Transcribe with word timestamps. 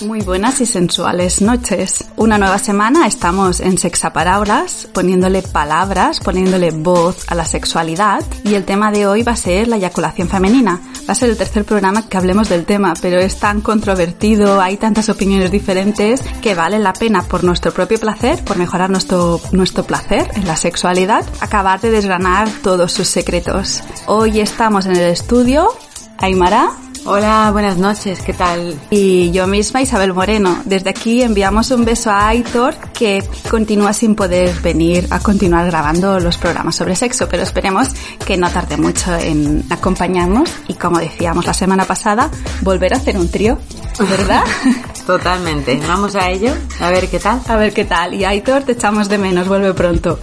Muy 0.00 0.20
buenas 0.20 0.60
y 0.60 0.66
sensuales 0.66 1.42
noches. 1.42 2.04
Una 2.16 2.38
nueva 2.38 2.58
semana 2.58 3.08
estamos 3.08 3.58
en 3.58 3.78
Sexapalabras, 3.78 4.88
poniéndole 4.92 5.42
palabras, 5.42 6.20
poniéndole 6.20 6.70
voz 6.70 7.24
a 7.26 7.34
la 7.34 7.44
sexualidad 7.44 8.22
y 8.44 8.54
el 8.54 8.64
tema 8.64 8.92
de 8.92 9.08
hoy 9.08 9.24
va 9.24 9.32
a 9.32 9.36
ser 9.36 9.66
la 9.66 9.76
eyaculación 9.76 10.28
femenina. 10.28 10.80
Va 11.08 11.12
a 11.12 11.14
ser 11.16 11.30
el 11.30 11.36
tercer 11.36 11.64
programa 11.64 12.08
que 12.08 12.16
hablemos 12.16 12.48
del 12.48 12.64
tema, 12.64 12.94
pero 13.02 13.18
es 13.18 13.40
tan 13.40 13.60
controvertido, 13.60 14.60
hay 14.60 14.76
tantas 14.76 15.08
opiniones 15.08 15.50
diferentes 15.50 16.20
que 16.42 16.54
vale 16.54 16.78
la 16.78 16.92
pena 16.92 17.22
por 17.22 17.42
nuestro 17.42 17.72
propio 17.72 17.98
placer, 17.98 18.44
por 18.44 18.56
mejorar 18.56 18.90
nuestro, 18.90 19.40
nuestro 19.50 19.84
placer 19.84 20.30
en 20.34 20.46
la 20.46 20.56
sexualidad, 20.56 21.24
acabar 21.40 21.80
de 21.80 21.90
desgranar 21.90 22.48
todos 22.62 22.92
sus 22.92 23.08
secretos. 23.08 23.82
Hoy 24.06 24.38
estamos 24.38 24.86
en 24.86 24.92
el 24.92 25.10
estudio, 25.10 25.68
Aymara. 26.18 26.87
Hola, 27.10 27.48
buenas 27.52 27.78
noches, 27.78 28.20
¿qué 28.20 28.34
tal? 28.34 28.78
Y 28.90 29.30
yo 29.30 29.46
misma, 29.46 29.80
Isabel 29.80 30.12
Moreno. 30.12 30.60
Desde 30.66 30.90
aquí 30.90 31.22
enviamos 31.22 31.70
un 31.70 31.86
beso 31.86 32.10
a 32.10 32.28
Aitor, 32.28 32.74
que 32.92 33.26
continúa 33.50 33.94
sin 33.94 34.14
poder 34.14 34.54
venir 34.60 35.06
a 35.08 35.18
continuar 35.18 35.64
grabando 35.64 36.20
los 36.20 36.36
programas 36.36 36.76
sobre 36.76 36.94
sexo, 36.96 37.26
pero 37.26 37.44
esperemos 37.44 37.88
que 38.26 38.36
no 38.36 38.50
tarde 38.50 38.76
mucho 38.76 39.14
en 39.14 39.64
acompañarnos 39.70 40.54
y, 40.68 40.74
como 40.74 40.98
decíamos 40.98 41.46
la 41.46 41.54
semana 41.54 41.86
pasada, 41.86 42.30
volver 42.60 42.92
a 42.92 42.98
hacer 42.98 43.16
un 43.16 43.30
trío, 43.30 43.56
¿verdad? 43.98 44.44
Totalmente. 45.06 45.80
Vamos 45.88 46.14
a 46.14 46.28
ello, 46.28 46.52
a 46.78 46.90
ver 46.90 47.08
qué 47.08 47.18
tal. 47.18 47.40
A 47.48 47.56
ver 47.56 47.72
qué 47.72 47.86
tal. 47.86 48.12
Y 48.12 48.26
Aitor, 48.26 48.64
te 48.64 48.72
echamos 48.72 49.08
de 49.08 49.16
menos, 49.16 49.48
vuelve 49.48 49.72
pronto. 49.72 50.18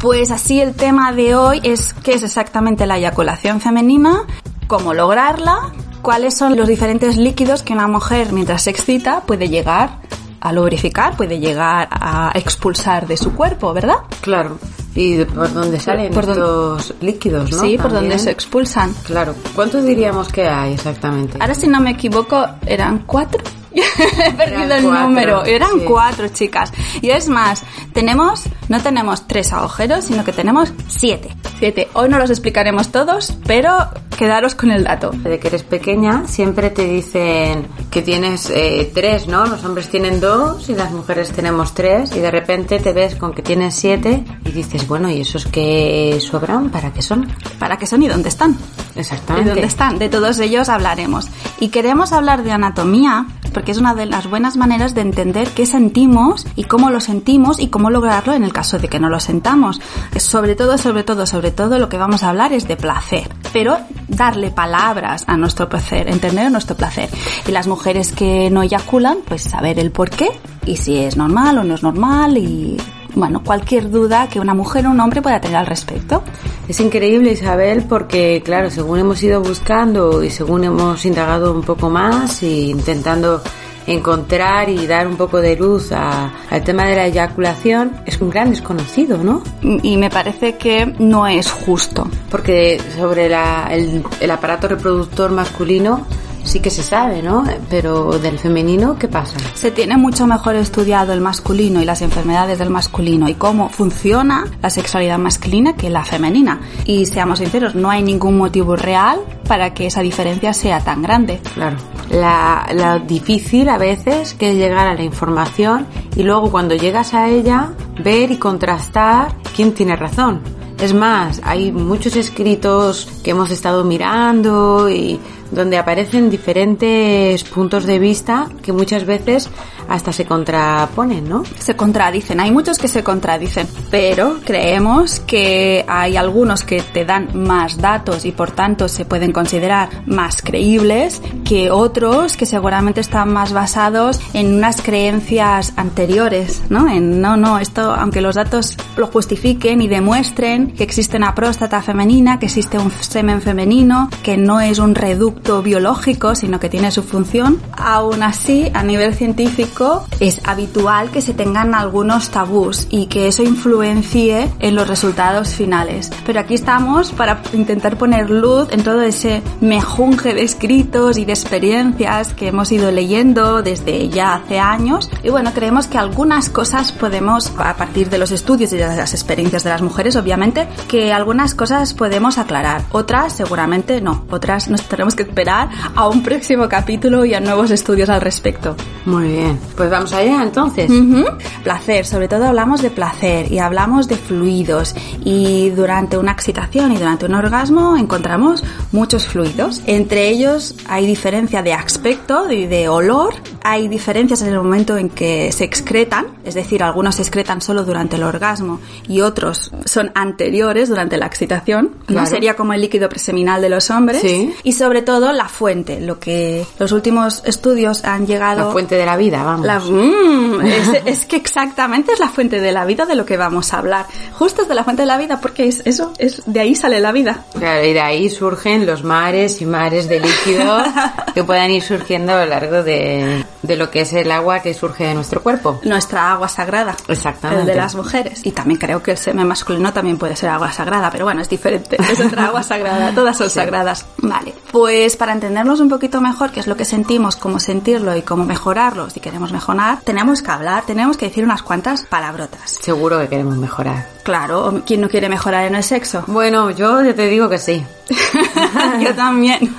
Pues 0.00 0.32
así 0.32 0.60
el 0.60 0.74
tema 0.74 1.12
de 1.12 1.36
hoy 1.36 1.60
es 1.62 1.94
qué 2.02 2.14
es 2.14 2.24
exactamente 2.24 2.84
la 2.84 2.98
eyaculación 2.98 3.60
femenina, 3.60 4.24
cómo 4.66 4.92
lograrla, 4.92 5.72
cuáles 6.02 6.36
son 6.36 6.56
los 6.56 6.68
diferentes 6.68 7.16
líquidos 7.16 7.62
que 7.62 7.72
una 7.72 7.86
mujer 7.86 8.32
mientras 8.32 8.62
se 8.62 8.70
excita 8.70 9.22
puede 9.22 9.48
llegar 9.48 9.98
a 10.40 10.52
lubrificar, 10.52 11.16
puede 11.16 11.38
llegar 11.38 11.88
a 11.90 12.32
expulsar 12.34 13.06
de 13.06 13.16
su 13.16 13.34
cuerpo, 13.34 13.72
¿verdad? 13.72 13.96
Claro. 14.20 14.58
¿Y 14.94 15.24
por 15.24 15.52
dónde 15.52 15.78
salen 15.78 16.12
por 16.12 16.24
estos 16.24 16.94
líquidos, 17.00 17.52
no? 17.52 17.60
Sí, 17.60 17.78
por 17.78 17.92
donde 17.92 18.18
se 18.18 18.30
expulsan. 18.30 18.92
Claro. 19.04 19.34
¿Cuántos 19.54 19.84
diríamos 19.84 20.28
que 20.28 20.48
hay 20.48 20.72
exactamente? 20.72 21.38
Ahora 21.40 21.54
si 21.54 21.68
no 21.68 21.80
me 21.80 21.90
equivoco, 21.90 22.44
eran 22.66 23.04
cuatro. 23.06 23.42
He 23.72 24.32
perdido 24.32 24.62
Eran 24.64 24.72
el 24.72 24.84
cuatro, 24.84 25.08
número. 25.08 25.44
Eran 25.44 25.80
sí. 25.80 25.84
cuatro, 25.86 26.28
chicas. 26.28 26.72
Y 27.00 27.10
es 27.10 27.28
más, 27.28 27.62
tenemos, 27.92 28.44
no 28.68 28.80
tenemos 28.80 29.26
tres 29.26 29.52
agujeros, 29.52 30.04
sino 30.04 30.24
que 30.24 30.32
tenemos 30.32 30.72
siete. 30.88 31.34
Siete. 31.58 31.88
Hoy 31.92 32.08
no 32.08 32.18
los 32.18 32.30
explicaremos 32.30 32.90
todos, 32.90 33.34
pero 33.46 33.72
quedaros 34.18 34.54
con 34.54 34.70
el 34.70 34.84
dato. 34.84 35.10
De 35.10 35.38
que 35.38 35.48
eres 35.48 35.62
pequeña, 35.62 36.26
siempre 36.26 36.70
te 36.70 36.84
dicen 36.84 37.66
que 37.90 38.02
tienes 38.02 38.50
eh, 38.50 38.90
tres, 38.94 39.26
¿no? 39.26 39.46
Los 39.46 39.64
hombres 39.64 39.88
tienen 39.88 40.20
dos 40.20 40.68
y 40.68 40.74
las 40.74 40.90
mujeres 40.92 41.32
tenemos 41.32 41.74
tres 41.74 42.12
y 42.14 42.20
de 42.20 42.30
repente 42.30 42.78
te 42.80 42.92
ves 42.92 43.14
con 43.14 43.32
que 43.32 43.42
tienes 43.42 43.74
siete 43.74 44.24
y 44.44 44.50
dices, 44.52 44.86
bueno, 44.88 45.10
¿y 45.10 45.20
esos 45.20 45.46
que 45.46 46.18
sobran 46.20 46.70
para 46.70 46.92
qué 46.92 47.02
son? 47.02 47.28
¿Para 47.58 47.76
qué 47.78 47.86
son 47.86 48.02
y 48.02 48.08
dónde 48.08 48.28
están? 48.28 48.56
¿De 48.94 49.00
Exactamente. 49.00 49.50
dónde 49.50 49.66
están? 49.66 49.98
De 49.98 50.08
todos 50.08 50.38
ellos 50.38 50.68
hablaremos. 50.68 51.28
Y 51.58 51.68
queremos 51.68 52.12
hablar 52.12 52.42
de 52.42 52.52
anatomía 52.52 53.26
porque 53.50 53.72
es 53.72 53.78
una 53.78 53.94
de 53.94 54.06
las 54.06 54.28
buenas 54.28 54.56
maneras 54.56 54.94
de 54.94 55.02
entender 55.02 55.48
qué 55.48 55.66
sentimos 55.66 56.46
y 56.56 56.64
cómo 56.64 56.90
lo 56.90 57.00
sentimos 57.00 57.58
y 57.58 57.68
cómo 57.68 57.90
lograrlo 57.90 58.32
en 58.32 58.44
el 58.44 58.52
caso 58.52 58.78
de 58.78 58.88
que 58.88 59.00
no 59.00 59.08
lo 59.08 59.20
sentamos. 59.20 59.80
Sobre 60.16 60.54
todo, 60.56 60.78
sobre 60.78 61.04
todo, 61.04 61.26
sobre 61.26 61.50
todo 61.50 61.78
lo 61.78 61.88
que 61.88 61.98
vamos 61.98 62.22
a 62.22 62.30
hablar 62.30 62.52
es 62.52 62.66
de 62.68 62.76
placer, 62.76 63.28
pero 63.52 63.78
darle 64.08 64.50
palabras 64.50 65.24
a 65.26 65.36
nuestro 65.36 65.68
placer, 65.68 66.08
entender 66.08 66.50
nuestro 66.50 66.76
placer. 66.76 67.08
Y 67.46 67.52
las 67.52 67.66
mujeres 67.66 68.12
que 68.12 68.50
no 68.50 68.62
eyaculan, 68.62 69.18
pues 69.26 69.42
saber 69.42 69.78
el 69.78 69.90
por 69.90 70.10
qué 70.10 70.30
y 70.66 70.76
si 70.76 70.98
es 70.98 71.16
normal 71.16 71.58
o 71.58 71.64
no 71.64 71.74
es 71.74 71.82
normal 71.82 72.36
y 72.36 72.76
bueno, 73.14 73.42
cualquier 73.44 73.90
duda 73.90 74.28
que 74.28 74.40
una 74.40 74.54
mujer 74.54 74.86
o 74.86 74.90
un 74.90 75.00
hombre 75.00 75.22
pueda 75.22 75.40
tener 75.40 75.56
al 75.56 75.66
respecto. 75.66 76.22
Es 76.68 76.80
increíble, 76.80 77.32
Isabel, 77.32 77.84
porque, 77.88 78.42
claro, 78.44 78.70
según 78.70 78.98
hemos 79.00 79.22
ido 79.22 79.40
buscando 79.42 80.22
y 80.22 80.30
según 80.30 80.64
hemos 80.64 81.04
indagado 81.04 81.52
un 81.52 81.62
poco 81.62 81.90
más 81.90 82.42
e 82.42 82.48
intentando 82.48 83.42
encontrar 83.86 84.68
y 84.68 84.86
dar 84.86 85.08
un 85.08 85.16
poco 85.16 85.40
de 85.40 85.56
luz 85.56 85.90
a- 85.92 86.30
al 86.50 86.62
tema 86.62 86.84
de 86.84 86.94
la 86.96 87.06
eyaculación, 87.06 87.92
es 88.06 88.20
un 88.20 88.30
gran 88.30 88.50
desconocido, 88.50 89.18
¿no? 89.18 89.42
Y 89.82 89.96
me 89.96 90.10
parece 90.10 90.56
que 90.56 90.94
no 90.98 91.26
es 91.26 91.50
justo. 91.50 92.06
Porque 92.30 92.80
sobre 92.96 93.28
la- 93.28 93.68
el, 93.72 94.04
el 94.20 94.30
aparato 94.30 94.68
reproductor 94.68 95.30
masculino 95.32 96.06
sí 96.44 96.60
que 96.60 96.70
se 96.70 96.82
sabe, 96.82 97.22
¿no? 97.22 97.44
Pero 97.68 98.18
del 98.18 98.38
femenino, 98.38 98.96
¿qué 98.98 99.08
pasa? 99.08 99.38
Se 99.54 99.70
tiene 99.70 99.96
mucho 99.96 100.26
mejor 100.26 100.56
estudiado 100.56 101.12
el 101.12 101.20
masculino 101.20 101.80
y 101.80 101.84
las 101.84 102.02
enfermedades 102.02 102.58
del 102.58 102.70
masculino 102.70 103.28
y 103.28 103.34
cómo 103.34 103.68
funciona 103.68 104.46
la 104.62 104.70
sexualidad 104.70 105.18
masculina 105.18 105.74
que 105.74 105.90
la 105.90 106.04
femenina. 106.04 106.60
Y 106.84 107.06
seamos 107.06 107.38
sinceros, 107.38 107.74
no 107.74 107.90
hay 107.90 108.02
ningún 108.02 108.38
motivo 108.38 108.76
real 108.76 109.20
para 109.46 109.74
que 109.74 109.86
esa 109.86 110.00
diferencia 110.00 110.52
sea 110.52 110.80
tan 110.80 111.02
grande. 111.02 111.40
Claro. 111.54 111.76
La, 112.10 112.68
la 112.74 112.98
difícil 112.98 113.68
a 113.68 113.78
veces 113.78 114.34
que 114.34 114.50
es 114.50 114.56
llegar 114.56 114.86
a 114.86 114.94
la 114.94 115.02
información 115.02 115.86
y 116.16 116.22
luego 116.22 116.50
cuando 116.50 116.74
llegas 116.74 117.14
a 117.14 117.28
ella 117.28 117.72
ver 118.02 118.30
y 118.30 118.36
contrastar 118.36 119.34
quién 119.54 119.72
tiene 119.72 119.96
razón. 119.96 120.40
Es 120.80 120.94
más, 120.94 121.42
hay 121.44 121.72
muchos 121.72 122.16
escritos 122.16 123.06
que 123.22 123.32
hemos 123.32 123.50
estado 123.50 123.84
mirando 123.84 124.88
y 124.88 125.20
donde 125.50 125.78
aparecen 125.78 126.30
diferentes 126.30 127.44
puntos 127.44 127.84
de 127.84 127.98
vista 127.98 128.48
que 128.62 128.72
muchas 128.72 129.04
veces 129.04 129.50
hasta 129.88 130.12
se 130.12 130.24
contraponen, 130.24 131.28
¿no? 131.28 131.42
Se 131.58 131.74
contradicen, 131.74 132.40
hay 132.40 132.50
muchos 132.50 132.78
que 132.78 132.88
se 132.88 133.02
contradicen, 133.02 133.66
pero 133.90 134.38
creemos 134.44 135.20
que 135.20 135.84
hay 135.88 136.16
algunos 136.16 136.62
que 136.62 136.80
te 136.80 137.04
dan 137.04 137.30
más 137.34 137.78
datos 137.78 138.24
y 138.24 138.32
por 138.32 138.52
tanto 138.52 138.88
se 138.88 139.04
pueden 139.04 139.32
considerar 139.32 139.88
más 140.06 140.42
creíbles 140.42 141.20
que 141.44 141.70
otros 141.70 142.36
que 142.36 142.46
seguramente 142.46 143.00
están 143.00 143.32
más 143.32 143.52
basados 143.52 144.20
en 144.32 144.54
unas 144.54 144.80
creencias 144.80 145.72
anteriores, 145.76 146.62
¿no? 146.68 146.88
En 146.88 147.20
no, 147.20 147.36
no, 147.36 147.58
esto, 147.58 147.92
aunque 147.92 148.20
los 148.20 148.36
datos 148.36 148.76
lo 148.96 149.08
justifiquen 149.08 149.82
y 149.82 149.88
demuestren 149.88 150.72
que 150.72 150.84
existe 150.84 151.16
una 151.16 151.34
próstata 151.34 151.82
femenina, 151.82 152.38
que 152.38 152.46
existe 152.46 152.78
un 152.78 152.92
semen 152.92 153.42
femenino, 153.42 154.08
que 154.22 154.36
no 154.36 154.60
es 154.60 154.78
un 154.78 154.94
reducto 154.94 155.39
biológico, 155.62 156.34
sino 156.34 156.60
que 156.60 156.68
tiene 156.68 156.90
su 156.90 157.02
función, 157.02 157.60
aún 157.76 158.22
así, 158.22 158.70
a 158.74 158.82
nivel 158.82 159.14
científico, 159.14 160.06
es 160.20 160.40
habitual 160.44 161.10
que 161.10 161.22
se 161.22 161.34
tengan 161.34 161.74
algunos 161.74 162.30
tabús 162.30 162.86
y 162.90 163.06
que 163.06 163.28
eso 163.28 163.42
influencie 163.42 164.50
en 164.60 164.74
los 164.74 164.88
resultados 164.88 165.54
finales. 165.54 166.10
Pero 166.24 166.40
aquí 166.40 166.54
estamos 166.54 167.12
para 167.12 167.42
intentar 167.52 167.96
poner 167.96 168.30
luz 168.30 168.68
en 168.70 168.82
todo 168.82 169.02
ese 169.02 169.42
mejunje 169.60 170.34
de 170.34 170.42
escritos 170.42 171.16
y 171.16 171.24
de 171.24 171.32
experiencias 171.32 172.32
que 172.34 172.48
hemos 172.48 172.70
ido 172.72 172.90
leyendo 172.90 173.62
desde 173.62 174.08
ya 174.08 174.34
hace 174.34 174.58
años. 174.58 175.10
Y 175.22 175.30
bueno, 175.30 175.52
creemos 175.54 175.86
que 175.86 175.98
algunas 175.98 176.50
cosas 176.50 176.92
podemos, 176.92 177.52
a 177.58 177.76
partir 177.76 178.10
de 178.10 178.18
los 178.18 178.30
estudios 178.30 178.72
y 178.72 178.76
de 178.76 178.86
las 178.86 179.14
experiencias 179.14 179.64
de 179.64 179.70
las 179.70 179.82
mujeres, 179.82 180.16
obviamente, 180.16 180.68
que 180.88 181.12
algunas 181.12 181.54
cosas 181.54 181.94
podemos 181.94 182.38
aclarar. 182.38 182.84
Otras 182.92 183.32
seguramente 183.32 184.00
no. 184.00 184.24
Otras 184.30 184.68
nos 184.68 184.82
tenemos 184.82 185.14
que 185.14 185.24
esperar 185.30 185.68
a 185.94 186.08
un 186.08 186.22
próximo 186.22 186.68
capítulo 186.68 187.24
y 187.24 187.34
a 187.34 187.40
nuevos 187.40 187.70
estudios 187.70 188.08
al 188.08 188.20
respecto. 188.20 188.74
Muy 189.06 189.28
bien. 189.28 189.58
Pues 189.76 189.88
vamos 189.88 190.12
allá 190.12 190.42
entonces. 190.42 190.90
Ujú. 190.90 191.24
Placer, 191.62 192.04
sobre 192.04 192.26
todo 192.28 192.46
hablamos 192.46 192.82
de 192.82 192.90
placer 192.90 193.50
y 193.50 193.58
hablamos 193.60 194.08
de 194.08 194.16
fluidos 194.16 194.94
y 195.24 195.70
durante 195.70 196.18
una 196.18 196.32
excitación 196.32 196.92
y 196.92 196.96
durante 196.98 197.26
un 197.26 197.34
orgasmo 197.34 197.96
encontramos 197.96 198.64
muchos 198.92 199.26
fluidos. 199.26 199.82
Entre 199.86 200.28
ellos 200.28 200.74
hay 200.88 201.06
diferencia 201.06 201.62
de 201.62 201.72
aspecto 201.72 202.50
y 202.50 202.66
de 202.66 202.88
olor, 202.88 203.34
hay 203.62 203.86
diferencias 203.88 204.42
en 204.42 204.48
el 204.48 204.56
momento 204.56 204.96
en 204.98 205.08
que 205.08 205.52
se 205.52 205.64
excretan, 205.64 206.26
es 206.44 206.54
decir, 206.54 206.82
algunos 206.82 207.14
se 207.16 207.22
excretan 207.22 207.60
solo 207.60 207.84
durante 207.84 208.16
el 208.16 208.24
orgasmo 208.24 208.80
y 209.08 209.20
otros 209.20 209.70
son 209.84 210.10
anteriores 210.14 210.88
durante 210.88 211.16
la 211.16 211.26
excitación, 211.26 211.90
¿no? 212.00 212.06
Claro. 212.06 212.26
Sería 212.26 212.56
como 212.56 212.72
el 212.72 212.80
líquido 212.80 213.08
preseminal 213.08 213.62
de 213.62 213.68
los 213.68 213.90
hombres 213.90 214.20
Sí. 214.20 214.52
y 214.64 214.72
sobre 214.72 215.02
todo 215.02 215.19
la 215.32 215.48
fuente, 215.48 216.00
lo 216.00 216.18
que 216.18 216.66
los 216.78 216.92
últimos 216.92 217.42
estudios 217.44 218.04
han 218.04 218.26
llegado 218.26 218.66
La 218.66 218.72
fuente 218.72 218.96
de 218.96 219.06
la 219.06 219.16
vida, 219.16 219.42
vamos. 219.44 219.66
la- 219.66 219.78
mm, 219.78 220.60
es, 220.62 220.88
es 221.04 221.26
que 221.26 221.36
exactamente 221.36 222.12
es 222.12 222.18
la 222.20 222.28
fuente 222.28 222.60
de 222.60 222.72
la 222.72 222.84
vida 222.84 223.04
de 223.06 223.14
lo 223.14 223.24
que 223.26 223.36
vamos 223.36 223.72
a 223.72 223.78
hablar. 223.78 224.06
Justo 224.38 224.62
es 224.62 224.68
de 224.68 224.74
la 224.74 224.84
fuente 224.84 225.02
de 225.02 225.06
la 225.06 225.18
vida 225.18 225.40
porque 225.40 225.68
es 225.68 225.82
eso, 225.84 226.12
es 226.18 226.42
de 226.46 226.60
ahí 226.60 226.74
sale 226.74 227.00
la 227.00 227.12
vida. 227.12 227.44
Claro, 227.58 227.84
y 227.86 227.92
de 227.92 228.00
ahí 228.00 228.30
surgen 228.30 228.86
los 228.86 229.04
mares 229.04 229.60
y 229.60 229.66
mares 229.66 230.08
de 230.08 230.20
líquido 230.20 230.78
que 231.34 231.44
puedan 231.44 231.70
ir 231.70 231.82
surgiendo 231.82 232.32
a 232.34 232.44
lo 232.44 232.46
largo 232.46 232.82
de, 232.82 233.44
de 233.62 233.76
lo 233.76 233.90
que 233.90 234.02
es 234.02 234.12
el 234.12 234.30
agua 234.30 234.60
que 234.60 234.74
surge 234.74 235.04
de 235.04 235.14
nuestro 235.14 235.42
cuerpo. 235.42 235.80
Nuestra 235.84 236.32
agua 236.32 236.48
sagrada. 236.48 236.96
Exactamente. 237.08 237.62
El 237.62 237.66
de 237.66 237.74
las 237.74 237.94
mujeres. 237.94 238.40
Y 238.44 238.52
también 238.52 238.78
creo 238.78 239.02
que 239.02 239.12
el 239.12 239.18
semen 239.18 239.46
masculino 239.46 239.92
también 239.92 240.18
puede 240.18 240.36
ser 240.36 240.50
agua 240.50 240.72
sagrada, 240.72 241.10
pero 241.10 241.24
bueno, 241.24 241.40
es 241.42 241.48
diferente. 241.48 241.96
Es 242.10 242.20
otra 242.20 242.46
agua 242.46 242.62
sagrada. 242.62 243.14
Todas 243.14 243.36
son 243.36 243.50
sagradas. 243.50 244.06
Vale. 244.18 244.54
Pues 244.72 245.16
para 245.16 245.32
entendernos 245.32 245.80
un 245.80 245.88
poquito 245.88 246.20
mejor 246.20 246.50
qué 246.50 246.60
es 246.60 246.66
lo 246.66 246.76
que 246.76 246.84
sentimos, 246.84 247.36
cómo 247.36 247.58
sentirlo 247.58 248.16
y 248.16 248.22
cómo 248.22 248.44
mejorarlo, 248.44 249.10
si 249.10 249.20
queremos 249.20 249.52
mejorar, 249.52 250.00
tenemos 250.04 250.42
que 250.42 250.50
hablar, 250.50 250.84
tenemos 250.86 251.16
que 251.16 251.26
decir 251.26 251.44
unas 251.44 251.62
cuantas 251.62 252.04
palabrotas. 252.04 252.78
Seguro 252.80 253.18
que 253.18 253.28
queremos 253.28 253.56
mejorar. 253.56 254.06
Claro, 254.22 254.82
¿quién 254.86 255.00
no 255.00 255.08
quiere 255.08 255.28
mejorar 255.28 255.66
en 255.66 255.74
el 255.74 255.82
sexo? 255.82 256.24
Bueno, 256.26 256.70
yo 256.70 257.02
te 257.14 257.26
digo 257.28 257.48
que 257.48 257.58
sí. 257.58 257.84
Yo 259.00 259.14
también. 259.14 259.74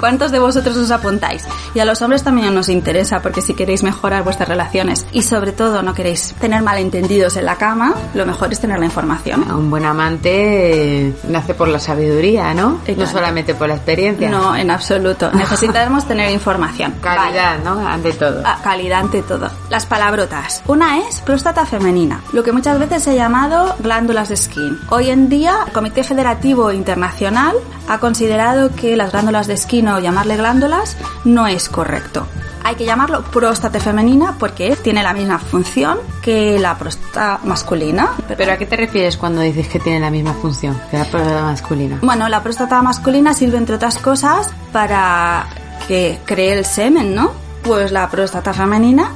¿Cuántos 0.00 0.30
de 0.30 0.38
vosotros 0.38 0.76
os 0.76 0.90
apuntáis? 0.90 1.44
Y 1.74 1.80
a 1.80 1.84
los 1.84 2.00
hombres 2.02 2.22
también 2.22 2.54
nos 2.54 2.68
interesa, 2.68 3.20
porque 3.20 3.40
si 3.40 3.54
queréis 3.54 3.82
mejorar 3.82 4.24
vuestras 4.24 4.48
relaciones 4.48 5.06
y 5.12 5.22
sobre 5.22 5.52
todo 5.52 5.82
no 5.82 5.94
queréis 5.94 6.34
tener 6.40 6.62
malentendidos 6.62 7.36
en 7.36 7.46
la 7.46 7.56
cama, 7.56 7.94
lo 8.14 8.26
mejor 8.26 8.52
es 8.52 8.60
tener 8.60 8.78
la 8.78 8.86
información. 8.86 9.50
Un 9.50 9.70
buen 9.70 9.84
amante 9.84 11.06
eh, 11.08 11.14
nace 11.28 11.54
por 11.54 11.68
la 11.68 11.78
sabiduría, 11.78 12.54
¿no? 12.54 12.80
No 12.96 13.06
solamente 13.06 13.54
por 13.54 13.68
la 13.68 13.74
experiencia. 13.74 14.30
No, 14.30 14.54
en 14.56 14.70
absoluto. 14.70 15.30
Necesitamos 15.34 16.06
tener 16.06 16.30
información. 16.30 16.94
Calidad, 17.00 17.58
¿no? 17.64 17.86
Ante 17.86 18.12
todo. 18.12 18.42
Ah, 18.44 18.58
calidad 18.62 19.00
ante 19.00 19.22
todo. 19.22 19.50
Las 19.70 19.86
palabrotas. 19.86 20.62
Una 20.66 20.98
es 21.00 21.20
próstata 21.20 21.66
femenina, 21.66 22.22
lo 22.32 22.42
que 22.42 22.52
muchas 22.52 22.78
veces 22.78 23.02
se 23.02 23.10
ha 23.10 23.14
llamado 23.14 23.74
glándulas 23.80 24.28
de 24.28 24.36
skin. 24.36 24.78
Hoy 24.90 25.10
en 25.10 25.28
día, 25.28 25.54
el 25.66 25.72
Comité 25.72 26.02
Federativo 26.04 26.72
Internacional 26.72 27.56
ha 27.88 27.98
considerado 28.18 28.74
que 28.74 28.96
las 28.96 29.12
glándulas 29.12 29.46
de 29.46 29.56
skin 29.56 29.86
o 29.86 30.00
llamarle 30.00 30.36
glándulas 30.36 30.96
no 31.24 31.46
es 31.46 31.68
correcto. 31.68 32.26
Hay 32.64 32.74
que 32.74 32.84
llamarlo 32.84 33.22
próstata 33.22 33.78
femenina 33.78 34.34
porque 34.40 34.74
tiene 34.74 35.04
la 35.04 35.12
misma 35.12 35.38
función 35.38 35.98
que 36.20 36.58
la 36.58 36.76
próstata 36.76 37.38
masculina. 37.44 38.08
¿Pero 38.36 38.52
a 38.52 38.56
qué 38.56 38.66
te 38.66 38.74
refieres 38.74 39.16
cuando 39.16 39.40
dices 39.40 39.68
que 39.68 39.78
tiene 39.78 40.00
la 40.00 40.10
misma 40.10 40.34
función 40.34 40.76
que 40.90 40.98
la 40.98 41.04
próstata 41.04 41.42
masculina? 41.42 42.00
Bueno, 42.02 42.28
la 42.28 42.42
próstata 42.42 42.82
masculina 42.82 43.34
sirve 43.34 43.56
entre 43.56 43.76
otras 43.76 43.98
cosas 43.98 44.50
para 44.72 45.46
que 45.86 46.18
cree 46.24 46.58
el 46.58 46.64
semen, 46.64 47.14
¿no? 47.14 47.30
Pues 47.62 47.92
la 47.92 48.10
próstata 48.10 48.52
femenina 48.52 49.12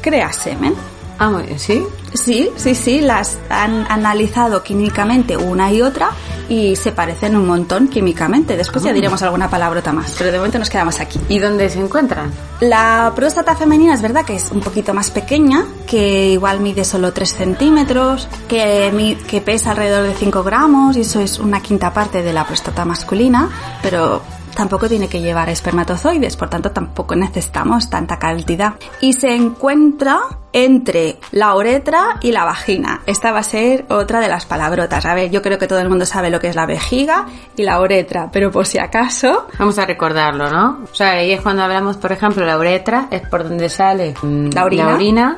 crea 0.00 0.32
semen. 0.32 0.76
Ah, 1.18 1.42
¿sí? 1.56 1.84
Sí, 2.12 2.50
sí, 2.54 2.76
sí, 2.76 3.00
las 3.00 3.36
han 3.50 3.84
analizado 3.90 4.62
químicamente 4.62 5.36
una 5.36 5.72
y 5.72 5.82
otra 5.82 6.10
y 6.48 6.76
se 6.76 6.92
parecen 6.92 7.36
un 7.36 7.46
montón 7.46 7.88
químicamente. 7.88 8.56
Después 8.56 8.84
ya 8.84 8.92
diremos 8.92 9.22
alguna 9.22 9.48
palabrota 9.48 9.92
más, 9.92 10.14
pero 10.18 10.30
de 10.30 10.38
momento 10.38 10.58
nos 10.58 10.70
quedamos 10.70 11.00
aquí. 11.00 11.20
¿Y 11.28 11.38
dónde 11.38 11.68
se 11.70 11.80
encuentran? 11.80 12.32
La 12.60 13.12
próstata 13.14 13.56
femenina 13.56 13.94
es 13.94 14.02
verdad 14.02 14.24
que 14.24 14.36
es 14.36 14.50
un 14.50 14.60
poquito 14.60 14.94
más 14.94 15.10
pequeña, 15.10 15.64
que 15.86 16.30
igual 16.30 16.60
mide 16.60 16.84
solo 16.84 17.12
3 17.12 17.34
centímetros, 17.34 18.28
que, 18.48 19.16
que 19.26 19.40
pesa 19.40 19.70
alrededor 19.70 20.06
de 20.06 20.14
5 20.14 20.42
gramos 20.42 20.96
y 20.96 21.00
eso 21.00 21.20
es 21.20 21.38
una 21.38 21.60
quinta 21.60 21.92
parte 21.92 22.22
de 22.22 22.32
la 22.32 22.46
próstata 22.46 22.84
masculina, 22.84 23.50
pero 23.82 24.22
tampoco 24.54 24.88
tiene 24.88 25.08
que 25.08 25.20
llevar 25.20 25.48
espermatozoides, 25.48 26.36
por 26.36 26.48
tanto 26.48 26.70
tampoco 26.70 27.14
necesitamos 27.14 27.90
tanta 27.90 28.18
cantidad. 28.18 28.74
Y 29.00 29.12
se 29.12 29.34
encuentra 29.34 30.20
entre 30.52 31.18
la 31.32 31.54
uretra 31.56 32.18
y 32.20 32.30
la 32.30 32.44
vagina. 32.44 33.02
Esta 33.06 33.32
va 33.32 33.40
a 33.40 33.42
ser 33.42 33.86
otra 33.88 34.20
de 34.20 34.28
las 34.28 34.46
palabrotas. 34.46 35.04
A 35.04 35.14
ver, 35.14 35.30
yo 35.30 35.42
creo 35.42 35.58
que 35.58 35.66
todo 35.66 35.80
el 35.80 35.88
mundo 35.88 36.06
sabe 36.06 36.30
lo 36.30 36.38
que 36.38 36.48
es 36.48 36.54
la 36.54 36.64
vejiga 36.64 37.26
y 37.56 37.64
la 37.64 37.80
uretra, 37.80 38.30
pero 38.32 38.52
por 38.52 38.64
si 38.66 38.78
acaso, 38.78 39.48
Vamos 39.58 39.78
a 39.78 39.86
recordarlo, 39.86 40.50
¿no? 40.50 40.78
O 40.90 40.94
sea, 40.94 41.10
ahí 41.12 41.32
es 41.32 41.40
cuando 41.40 41.62
hablamos, 41.64 41.96
por 41.96 42.12
ejemplo, 42.12 42.46
la 42.46 42.56
uretra, 42.56 43.08
es 43.10 43.22
por 43.28 43.42
donde 43.42 43.68
sale 43.68 44.14
mm, 44.22 44.50
La 44.54 44.64
orina. 44.64 45.36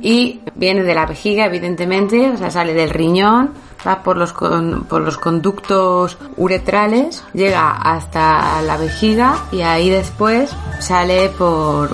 y 0.00 0.40
viene 0.54 0.82
de 0.82 0.94
la 0.94 1.04
vejiga, 1.06 1.44
evidentemente, 1.44 2.30
o 2.30 2.36
sea, 2.38 2.50
sale 2.50 2.72
del 2.72 2.90
riñón, 2.90 3.52
va 3.86 4.02
por 4.02 4.16
los, 4.16 4.32
con- 4.32 4.84
por 4.84 5.02
los 5.02 5.18
conductos 5.18 6.16
uretrales, 6.36 7.22
llega 7.34 7.70
hasta 7.72 8.62
la 8.62 8.76
vejiga 8.76 9.36
y 9.52 9.60
ahí 9.62 9.90
después 9.90 10.50
sale 10.80 11.28
por. 11.30 11.90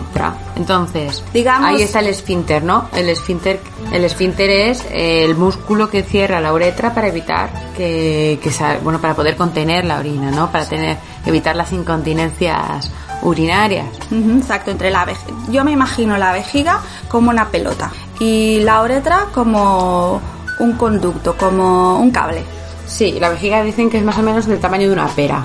Entonces, 0.57 1.23
Digamos- 1.33 1.69
ahí 1.71 1.83
está 1.83 2.01
el 2.01 2.09
esfínter, 2.09 2.63
¿no? 2.63 2.89
El 2.95 3.09
esfínter, 3.09 3.61
el 3.93 4.05
esfínter 4.05 4.51
es 4.51 4.85
el 4.91 5.35
músculo 5.37 5.89
que 5.91 6.03
cierra 6.03 6.41
la 6.41 6.53
uretra 6.53 6.95
para 6.95 7.09
evitar 7.09 7.51
que, 7.77 8.39
bueno, 8.83 9.01
para 9.01 9.15
poder 9.15 9.37
contener 9.37 9.85
la 9.85 9.99
orina, 9.99 10.31
¿no? 10.31 10.51
Para 10.53 10.67
tener, 10.69 10.97
evitar 11.27 11.57
las 11.57 11.73
incontinencias 11.73 12.91
urinarias. 13.23 13.87
Exacto, 14.13 14.71
entre 14.71 14.91
la 14.91 15.05
vejiga. 15.05 15.37
Yo 15.51 15.65
me 15.65 15.73
imagino 15.73 16.17
la 16.19 16.33
vejiga 16.33 16.81
como 17.09 17.31
una 17.31 17.49
pelota 17.49 17.91
y 18.19 18.61
la 18.61 18.83
uretra 18.83 19.27
como 19.35 20.21
un 20.61 20.73
conducto, 20.75 21.37
como 21.37 21.99
un 21.99 22.11
cable. 22.11 22.43
Sí, 22.87 23.19
la 23.21 23.29
vejiga 23.29 23.63
dicen 23.63 23.89
que 23.91 23.99
es 23.99 24.05
más 24.05 24.19
o 24.19 24.23
menos 24.23 24.47
del 24.47 24.59
tamaño 24.61 24.87
de 24.89 24.93
una 24.95 25.07
pera. 25.09 25.45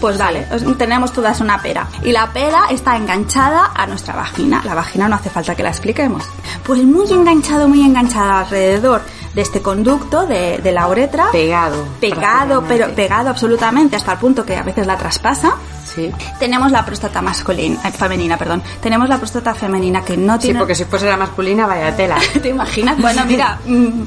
Pues 0.00 0.16
vale, 0.16 0.46
os- 0.54 0.78
tenemos 0.78 1.12
todas 1.12 1.40
una 1.40 1.60
pera. 1.60 1.86
Y 2.04 2.12
la 2.12 2.32
pera 2.32 2.62
está 2.70 2.96
enganchada 2.96 3.72
a 3.74 3.86
nuestra 3.86 4.14
vagina. 4.14 4.62
La 4.64 4.74
vagina 4.74 5.08
no 5.08 5.16
hace 5.16 5.28
falta 5.28 5.54
que 5.54 5.62
la 5.62 5.68
expliquemos. 5.70 6.24
Pues 6.64 6.82
muy 6.84 7.10
enganchado, 7.12 7.68
muy 7.68 7.82
enganchado 7.82 8.32
alrededor 8.32 9.02
de 9.34 9.42
este 9.42 9.60
conducto 9.60 10.24
de, 10.26 10.58
de 10.58 10.72
la 10.72 10.86
uretra. 10.88 11.26
Pegado. 11.32 11.84
Pegado, 12.00 12.64
pero 12.66 12.94
pegado 12.94 13.28
absolutamente 13.30 13.96
hasta 13.96 14.12
el 14.12 14.18
punto 14.18 14.44
que 14.46 14.56
a 14.56 14.62
veces 14.62 14.86
la 14.86 14.96
traspasa. 14.96 15.54
Sí. 15.94 16.10
Tenemos 16.38 16.70
la 16.72 16.84
próstata 16.84 17.20
masculina, 17.20 17.78
eh, 17.84 17.92
femenina, 17.92 18.36
perdón. 18.38 18.62
Tenemos 18.80 19.08
la 19.08 19.18
próstata 19.18 19.54
femenina 19.54 20.02
que 20.02 20.16
no 20.16 20.34
Sí, 20.34 20.40
tiene. 20.46 20.58
porque 20.58 20.74
si 20.74 20.84
fuese 20.84 21.06
la 21.06 21.16
masculina, 21.16 21.66
vaya 21.66 21.94
tela. 21.94 22.16
¿Te 22.42 22.48
imaginas? 22.48 22.98
Bueno, 23.00 23.24
mira. 23.26 23.58
mm, 23.66 24.02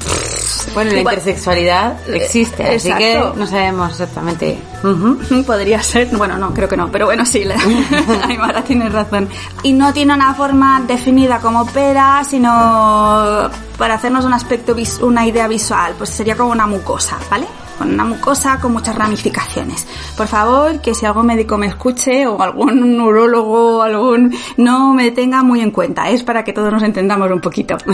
Bueno, 0.74 0.92
la 0.92 1.00
Igual- 1.00 1.14
intersexualidad 1.18 2.08
existe, 2.08 2.64
así 2.76 2.92
que 2.92 3.22
no 3.36 3.46
sabemos 3.46 3.92
exactamente. 3.92 4.58
Podría 5.46 5.82
ser, 5.82 6.08
bueno, 6.16 6.36
no, 6.38 6.52
creo 6.52 6.68
que 6.68 6.76
no, 6.76 6.90
pero 6.90 7.06
bueno, 7.06 7.24
sí, 7.24 7.44
la, 7.44 7.56
Aymara 8.28 8.62
tiene 8.62 8.88
razón. 8.88 9.28
Y 9.62 9.72
no 9.72 9.92
tiene 9.92 10.14
una 10.14 10.34
forma 10.34 10.82
definida 10.86 11.38
como 11.38 11.66
pera, 11.66 12.22
sino 12.28 13.48
para 13.78 13.94
hacernos 13.94 14.24
un 14.24 14.32
aspecto, 14.32 14.74
una 15.02 15.26
idea 15.26 15.46
visual, 15.48 15.94
pues 15.98 16.10
sería 16.10 16.36
como 16.36 16.50
una 16.50 16.66
mucosa, 16.66 17.16
¿vale? 17.30 17.46
Con 17.78 17.92
una 17.92 18.04
mucosa 18.04 18.58
con 18.60 18.72
muchas 18.72 18.94
ramificaciones. 18.96 19.86
Por 20.16 20.26
favor, 20.26 20.80
que 20.80 20.94
si 20.94 21.04
algún 21.06 21.26
médico 21.26 21.58
me 21.58 21.66
escuche 21.66 22.26
o 22.26 22.40
algún 22.42 22.96
neurólogo, 22.96 23.82
algún, 23.82 24.34
no 24.56 24.94
me 24.94 25.10
tenga 25.10 25.42
muy 25.42 25.60
en 25.60 25.70
cuenta, 25.70 26.08
es 26.08 26.22
para 26.22 26.42
que 26.42 26.52
todos 26.52 26.72
nos 26.72 26.82
entendamos 26.82 27.30
un 27.30 27.40
poquito. 27.40 27.76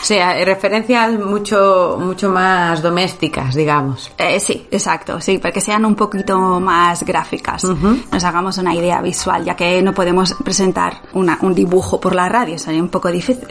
O 0.00 0.02
sea, 0.02 0.42
referencias 0.46 1.12
mucho, 1.20 1.98
mucho 2.00 2.30
más 2.30 2.80
domésticas, 2.82 3.54
digamos. 3.54 4.10
Eh, 4.16 4.40
sí, 4.40 4.66
exacto, 4.70 5.20
sí, 5.20 5.36
para 5.36 5.52
que 5.52 5.60
sean 5.60 5.84
un 5.84 5.94
poquito 5.94 6.58
más 6.58 7.04
gráficas. 7.04 7.64
Nos 7.64 8.24
hagamos 8.24 8.56
una 8.56 8.74
idea 8.74 9.02
visual, 9.02 9.44
ya 9.44 9.54
que 9.54 9.82
no 9.82 9.92
podemos 9.92 10.34
presentar 10.42 11.02
una- 11.12 11.38
un 11.42 11.54
dibujo 11.54 12.00
por 12.00 12.14
la 12.14 12.30
radio, 12.30 12.58
sería 12.58 12.82
un 12.82 12.88
poco 12.88 13.10
difícil. 13.10 13.46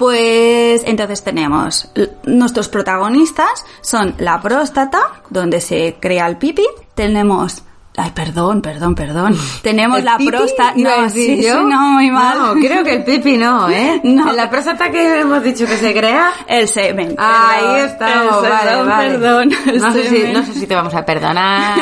Pues 0.00 0.82
entonces 0.86 1.22
tenemos 1.22 1.90
nuestros 2.24 2.70
protagonistas 2.70 3.66
son 3.82 4.14
la 4.16 4.40
próstata, 4.40 5.20
donde 5.28 5.60
se 5.60 5.98
crea 6.00 6.26
el 6.26 6.38
pipi, 6.38 6.66
tenemos 6.94 7.64
Ay, 8.02 8.10
perdón, 8.14 8.62
perdón, 8.62 8.94
perdón. 8.94 9.36
Tenemos 9.62 9.98
¿El 9.98 10.04
la 10.06 10.16
próstata. 10.18 10.72
No, 10.76 11.10
sí, 11.10 11.42
yo. 11.42 11.62
no, 11.62 11.80
muy 11.92 12.10
mal. 12.10 12.38
No, 12.38 12.54
creo 12.66 12.82
que 12.82 12.94
el 12.94 13.04
pipi 13.04 13.36
no, 13.36 13.68
¿eh? 13.68 14.00
No. 14.04 14.32
La 14.32 14.48
próstata 14.48 14.90
que 14.90 15.20
hemos 15.20 15.42
dicho 15.42 15.66
que 15.66 15.76
se 15.76 15.92
crea. 15.92 16.32
El 16.46 16.66
semen. 16.68 17.14
Ahí 17.18 17.80
estamos, 17.86 18.42
el 18.44 18.50
vale, 18.50 18.70
perdón, 18.70 18.88
vale. 18.88 19.10
perdón, 19.10 19.50
el 19.66 19.78
No 19.80 19.92
sé, 19.92 20.02
si, 20.08 20.16
semen. 20.16 20.32
no 20.32 20.44
sé 20.44 20.52
si 20.54 20.66
te 20.66 20.74
vamos 20.74 20.94
a 20.94 21.04
perdonar. 21.04 21.78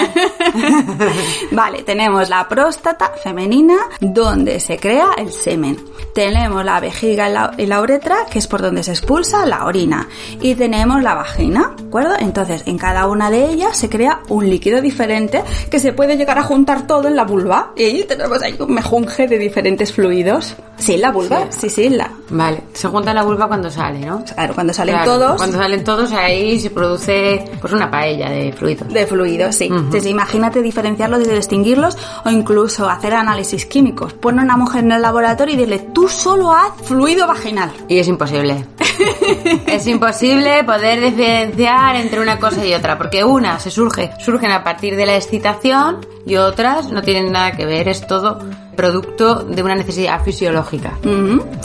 Vale, 1.53 1.83
tenemos 1.83 2.29
la 2.29 2.49
próstata 2.49 3.13
femenina 3.23 3.77
donde 4.01 4.61
se 4.61 4.77
crea 4.79 5.11
el 5.17 5.31
semen. 5.33 5.79
Tenemos 6.15 6.65
la 6.65 6.81
vejiga 6.81 7.29
y 7.29 7.33
la, 7.33 7.53
y 7.57 7.67
la 7.67 7.81
uretra, 7.81 8.17
que 8.31 8.39
es 8.39 8.47
por 8.47 8.61
donde 8.63 8.83
se 8.83 8.91
expulsa 8.93 9.47
la 9.47 9.65
orina. 9.67 10.09
Y 10.41 10.55
tenemos 10.55 11.03
la 11.03 11.15
vagina, 11.15 11.73
¿de 11.77 11.87
acuerdo? 11.87 12.15
Entonces, 12.19 12.63
en 12.67 12.77
cada 12.79 13.07
una 13.07 13.31
de 13.31 13.51
ellas 13.51 13.77
se 13.77 13.89
crea 13.89 14.21
un 14.29 14.49
líquido 14.49 14.81
diferente 14.81 15.43
que 15.71 15.79
se 15.79 15.93
puede 15.93 16.08
llegar 16.17 16.39
a 16.39 16.43
juntar 16.43 16.87
todo 16.87 17.09
en 17.09 17.17
la 17.17 17.25
vulva. 17.25 17.73
Y 17.77 17.85
ahí 17.85 18.05
tenemos 18.05 18.43
ahí 18.43 18.57
un 18.59 18.73
mejunje 18.73 19.27
de 19.27 19.39
diferentes 19.39 19.93
fluidos. 19.93 20.57
Sí, 20.77 20.97
la 20.97 21.11
vulva, 21.11 21.47
sí, 21.51 21.69
sí, 21.69 21.89
la. 21.89 22.11
Vale, 22.31 22.63
se 22.73 22.89
junta 22.89 23.13
la 23.13 23.23
vulva 23.23 23.49
cuando 23.49 23.71
sale, 23.71 24.01
¿no? 24.01 24.23
Claro, 24.25 24.55
cuando 24.55 24.73
salen 24.73 24.95
Claro, 24.95 25.13
todos. 25.13 25.37
Cuando 25.37 25.59
salen 25.59 25.85
todos, 25.85 26.13
ahí 26.13 26.61
se 26.61 26.71
produce 26.71 27.45
pues 27.61 27.73
una 27.73 27.91
paella 27.91 28.31
de 28.31 28.53
fluidos. 28.53 28.93
De 28.93 29.07
fluidos, 29.07 29.57
sí. 29.57 29.67
Entonces, 29.67 30.07
imagínate 30.07 30.63
diferenciarlos 30.63 31.27
y 31.27 31.31
distinguirlos 31.31 31.97
o 32.25 32.31
incluso 32.31 32.89
hacer 32.89 33.15
análisis 33.15 33.67
químicos. 33.67 34.13
Pon 34.15 34.39
a 34.39 34.43
una 34.43 34.57
mujer 34.57 34.85
en 34.85 34.93
el 34.93 35.03
laboratorio 35.03 35.55
y 35.55 35.59
dile, 35.59 35.79
tú 35.93 36.09
solo 36.09 36.53
haz 36.53 36.73
fluido 36.85 37.27
vaginal. 37.27 37.71
Y 37.89 37.99
es 37.99 38.09
imposible. 38.09 38.65
es 39.67 39.87
imposible 39.87 40.65
poder 40.65 41.01
diferenciar 41.01 41.97
entre 41.97 42.21
una 42.21 42.39
cosa 42.39 42.65
y 42.65 42.75
otra, 42.75 42.99
porque 42.99 43.25
una 43.25 43.59
se 43.59 43.71
surge, 43.71 44.11
surgen 44.19 44.53
a 44.53 44.65
partir 44.65 44.97
de 44.97 45.07
la 45.07 45.17
excitación 45.17 46.07
y 46.27 46.37
otras 46.37 46.91
no 46.91 47.03
tienen 47.03 47.33
nada 47.33 47.53
que 47.53 47.67
ver, 47.67 47.89
es 47.89 48.07
todo 48.07 48.39
producto 48.79 49.43
de 49.43 49.61
una 49.61 49.75
necesidad 49.75 50.23
fisiológica. 50.23 50.97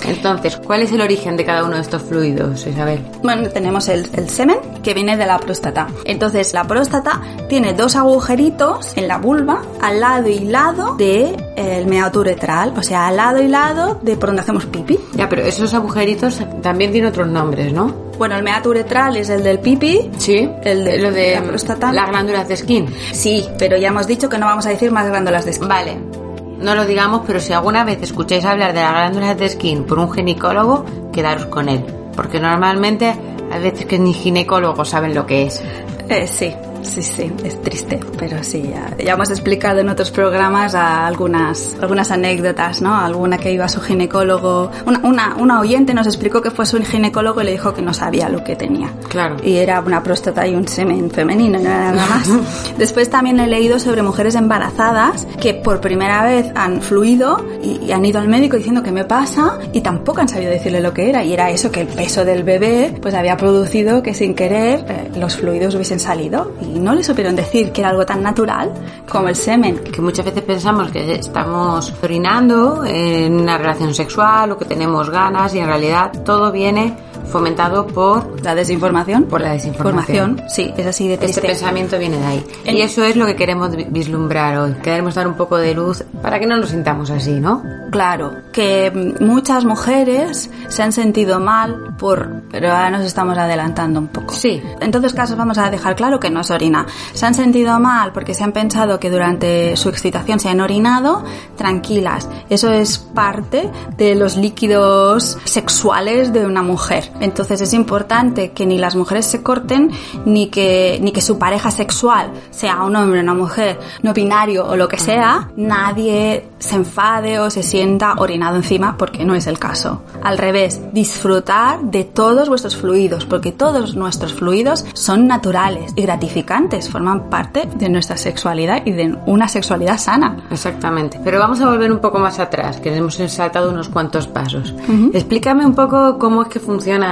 Entonces, 0.04 0.58
¿cuál 0.58 0.82
es 0.82 0.92
el 0.92 1.00
origen 1.00 1.38
de 1.38 1.46
cada 1.46 1.64
uno 1.64 1.76
de 1.76 1.82
estos 1.84 2.02
fluidos, 2.02 2.66
Isabel? 2.66 3.06
Bueno, 3.22 3.50
tenemos 3.50 3.88
el, 3.88 4.08
semen 4.28 4.58
que 4.82 4.96
viene 4.96 5.16
de 5.16 5.28
la 5.28 5.38
próstata. 5.38 5.88
Entonces, 6.06 6.54
la 6.54 6.64
próstata 6.64 7.22
tiene 7.48 7.74
dos 7.74 7.96
agujeritos 7.96 8.98
en 8.98 9.08
la 9.08 9.20
vulva 9.20 9.62
al 9.80 10.00
lado 10.00 10.28
y 10.28 10.40
lado 10.40 10.96
del 10.96 11.36
de, 11.56 11.86
meato 11.88 12.22
uretral, 12.22 12.74
o 12.76 12.82
sea, 12.82 13.10
al 13.10 13.18
lado 13.18 13.44
y 13.44 13.48
lado 13.48 14.00
de 14.02 14.16
por 14.18 14.30
donde 14.30 14.42
hacemos 14.42 14.66
pipí. 14.66 14.98
Ya, 15.14 15.30
pero 15.30 15.44
esos 15.44 15.72
agujeritos 15.76 16.42
también 16.64 16.92
tienen 16.92 17.12
otros 17.12 17.28
nombres, 17.28 17.72
¿no? 17.72 17.94
Bueno, 18.18 18.36
el 18.38 18.44
meato 18.44 18.70
uretral 18.70 19.18
es 19.18 19.30
el 19.30 19.44
del 19.44 19.60
pipí. 19.60 20.10
Sí. 20.18 20.50
El 20.64 20.84
de, 20.84 20.98
lo 20.98 21.12
de 21.12 21.36
la 21.36 21.44
próstata. 21.44 21.94
Las 21.94 22.10
glándulas 22.10 22.48
de 22.48 22.58
skin. 22.58 22.88
Sí, 23.12 23.48
pero 23.60 23.78
ya 23.78 23.90
hemos 23.90 24.08
dicho 24.08 24.28
que 24.30 24.40
no 24.40 24.48
vamos 24.48 24.66
a 24.66 24.70
decir 24.70 24.90
más 24.92 25.08
glándulas 25.08 25.46
de 25.46 25.54
skin. 25.54 25.68
Vale 25.68 26.23
no 26.60 26.76
lo 26.76 26.86
digamos, 26.86 27.22
pero 27.26 27.40
si 27.40 27.54
alguna 27.54 27.84
vez 27.84 28.02
escucháis 28.02 28.46
hablar 28.46 28.74
de 28.74 28.82
las 28.82 28.94
glándulas 28.94 29.38
de 29.38 29.50
skin 29.50 29.86
por 29.86 30.00
un 30.00 30.12
ginecólogo, 30.12 30.86
quedaros 31.12 31.48
con 31.48 31.70
él. 31.70 31.86
Porque 32.16 32.40
normalmente 32.40 33.16
hay 33.52 33.62
veces 33.62 33.86
que 33.86 34.00
ni 34.00 34.14
ginecólogos 34.14 34.90
saben 34.90 35.14
lo 35.14 35.26
que 35.26 35.44
es. 35.44 35.62
Eh, 36.10 36.28
sí, 36.28 36.54
Sí, 36.84 37.02
sí, 37.02 37.32
es 37.44 37.62
triste, 37.62 38.00
pero 38.18 38.44
sí, 38.44 38.70
ya, 38.70 39.14
hemos 39.14 39.30
explicado 39.30 39.80
en 39.80 39.90
otros 39.90 40.12
programas 40.12 40.76
algunas, 40.76 41.76
algunas 41.82 42.12
anécdotas, 42.12 42.82
¿no? 42.82 42.96
Alguna 42.96 43.38
que 43.38 43.52
iba 43.52 43.66
a 43.66 43.70
su 43.70 43.82
ginecólogo, 43.82 44.70
una, 44.86 45.00
una, 45.00 45.36
una, 45.38 45.60
oyente 45.60 45.94
nos 45.94 46.08
explicó 46.08 46.42
que 46.42 46.52
fue 46.52 46.66
su 46.66 46.82
ginecólogo 46.84 47.42
y 47.42 47.46
le 47.46 47.52
dijo 47.52 47.74
que 47.74 47.82
no 47.82 47.94
sabía 47.94 48.30
lo 48.30 48.44
que 48.44 48.56
tenía. 48.56 48.92
Claro. 49.10 49.38
Y 49.44 49.56
era 49.56 49.80
una 49.80 50.04
próstata 50.04 50.46
y 50.48 50.56
un 50.56 50.68
semen 50.68 51.10
femenino, 51.10 51.60
no 51.60 51.66
era 51.66 51.92
nada 51.92 52.08
más. 52.08 52.30
Después 52.78 53.10
también 53.10 53.40
he 53.40 53.48
leído 53.48 53.80
sobre 53.80 54.02
mujeres 54.02 54.36
embarazadas 54.36 55.28
que 55.40 55.54
por 55.54 55.82
primera 55.82 56.24
vez 56.24 56.52
han 56.56 56.82
fluido 56.82 57.44
y, 57.62 57.92
han 57.92 58.06
ido 58.06 58.20
al 58.20 58.28
médico 58.28 58.58
diciendo 58.58 58.82
que 58.82 58.92
me 58.92 59.06
pasa 59.06 59.60
y 59.72 59.82
tampoco 59.82 60.22
han 60.22 60.28
sabido 60.28 60.52
decirle 60.52 60.82
lo 60.82 60.94
que 60.94 61.10
era 61.10 61.24
y 61.24 61.34
era 61.34 61.50
eso 61.52 61.72
que 61.72 61.82
el 61.82 61.88
peso 61.88 62.26
del 62.26 62.44
bebé 62.44 62.94
pues 63.02 63.14
había 63.14 63.38
producido 63.38 64.02
que 64.02 64.14
sin 64.14 64.34
querer 64.34 64.86
eh, 64.88 65.12
los 65.16 65.38
fluidos 65.38 65.76
hubiesen 65.76 66.00
salido 66.00 66.52
y 66.62 66.73
no 66.74 66.94
le 66.96 67.04
supieron 67.04 67.36
decir 67.36 67.72
que 67.72 67.82
era 67.82 67.90
algo 67.90 68.06
tan 68.06 68.22
natural 68.22 68.72
como 69.08 69.30
el 69.30 69.36
semen. 69.36 69.80
Que 69.80 70.02
muchas 70.02 70.26
veces 70.26 70.44
pensamos 70.44 70.92
que 70.92 71.16
estamos 71.16 71.94
orinando 72.02 72.84
en 72.86 73.34
una 73.40 73.58
relación 73.58 73.94
sexual 73.94 74.52
o 74.52 74.58
que 74.58 74.66
tenemos 74.66 75.10
ganas 75.10 75.54
y 75.56 75.60
en 75.60 75.68
realidad 75.68 76.12
todo 76.24 76.52
viene 76.52 76.96
fomentado 77.26 77.88
por 77.88 78.42
la 78.44 78.56
desinformación. 78.56 79.24
Por 79.24 79.42
la 79.42 79.54
desinformación. 79.54 80.42
Sí, 80.50 80.74
es 80.78 80.86
así 80.86 81.08
de 81.08 81.18
triste. 81.18 81.40
Este 81.40 81.48
pensamiento 81.48 81.98
viene 81.98 82.18
de 82.18 82.26
ahí. 82.26 82.46
Y 82.66 82.82
eso 82.82 83.04
es 83.04 83.16
lo 83.16 83.26
que 83.26 83.36
queremos 83.36 83.72
vislumbrar 83.90 84.58
hoy. 84.58 84.74
Queremos 84.84 85.16
dar 85.16 85.28
un 85.28 85.36
poco 85.36 85.58
de 85.58 85.74
luz 85.74 86.04
para 86.22 86.40
que 86.40 86.46
no 86.46 86.58
nos 86.58 86.70
sintamos 86.70 87.10
así, 87.10 87.40
¿no? 87.40 87.64
Claro, 87.92 88.34
que 88.52 88.92
muchas 89.20 89.66
mujeres 89.66 90.50
se 90.68 90.84
han 90.84 90.92
sentido 90.92 91.40
mal 91.40 91.96
por... 91.98 92.44
Pero 92.52 92.72
ahora 92.72 92.90
nos 92.90 93.06
estamos 93.06 93.38
adelantando 93.38 94.00
un 94.00 94.08
poco. 94.08 94.34
Sí. 94.34 94.62
En 94.80 94.92
todos 94.92 95.14
casos 95.14 95.38
vamos 95.38 95.58
a 95.58 95.70
dejar 95.70 95.96
claro 95.96 96.20
que 96.20 96.30
no 96.30 96.42
es 96.42 96.52
orina. 96.52 96.86
Se 97.14 97.26
han 97.26 97.34
sentido 97.34 97.80
mal 97.80 98.12
porque 98.12 98.34
se 98.34 98.44
han 98.44 98.52
pensado 98.52 99.00
que 99.00 99.10
durante 99.10 99.76
su 99.76 99.90
excitación 99.90 100.40
se 100.40 100.50
han 100.50 100.62
orinado. 100.62 101.24
Tranquilas, 101.56 102.30
eso 102.50 102.72
es 102.72 102.98
parte 102.98 103.70
de 103.98 104.16
los 104.16 104.38
líquidos 104.38 105.38
sexuales 105.44 106.34
de 106.34 106.46
una 106.46 106.64
mujer. 106.64 107.12
Entonces 107.20 107.62
es 107.62 107.74
importante 107.74 108.52
que 108.52 108.66
ni 108.66 108.78
las 108.78 108.96
mujeres 108.96 109.26
se 109.26 109.42
corten 109.42 109.92
ni 110.26 110.48
que, 110.48 111.00
ni 111.02 111.12
que 111.12 111.22
su 111.22 111.38
pareja 111.38 111.72
sexual, 111.72 112.32
sea 112.52 112.84
un 112.84 112.96
hombre 112.96 113.20
o 113.20 113.24
una 113.24 113.34
mujer, 113.34 113.80
no 114.02 114.14
binario 114.14 114.66
o 114.66 114.76
lo 114.76 114.88
que 114.88 114.98
sea, 114.98 115.50
nadie 115.56 116.48
se 116.60 116.76
enfade 116.76 117.40
o 117.40 117.50
se 117.50 117.64
sienta 117.64 118.16
orinado 118.18 118.56
encima 118.56 118.98
porque 118.98 119.26
no 119.26 119.36
es 119.36 119.48
el 119.48 119.60
caso. 119.60 120.02
Al 120.24 120.38
revés, 120.38 120.82
disfrutar 120.94 121.82
de 121.82 122.04
todos 122.04 122.50
vuestros 122.50 122.76
fluidos 122.76 123.26
porque 123.26 123.52
todos 123.52 123.96
nuestros 123.96 124.34
fluidos 124.34 124.86
son 124.94 125.28
naturales 125.28 125.94
y 125.96 126.02
gratificantes, 126.04 126.90
forman 126.90 127.30
parte 127.30 127.68
de 127.76 127.90
nuestra 127.90 128.18
sexualidad 128.18 128.86
y 128.86 128.92
de 128.92 129.16
una 129.26 129.48
sexualidad 129.48 129.98
sana. 129.98 130.46
Exactamente. 130.50 131.20
Pero 131.24 131.40
vamos 131.40 131.62
a 131.62 131.70
volver 131.70 131.92
un 131.92 132.00
poco 132.00 132.20
más 132.20 132.40
atrás, 132.40 132.80
que 132.80 132.96
hemos 132.96 133.16
saltado 133.16 133.70
unos 133.70 133.90
cuantos 133.90 134.28
pasos. 134.28 134.74
Explícame 135.14 135.66
un 135.66 135.76
poco 135.76 136.18
cómo 136.18 136.44
es 136.44 136.48
que 136.48 136.60
funciona 136.60 137.03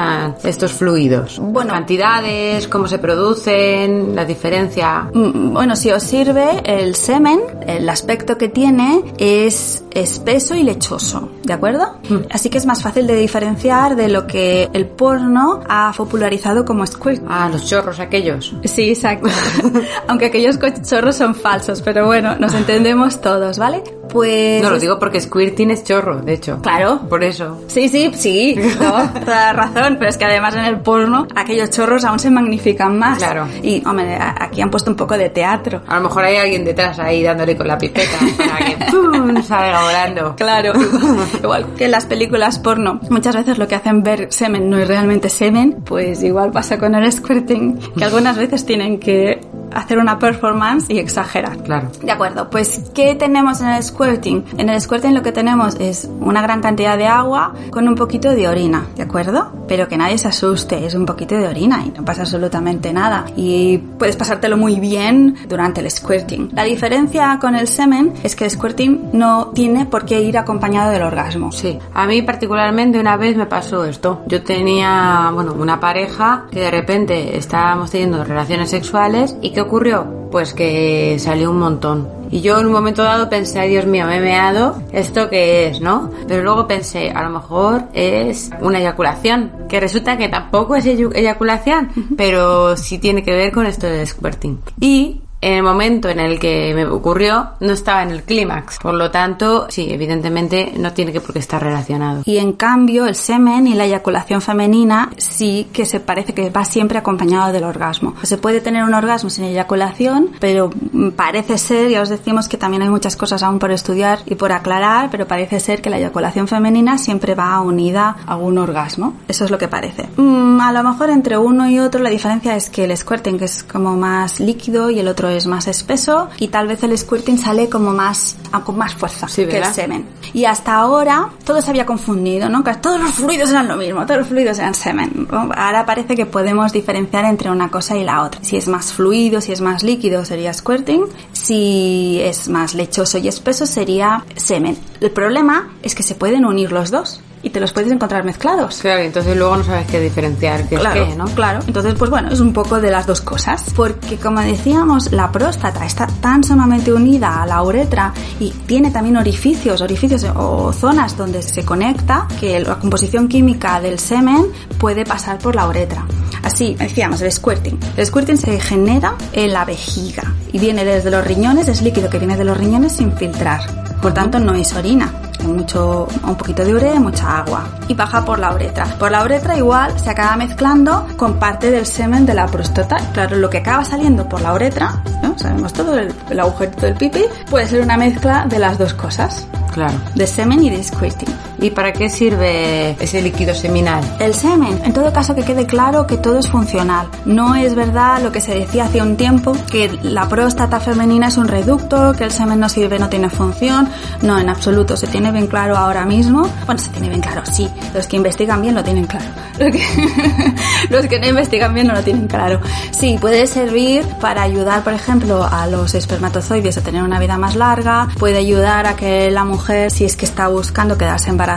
estos 0.43 0.71
fluidos? 0.73 1.39
Bueno, 1.39 1.73
cantidades, 1.73 2.67
cómo 2.67 2.87
se 2.87 2.99
producen, 2.99 4.15
la 4.15 4.25
diferencia. 4.25 5.09
Mm, 5.13 5.53
bueno, 5.53 5.75
si 5.75 5.91
os 5.91 6.03
sirve, 6.03 6.61
el 6.63 6.95
semen, 6.95 7.41
el 7.67 7.87
aspecto 7.89 8.37
que 8.37 8.49
tiene 8.49 9.03
es 9.17 9.83
espeso 9.91 10.55
y 10.55 10.63
lechoso, 10.63 11.29
¿de 11.43 11.53
acuerdo? 11.53 11.97
Mm. 12.09 12.27
Así 12.31 12.49
que 12.49 12.57
es 12.57 12.65
más 12.65 12.81
fácil 12.81 13.07
de 13.07 13.15
diferenciar 13.15 13.95
de 13.95 14.07
lo 14.07 14.27
que 14.27 14.69
el 14.73 14.85
porno 14.87 15.61
ha 15.67 15.93
popularizado 15.95 16.65
como 16.65 16.85
squirt. 16.85 17.23
Ah, 17.27 17.49
los 17.51 17.65
chorros 17.67 17.99
aquellos. 17.99 18.55
Sí, 18.63 18.89
exacto. 18.89 19.29
Aunque 20.07 20.27
aquellos 20.27 20.57
chorros 20.87 21.15
son 21.15 21.35
falsos, 21.35 21.81
pero 21.81 22.05
bueno, 22.05 22.35
nos 22.37 22.53
entendemos 22.53 23.21
todos, 23.21 23.57
¿vale? 23.57 23.83
Pues... 24.11 24.61
No, 24.61 24.69
lo 24.69 24.79
digo 24.79 24.99
porque 24.99 25.21
squirting 25.21 25.71
es 25.71 25.83
chorro, 25.83 26.21
de 26.21 26.33
hecho. 26.33 26.59
Claro. 26.61 27.01
Por 27.07 27.23
eso. 27.23 27.61
Sí, 27.67 27.89
sí, 27.89 28.11
sí, 28.13 28.55
no, 28.79 29.09
toda 29.25 29.53
razón, 29.53 29.97
pero 29.97 30.09
es 30.09 30.17
que 30.17 30.25
además 30.25 30.55
en 30.55 30.65
el 30.65 30.79
porno 30.79 31.27
aquellos 31.35 31.69
chorros 31.69 32.03
aún 32.03 32.19
se 32.19 32.29
magnifican 32.29 32.97
más. 32.97 33.17
Claro. 33.17 33.47
Y, 33.63 33.85
hombre, 33.87 34.17
aquí 34.19 34.61
han 34.61 34.69
puesto 34.69 34.91
un 34.91 34.97
poco 34.97 35.17
de 35.17 35.29
teatro. 35.29 35.81
A 35.87 35.95
lo 35.95 36.01
mejor 36.01 36.25
hay 36.25 36.37
alguien 36.37 36.65
detrás 36.65 36.99
ahí 36.99 37.23
dándole 37.23 37.55
con 37.55 37.67
la 37.67 37.77
pipeta 37.77 38.17
para 38.37 38.65
que 38.65 38.85
¡pum! 38.91 39.41
salga 39.43 39.83
volando. 39.83 40.35
Claro, 40.35 40.73
igual, 41.43 41.73
que 41.77 41.85
en 41.85 41.91
las 41.91 42.05
películas 42.05 42.59
porno, 42.59 42.99
muchas 43.09 43.35
veces 43.35 43.57
lo 43.57 43.67
que 43.67 43.75
hacen 43.75 44.03
ver 44.03 44.27
semen 44.31 44.69
no 44.69 44.77
es 44.77 44.87
realmente 44.87 45.29
semen, 45.29 45.81
pues 45.85 46.23
igual 46.23 46.51
pasa 46.51 46.77
con 46.77 46.95
el 46.95 47.11
squirting, 47.11 47.79
que 47.97 48.03
algunas 48.03 48.37
veces 48.37 48.65
tienen 48.65 48.99
que 48.99 49.39
hacer 49.73 49.97
una 49.97 50.19
performance 50.19 50.89
y 50.89 50.99
exagerar. 50.99 51.57
Claro. 51.63 51.89
De 52.01 52.11
acuerdo, 52.11 52.49
pues 52.49 52.81
¿qué 52.93 53.15
tenemos 53.15 53.61
en 53.61 53.69
el 53.69 53.83
squirting? 53.83 54.00
En 54.03 54.69
el 54.69 54.81
squirting 54.81 55.13
lo 55.13 55.21
que 55.21 55.31
tenemos 55.31 55.75
es 55.79 56.09
una 56.21 56.41
gran 56.41 56.59
cantidad 56.59 56.97
de 56.97 57.05
agua 57.05 57.53
con 57.69 57.87
un 57.87 57.93
poquito 57.93 58.31
de 58.31 58.47
orina, 58.47 58.87
¿de 58.95 59.03
acuerdo? 59.03 59.51
Pero 59.67 59.87
que 59.87 59.95
nadie 59.95 60.17
se 60.17 60.27
asuste, 60.27 60.87
es 60.87 60.95
un 60.95 61.05
poquito 61.05 61.35
de 61.35 61.47
orina 61.47 61.83
y 61.85 61.91
no 61.91 62.03
pasa 62.03 62.21
absolutamente 62.21 62.91
nada. 62.93 63.25
Y 63.35 63.77
puedes 63.77 64.15
pasártelo 64.15 64.57
muy 64.57 64.79
bien 64.79 65.35
durante 65.47 65.81
el 65.81 65.91
squirting. 65.91 66.49
La 66.53 66.63
diferencia 66.63 67.37
con 67.39 67.53
el 67.53 67.67
semen 67.67 68.13
es 68.23 68.35
que 68.35 68.45
el 68.45 68.49
squirting 68.51 69.11
no 69.13 69.51
tiene 69.53 69.85
por 69.85 70.05
qué 70.05 70.19
ir 70.19 70.35
acompañado 70.35 70.89
del 70.89 71.03
orgasmo. 71.03 71.51
Sí, 71.51 71.77
a 71.93 72.07
mí 72.07 72.23
particularmente 72.23 72.99
una 72.99 73.17
vez 73.17 73.37
me 73.37 73.45
pasó 73.45 73.85
esto. 73.85 74.23
Yo 74.25 74.41
tenía, 74.41 75.29
bueno, 75.31 75.53
una 75.53 75.79
pareja 75.79 76.45
que 76.51 76.61
de 76.61 76.71
repente 76.71 77.37
estábamos 77.37 77.91
teniendo 77.91 78.23
relaciones 78.23 78.71
sexuales 78.71 79.35
y 79.41 79.51
que 79.51 79.61
ocurrió? 79.61 80.07
Pues 80.31 80.55
que 80.55 81.17
salió 81.19 81.51
un 81.51 81.59
montón. 81.59 82.20
Y 82.31 82.41
yo 82.41 82.57
en 82.59 82.65
un 82.65 82.71
momento 82.71 83.03
dado 83.03 83.29
pensé, 83.29 83.59
ay 83.59 83.69
Dios 83.69 83.85
mío, 83.85 84.05
me 84.05 84.17
he 84.17 84.21
meado, 84.21 84.81
¿esto 84.91 85.29
qué 85.29 85.67
es, 85.67 85.81
no? 85.81 86.09
Pero 86.27 86.43
luego 86.43 86.67
pensé, 86.67 87.11
a 87.11 87.23
lo 87.23 87.29
mejor 87.29 87.83
es 87.93 88.49
una 88.61 88.79
eyaculación, 88.79 89.51
que 89.67 89.79
resulta 89.79 90.17
que 90.17 90.29
tampoco 90.29 90.75
es 90.75 90.85
eyaculación, 90.85 91.89
pero 92.17 92.77
sí 92.77 92.99
tiene 92.99 93.23
que 93.23 93.33
ver 93.33 93.51
con 93.51 93.65
esto 93.65 93.87
del 93.87 94.07
squirting. 94.07 94.59
Y 94.79 95.21
en 95.41 95.53
el 95.53 95.63
momento 95.63 96.07
en 96.07 96.19
el 96.19 96.39
que 96.39 96.71
me 96.75 96.85
ocurrió 96.85 97.49
no 97.59 97.73
estaba 97.73 98.03
en 98.03 98.11
el 98.11 98.23
clímax. 98.23 98.77
Por 98.79 98.93
lo 98.93 99.09
tanto, 99.09 99.65
sí, 99.69 99.87
evidentemente 99.89 100.73
no 100.77 100.93
tiene 100.93 101.11
que 101.11 101.19
por 101.19 101.33
qué 101.33 101.39
estar 101.39 101.61
relacionado. 101.61 102.21
Y 102.25 102.37
en 102.37 102.53
cambio, 102.53 103.07
el 103.07 103.15
semen 103.15 103.67
y 103.67 103.73
la 103.73 103.85
eyaculación 103.85 104.41
femenina 104.41 105.09
sí 105.17 105.67
que 105.73 105.85
se 105.85 105.99
parece 105.99 106.33
que 106.33 106.49
va 106.51 106.63
siempre 106.63 106.99
acompañado 106.99 107.51
del 107.51 107.63
orgasmo. 107.63 108.13
Se 108.21 108.37
puede 108.37 108.61
tener 108.61 108.83
un 108.83 108.93
orgasmo 108.93 109.29
sin 109.29 109.45
eyaculación, 109.45 110.29
pero 110.39 110.69
parece 111.15 111.57
ser, 111.57 111.89
ya 111.89 112.01
os 112.01 112.09
decimos 112.09 112.47
que 112.47 112.57
también 112.57 112.83
hay 112.83 112.89
muchas 112.89 113.15
cosas 113.15 113.41
aún 113.41 113.57
por 113.57 113.71
estudiar 113.71 114.19
y 114.25 114.35
por 114.35 114.51
aclarar, 114.51 115.09
pero 115.09 115.27
parece 115.27 115.59
ser 115.59 115.81
que 115.81 115.89
la 115.89 115.97
eyaculación 115.97 116.47
femenina 116.47 116.97
siempre 116.99 117.33
va 117.33 117.59
unida 117.61 118.17
a 118.27 118.35
un 118.35 118.59
orgasmo. 118.59 119.15
Eso 119.27 119.45
es 119.45 119.51
lo 119.51 119.57
que 119.57 119.67
parece. 119.67 120.07
Mm, 120.17 120.61
a 120.61 120.71
lo 120.71 120.83
mejor 120.83 121.09
entre 121.09 121.37
uno 121.37 121.67
y 121.67 121.79
otro 121.79 122.01
la 122.01 122.09
diferencia 122.09 122.55
es 122.55 122.69
que 122.69 122.83
el 122.83 122.95
squirting 122.95 123.39
que 123.39 123.45
es 123.45 123.63
como 123.63 123.95
más 123.95 124.39
líquido 124.39 124.89
y 124.91 124.99
el 124.99 125.07
otro 125.07 125.30
es 125.31 125.47
más 125.47 125.67
espeso 125.67 126.29
y 126.37 126.49
tal 126.49 126.67
vez 126.67 126.83
el 126.83 126.97
squirting 126.97 127.37
sale 127.37 127.69
como 127.69 127.91
más 127.91 128.35
con 128.65 128.77
más 128.77 128.95
fuerza 128.95 129.27
que 129.33 129.57
el 129.57 129.65
semen. 129.65 130.05
Y 130.33 130.45
hasta 130.45 130.75
ahora 130.75 131.29
todo 131.45 131.61
se 131.61 131.69
había 131.69 131.85
confundido, 131.85 132.49
¿no? 132.49 132.63
Que 132.63 132.73
todos 132.75 132.99
los 132.99 133.11
fluidos 133.11 133.49
eran 133.49 133.67
lo 133.67 133.77
mismo, 133.77 134.05
todos 134.05 134.19
los 134.19 134.27
fluidos 134.27 134.59
eran 134.59 134.73
semen. 134.73 135.27
Ahora 135.31 135.85
parece 135.85 136.15
que 136.15 136.25
podemos 136.25 136.71
diferenciar 136.71 137.25
entre 137.25 137.49
una 137.49 137.69
cosa 137.69 137.97
y 137.97 138.03
la 138.03 138.23
otra. 138.23 138.43
Si 138.43 138.57
es 138.57 138.67
más 138.67 138.93
fluido, 138.93 139.41
si 139.41 139.51
es 139.51 139.61
más 139.61 139.83
líquido 139.83 140.25
sería 140.25 140.53
squirting, 140.53 141.05
si 141.31 142.19
es 142.21 142.47
más 142.47 142.73
lechoso 142.73 143.17
y 143.17 143.27
espeso 143.27 143.65
sería 143.65 144.23
semen. 144.35 144.77
El 144.99 145.11
problema 145.11 145.69
es 145.83 145.95
que 145.95 146.03
se 146.03 146.15
pueden 146.15 146.45
unir 146.45 146.71
los 146.71 146.91
dos 146.91 147.21
y 147.43 147.49
te 147.49 147.59
los 147.59 147.71
puedes 147.73 147.91
encontrar 147.91 148.23
mezclados. 148.23 148.79
Claro, 148.79 149.01
entonces 149.01 149.35
luego 149.35 149.57
no 149.57 149.63
sabes 149.63 149.87
qué 149.87 149.99
diferenciar 149.99 150.67
qué 150.67 150.75
claro, 150.75 151.03
es 151.03 151.09
qué, 151.09 151.15
¿no? 151.15 151.25
Claro, 151.25 151.59
entonces 151.65 151.93
pues 151.95 152.09
bueno, 152.09 152.29
es 152.29 152.39
un 152.39 152.53
poco 152.53 152.79
de 152.79 152.91
las 152.91 153.07
dos 153.07 153.21
cosas, 153.21 153.65
porque 153.75 154.17
como 154.17 154.39
decíamos, 154.41 155.11
la 155.11 155.31
próstata 155.31 155.85
está 155.85 156.07
tan 156.07 156.43
sumamente 156.43 156.93
unida 156.93 157.41
a 157.41 157.45
la 157.45 157.61
uretra 157.63 158.13
y 158.39 158.51
tiene 158.51 158.91
también 158.91 159.17
orificios, 159.17 159.81
orificios 159.81 160.25
o 160.35 160.71
zonas 160.73 161.17
donde 161.17 161.41
se 161.41 161.65
conecta 161.65 162.27
que 162.39 162.59
la 162.59 162.77
composición 162.77 163.27
química 163.27 163.79
del 163.81 163.99
semen 163.99 164.47
puede 164.77 165.05
pasar 165.05 165.37
por 165.39 165.55
la 165.55 165.67
uretra. 165.67 166.05
Así, 166.43 166.75
decíamos, 166.75 167.21
el 167.21 167.31
squirting. 167.31 167.79
El 167.97 168.05
squirting 168.05 168.37
se 168.37 168.59
genera 168.59 169.15
en 169.33 169.53
la 169.53 169.63
vejiga 169.65 170.23
y 170.51 170.59
viene 170.59 170.83
desde 170.83 171.11
los 171.11 171.25
riñones, 171.25 171.67
es 171.67 171.81
líquido 171.81 172.09
que 172.09 172.19
viene 172.19 172.35
de 172.35 172.43
los 172.43 172.57
riñones 172.57 172.93
sin 172.93 173.11
filtrar. 173.13 173.90
Por 174.01 174.13
tanto, 174.13 174.39
no 174.39 174.53
es 174.53 174.73
orina 174.73 175.11
mucho, 175.43 176.07
un 176.23 176.35
poquito 176.35 176.63
de 176.63 176.73
urea, 176.73 176.99
mucha 176.99 177.39
agua 177.39 177.67
y 177.87 177.93
baja 177.93 178.23
por 178.23 178.39
la 178.39 178.53
uretra. 178.53 178.85
Por 178.97 179.11
la 179.11 179.23
uretra 179.23 179.57
igual 179.57 179.99
se 179.99 180.09
acaba 180.09 180.35
mezclando 180.35 181.07
con 181.17 181.39
parte 181.39 181.71
del 181.71 181.85
semen 181.85 182.25
de 182.25 182.33
la 182.33 182.47
próstata. 182.47 182.97
Claro, 183.13 183.37
lo 183.37 183.49
que 183.49 183.59
acaba 183.59 183.83
saliendo 183.83 184.27
por 184.27 184.41
la 184.41 184.53
uretra, 184.53 185.01
¿no? 185.21 185.37
sabemos 185.37 185.73
todo, 185.73 185.97
el, 185.97 186.13
el 186.29 186.39
agujerito 186.39 186.85
del 186.85 186.95
pipi, 186.95 187.23
puede 187.49 187.67
ser 187.67 187.81
una 187.81 187.97
mezcla 187.97 188.45
de 188.47 188.59
las 188.59 188.77
dos 188.77 188.93
cosas. 188.93 189.47
Claro. 189.73 189.97
De 190.15 190.27
semen 190.27 190.63
y 190.63 190.69
de 190.69 190.83
squirting. 190.83 191.29
¿Y 191.61 191.69
para 191.69 191.93
qué 191.93 192.09
sirve 192.09 192.95
ese 192.99 193.21
líquido 193.21 193.53
seminal? 193.53 194.03
El 194.17 194.33
semen, 194.33 194.81
en 194.83 194.93
todo 194.93 195.13
caso 195.13 195.35
que 195.35 195.43
quede 195.43 195.67
claro 195.67 196.07
que 196.07 196.17
todo 196.17 196.39
es 196.39 196.49
funcional. 196.49 197.07
No 197.25 197.53
es 197.53 197.75
verdad 197.75 198.19
lo 198.23 198.31
que 198.31 198.41
se 198.41 198.55
decía 198.55 198.85
hace 198.85 198.99
un 198.99 199.15
tiempo, 199.15 199.55
que 199.71 199.91
la 200.01 200.27
próstata 200.27 200.79
femenina 200.79 201.27
es 201.27 201.37
un 201.37 201.47
reducto, 201.47 202.13
que 202.13 202.23
el 202.23 202.31
semen 202.31 202.59
no 202.59 202.67
sirve, 202.67 202.97
no 202.97 203.09
tiene 203.09 203.29
función. 203.29 203.87
No, 204.23 204.39
en 204.39 204.49
absoluto. 204.49 204.97
Se 204.97 205.05
tiene 205.05 205.31
bien 205.31 205.45
claro 205.45 205.77
ahora 205.77 206.03
mismo. 206.03 206.49
Bueno, 206.65 206.81
se 206.81 206.89
tiene 206.89 207.09
bien 207.09 207.21
claro, 207.21 207.43
sí. 207.45 207.69
Los 207.93 208.07
que 208.07 208.17
investigan 208.17 208.59
bien 208.59 208.73
lo 208.73 208.83
tienen 208.83 209.05
claro. 209.05 209.25
Los 209.61 209.71
que, 209.71 210.55
los 210.89 211.05
que 211.05 211.19
no 211.19 211.27
investigan 211.27 211.71
bien 211.75 211.85
no 211.85 211.93
lo 211.93 212.01
tienen 212.01 212.27
claro. 212.27 212.61
Sí, 212.89 213.17
puede 213.21 213.45
servir 213.45 214.03
para 214.19 214.41
ayudar, 214.41 214.83
por 214.83 214.93
ejemplo, 214.93 215.43
a 215.43 215.67
los 215.67 215.93
espermatozoides 215.93 216.79
a 216.79 216.81
tener 216.81 217.03
una 217.03 217.19
vida 217.19 217.37
más 217.37 217.55
larga. 217.55 218.07
Puede 218.17 218.39
ayudar 218.39 218.87
a 218.87 218.95
que 218.95 219.29
la 219.29 219.43
mujer, 219.43 219.91
si 219.91 220.05
es 220.05 220.15
que 220.15 220.25
está 220.25 220.47
buscando 220.47 220.97
quedarse 220.97 221.29
embarazada, 221.29 221.50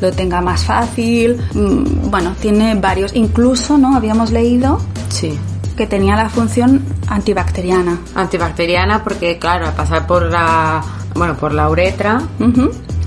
lo 0.00 0.12
tenga 0.12 0.40
más 0.40 0.64
fácil. 0.64 1.36
Mm, 1.54 2.10
Bueno, 2.10 2.34
tiene 2.40 2.74
varios. 2.76 3.14
Incluso, 3.14 3.76
¿no? 3.78 3.96
Habíamos 3.96 4.30
leído 4.30 4.78
Sí. 5.08 5.36
que 5.76 5.86
tenía 5.86 6.14
la 6.16 6.28
función 6.28 6.82
antibacteriana. 7.08 7.98
Antibacteriana 8.14 9.02
porque, 9.02 9.38
claro, 9.38 9.66
al 9.66 9.72
pasar 9.74 10.06
por 10.06 10.30
la, 10.30 10.80
bueno, 11.14 11.34
por 11.34 11.52
la 11.52 11.68
uretra. 11.68 12.20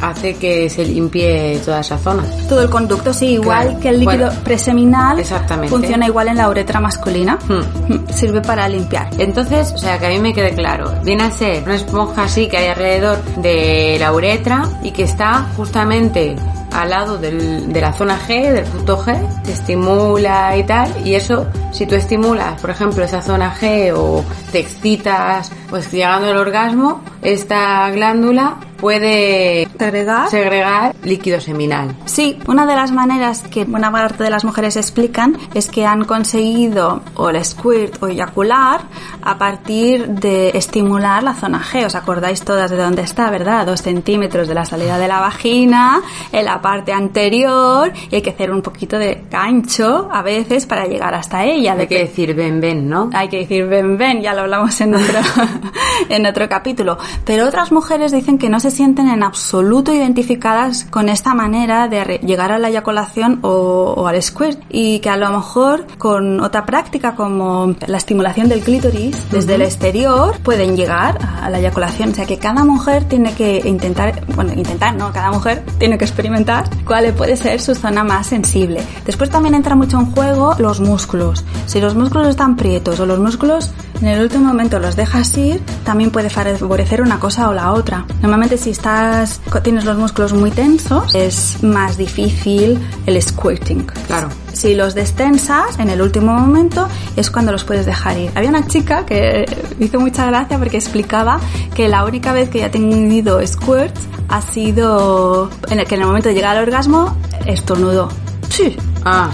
Hace 0.02 0.36
que 0.36 0.70
se 0.70 0.86
limpie 0.86 1.60
toda 1.66 1.80
esa 1.82 1.98
zona. 1.98 2.24
Todo 2.48 2.62
el 2.64 2.70
conducto, 2.70 3.14
sí, 3.14 3.34
igual 3.34 3.64
Claro. 3.68 3.80
que 3.80 3.90
el 3.90 4.00
líquido 4.00 4.26
Bueno, 4.28 4.42
preseminal 4.44 5.20
exactamente. 5.20 5.70
funciona 5.70 6.06
igual 6.08 6.28
en 6.30 6.38
la 6.38 6.50
uretra 6.50 6.80
masculina. 6.80 7.38
Hmm. 7.48 7.94
Mm, 7.94 8.08
Sirve 8.14 8.42
para 8.42 8.68
limpiar. 8.70 9.10
Entonces, 9.18 9.72
o 9.74 9.78
sea, 9.78 9.98
que 10.00 10.08
a 10.08 10.10
mí 10.10 10.20
me 10.20 10.34
quede 10.34 10.54
claro, 10.54 10.92
viene 11.04 11.24
a 11.24 11.32
ser 11.32 11.64
una 11.64 11.76
esponja 11.76 12.24
así 12.24 12.48
que 12.48 12.58
hay 12.58 12.68
alrededor 12.68 13.18
de 13.38 13.98
la 14.00 14.14
uretra 14.14 14.64
y 14.84 14.92
que 14.92 15.04
está 15.04 15.48
justamente 15.56 16.36
al 16.72 16.90
lado 16.90 17.18
del- 17.18 17.72
de 17.72 17.82
la 17.82 17.94
zona 17.94 18.20
G, 18.28 18.52
del 18.52 18.66
punto 18.66 18.98
G, 19.04 19.18
te 19.44 19.54
estimula 19.54 20.56
y 20.58 20.64
tal, 20.64 20.94
y 21.06 21.16
eso, 21.16 21.48
si 21.72 21.86
tú 21.88 21.96
estimulas, 21.96 22.60
por 22.62 22.70
ejemplo, 22.70 23.04
esa 23.04 23.22
zona 23.22 23.56
G 23.60 23.94
o 23.96 24.24
te 24.52 24.60
excitas, 24.60 25.50
pues 25.70 25.92
llegando 25.92 26.28
al 26.28 26.38
orgasmo, 26.38 27.02
esta 27.22 27.90
glándula 27.92 28.58
puede 28.78 29.68
Segregar. 29.78 30.30
segregar 30.30 30.96
líquido 31.04 31.40
seminal. 31.42 31.96
Sí, 32.06 32.38
una 32.48 32.66
de 32.66 32.76
las 32.76 32.92
maneras 32.92 33.44
que 33.44 33.66
buena 33.66 33.92
parte 33.92 34.24
de 34.24 34.30
las 34.30 34.44
mujeres 34.46 34.76
explican 34.78 35.38
es 35.54 35.68
que 35.70 35.86
han 35.86 36.06
conseguido 36.06 37.02
o 37.16 37.30
el 37.30 37.44
squirt 37.44 38.02
o 38.02 38.08
eyacular 38.08 38.82
a 39.22 39.38
partir 39.38 40.08
de 40.08 40.50
estimular 40.56 41.24
la 41.24 41.34
zona 41.34 41.62
G. 41.62 41.86
¿Os 41.86 41.96
acordáis 41.96 42.42
todas 42.44 42.70
de 42.72 42.78
dónde 42.78 43.02
está, 43.02 43.30
verdad? 43.30 43.66
Dos 43.66 43.82
centímetros 43.82 44.48
de 44.48 44.54
la 44.54 44.66
salida 44.66 44.98
de 44.98 45.08
la 45.08 45.20
vagina, 45.20 46.02
en 46.32 46.46
la 46.46 46.62
parte 46.62 46.94
anterior, 46.94 47.92
y 48.10 48.16
hay 48.16 48.22
que 48.22 48.30
hacer 48.32 48.52
un 48.52 48.62
poquito 48.62 48.98
de 48.98 49.24
gancho 49.30 50.10
a 50.12 50.22
veces 50.22 50.66
para 50.66 50.86
llegar 50.86 51.14
hasta 51.14 51.44
ella. 51.46 51.74
Hay 51.74 51.80
De 51.80 51.88
que 51.88 52.00
decir 52.00 52.34
ven, 52.36 52.62
ven, 52.62 52.88
¿no? 52.90 53.10
hay 53.14 53.28
que 53.28 53.38
decir 53.40 53.66
ven, 53.68 53.98
ven, 53.98 54.22
ya 54.22 54.34
lo 54.34 54.42
hablamos 54.42 54.80
en 54.82 54.96
otro, 54.96 55.20
en 56.10 56.26
otro 56.26 56.48
capítulo. 56.48 56.98
Pero 57.26 57.48
otras 57.48 57.72
mujeres 57.72 58.12
dicen 58.12 58.38
que 58.38 58.50
no 58.50 58.60
se 58.60 58.67
sienten 58.72 59.10
en 59.10 59.24
absoluto 59.24 59.94
identificadas 59.94 60.86
con 60.86 61.10
esta 61.10 61.34
manera 61.34 61.88
de 61.88 62.20
llegar 62.24 62.52
a 62.52 62.60
la 62.60 62.70
eyaculación 62.70 63.40
o, 63.42 63.94
o 63.98 64.08
al 64.08 64.22
squirt 64.22 64.60
y 64.70 65.00
que 65.00 65.10
a 65.10 65.18
lo 65.18 65.30
mejor 65.32 65.86
con 65.98 66.40
otra 66.42 66.66
práctica 66.66 67.16
como 67.16 67.76
la 67.88 67.98
estimulación 67.98 68.50
del 68.50 68.62
clítoris 68.62 69.30
desde 69.32 69.56
el 69.56 69.62
exterior 69.62 70.38
pueden 70.44 70.76
llegar 70.76 71.18
a 71.42 71.50
la 71.50 71.60
eyaculación. 71.60 72.12
O 72.12 72.16
sea 72.16 72.26
que 72.26 72.38
cada 72.38 72.64
mujer 72.64 73.06
tiene 73.06 73.34
que 73.34 73.62
intentar, 73.66 74.26
bueno, 74.36 74.54
intentar, 74.54 74.96
no, 74.96 75.12
cada 75.12 75.32
mujer 75.32 75.64
tiene 75.78 75.98
que 75.98 76.06
experimentar 76.06 76.70
cuál 76.86 77.14
puede 77.14 77.38
ser 77.38 77.60
su 77.62 77.76
zona 77.76 78.04
más 78.04 78.28
sensible. 78.28 78.82
Después 79.06 79.30
también 79.30 79.56
entra 79.56 79.76
mucho 79.76 80.00
en 80.00 80.12
juego 80.12 80.56
los 80.60 80.80
músculos. 80.80 81.44
Si 81.66 81.80
los 81.80 81.96
músculos 81.96 82.28
están 82.28 82.56
prietos 82.56 83.00
o 83.00 83.06
los 83.06 83.20
músculos 83.20 83.72
en 84.02 84.08
el 84.08 84.22
último 84.22 84.46
momento 84.46 84.80
los 84.80 84.96
dejas 84.96 85.36
ir, 85.38 85.60
también 85.84 86.12
puede 86.12 86.30
favorecer 86.30 87.02
una 87.02 87.20
cosa 87.20 87.50
o 87.50 87.54
la 87.54 87.74
otra. 87.74 88.06
Normalmente 88.22 88.57
si 88.58 88.72
estás, 88.72 89.42
tienes 89.64 89.86
los 89.86 89.98
músculos 89.98 90.34
muy 90.34 90.52
tensos, 90.52 91.14
es 91.16 91.64
más 91.64 91.98
difícil 91.98 92.80
el 93.06 93.22
squirting. 93.22 93.86
Claro. 94.08 94.30
Si 94.54 94.76
los 94.76 94.96
destensas 94.96 95.78
en 95.80 95.90
el 95.90 96.02
último 96.02 96.34
momento 96.34 96.88
es 97.16 97.30
cuando 97.30 97.52
los 97.52 97.64
puedes 97.64 97.86
dejar 97.86 98.18
ir. 98.18 98.32
Había 98.36 98.50
una 98.50 98.68
chica 98.68 99.06
que 99.06 99.46
hizo 99.80 100.00
mucha 100.00 100.26
gracia 100.26 100.58
porque 100.58 100.78
explicaba 100.78 101.40
que 101.76 101.88
la 101.88 102.06
única 102.06 102.34
vez 102.34 102.50
que 102.50 102.60
ella 102.60 102.68
ha 102.68 102.72
tenido 102.72 103.46
squirts 103.46 104.02
ha 104.30 104.42
sido 104.42 105.50
en 105.70 105.80
el 105.80 105.86
que 105.88 105.96
en 105.96 106.02
el 106.02 106.08
momento 106.08 106.30
de 106.30 106.36
llegar 106.36 106.58
al 106.58 106.64
orgasmo 106.64 107.16
estornudó. 107.46 108.10
Sí. 108.50 108.76
Ah, 109.06 109.30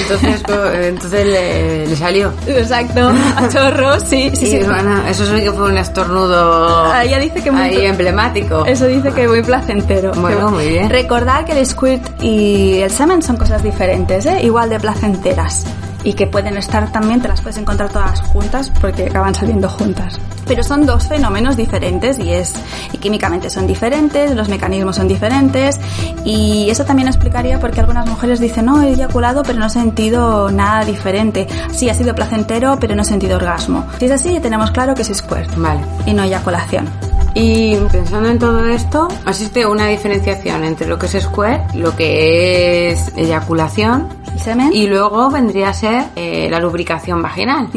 entonces, 0.00 0.42
co- 0.42 0.70
entonces 0.72 1.26
le, 1.26 1.86
le 1.86 1.96
salió. 1.96 2.32
Exacto, 2.46 3.08
a 3.08 3.48
chorros, 3.52 4.02
sí, 4.04 4.30
sí, 4.34 4.46
Sí, 4.46 4.60
bueno, 4.64 5.06
eso 5.08 5.24
sí 5.26 5.42
que 5.42 5.52
fue 5.52 5.64
un 5.70 5.78
estornudo 5.78 6.84
Ah, 6.92 7.04
ella 7.04 7.18
dice 7.18 7.42
que 7.42 7.50
muy 7.50 7.62
ahí 7.62 7.86
emblemático. 7.86 8.64
Eso 8.66 8.86
dice 8.86 9.10
que 9.12 9.26
muy 9.28 9.42
placentero. 9.42 10.12
Bueno, 10.12 10.50
muy 10.50 10.68
bien. 10.68 10.90
Recordar 10.90 11.44
que 11.44 11.52
el 11.58 11.66
squirt 11.66 12.02
y 12.22 12.78
el 12.80 12.90
semen 12.90 13.22
son 13.22 13.36
cosas 13.36 13.62
diferentes, 13.62 14.26
¿eh? 14.26 14.40
igual 14.42 14.68
de 14.70 14.78
placenteras. 14.80 15.66
Y 16.04 16.12
que 16.12 16.26
pueden 16.26 16.56
estar 16.56 16.92
también, 16.92 17.20
te 17.20 17.28
las 17.28 17.40
puedes 17.40 17.56
encontrar 17.56 17.90
todas 17.90 18.20
juntas 18.20 18.70
porque 18.80 19.06
acaban 19.06 19.34
saliendo 19.34 19.68
juntas. 19.68 20.20
Pero 20.46 20.62
son 20.62 20.84
dos 20.84 21.08
fenómenos 21.08 21.56
diferentes 21.56 22.18
y 22.18 22.30
es 22.30 22.52
y 22.92 22.98
químicamente 22.98 23.48
son 23.48 23.66
diferentes, 23.66 24.34
los 24.34 24.48
mecanismos 24.48 24.96
son 24.96 25.08
diferentes 25.08 25.80
y 26.24 26.68
eso 26.68 26.84
también 26.84 27.08
explicaría 27.08 27.58
por 27.58 27.70
qué 27.70 27.80
algunas 27.80 28.06
mujeres 28.06 28.40
dicen 28.40 28.66
no 28.66 28.82
he 28.82 28.90
eyaculado 28.90 29.42
pero 29.42 29.58
no 29.58 29.66
he 29.66 29.70
sentido 29.70 30.50
nada 30.50 30.84
diferente. 30.84 31.46
Sí 31.72 31.88
ha 31.88 31.94
sido 31.94 32.14
placentero 32.14 32.76
pero 32.78 32.94
no 32.94 33.02
he 33.02 33.06
sentido 33.06 33.36
orgasmo. 33.36 33.86
Si 33.98 34.04
es 34.04 34.12
así 34.12 34.38
tenemos 34.40 34.70
claro 34.70 34.94
que 34.94 35.02
es 35.02 35.08
squirt 35.08 35.56
Vale. 35.56 35.80
y 36.04 36.12
no 36.12 36.22
eyaculación. 36.22 36.88
Y 37.34 37.76
pensando 37.90 38.28
en 38.28 38.38
todo 38.38 38.64
esto, 38.66 39.08
existe 39.26 39.66
una 39.66 39.88
diferenciación 39.88 40.62
entre 40.62 40.86
lo 40.86 40.98
que 40.98 41.06
es 41.06 41.20
squirt, 41.20 41.74
lo 41.74 41.96
que 41.96 42.90
es 42.90 43.10
eyaculación 43.16 44.23
¿El 44.23 44.23
semen? 44.38 44.72
y 44.72 44.86
luego 44.86 45.30
vendría 45.30 45.70
a 45.70 45.74
ser 45.74 46.04
eh, 46.16 46.48
la 46.50 46.58
lubricación 46.60 47.22
vaginal. 47.22 47.68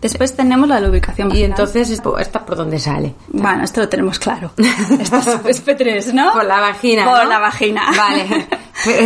Después 0.00 0.34
tenemos 0.36 0.68
la 0.68 0.80
lubricación 0.80 1.28
Y 1.28 1.30
vaginal. 1.30 1.50
entonces, 1.50 1.90
¿esto 1.90 2.18
esta 2.18 2.44
por 2.44 2.56
dónde 2.56 2.78
sale? 2.78 3.14
Bueno, 3.28 3.64
esto 3.64 3.80
lo 3.80 3.88
tenemos 3.88 4.18
claro. 4.18 4.50
Esto 5.00 5.48
es 5.48 5.64
P3, 5.64 6.12
¿no? 6.12 6.32
Por 6.32 6.44
la 6.44 6.60
vagina. 6.60 7.04
Por 7.04 7.24
¿no? 7.24 7.28
la 7.30 7.38
vagina. 7.38 7.82
Vale. 7.96 8.46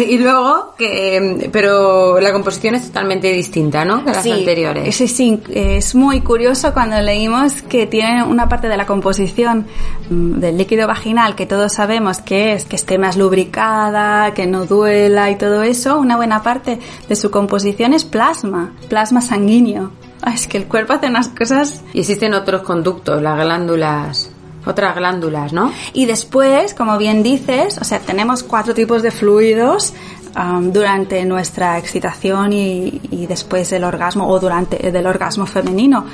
Y 0.08 0.18
luego, 0.18 0.74
que, 0.78 1.50
pero 1.52 2.18
la 2.20 2.32
composición 2.32 2.76
es 2.76 2.86
totalmente 2.86 3.30
distinta, 3.32 3.84
¿no? 3.84 3.98
De 3.98 4.12
las 4.12 4.22
Sí, 4.22 4.30
anteriores. 4.30 4.94
Sí, 4.96 5.08
sí, 5.08 5.42
es 5.50 5.94
muy 5.94 6.20
curioso 6.20 6.72
cuando 6.72 6.98
leímos 7.00 7.62
que 7.62 7.86
tiene 7.86 8.22
una 8.22 8.48
parte 8.48 8.68
de 8.68 8.76
la 8.76 8.86
composición 8.86 9.66
mm, 10.08 10.38
del 10.38 10.56
líquido 10.56 10.86
vaginal 10.86 11.34
que 11.34 11.46
todos 11.46 11.74
sabemos 11.74 12.20
que 12.20 12.52
es 12.54 12.64
que 12.64 12.76
esté 12.76 12.96
más 12.96 13.16
lubricada, 13.16 14.32
que 14.34 14.46
no 14.46 14.64
duela 14.66 15.30
y 15.30 15.36
todo 15.36 15.62
eso. 15.62 15.98
Una 15.98 16.16
buena 16.16 16.42
parte 16.42 16.78
de 17.08 17.16
su 17.16 17.30
composición 17.30 17.92
es 17.92 18.04
plasma, 18.04 18.72
plasma 18.88 19.20
sanguíneo. 19.20 19.90
Es 20.32 20.46
que 20.46 20.56
el 20.58 20.66
cuerpo 20.66 20.94
hace 20.94 21.08
unas 21.08 21.28
cosas 21.28 21.82
Y 21.92 22.00
existen 22.00 22.32
otros 22.34 22.62
conductos, 22.62 23.20
las 23.20 23.38
glándulas, 23.38 24.30
otras 24.66 24.94
glándulas, 24.96 25.52
¿no? 25.52 25.72
Y 25.92 26.04
después, 26.04 26.74
como 26.74 26.98
bien 26.98 27.22
dices, 27.22 27.78
o 27.78 27.84
sea, 27.84 28.00
tenemos 28.00 28.42
cuatro 28.42 28.74
tipos 28.74 29.02
de 29.02 29.10
fluidos 29.10 29.94
am, 30.34 30.72
durante 30.72 31.24
nuestra 31.24 31.78
excitación 31.78 32.52
y, 32.52 33.26
después 33.28 33.70
del 33.70 33.84
orgasmo 33.84 34.28
o 34.28 34.38
durante 34.38 34.90
del 34.90 35.06
orgasmo 35.06 35.46
femenino. 35.46 36.04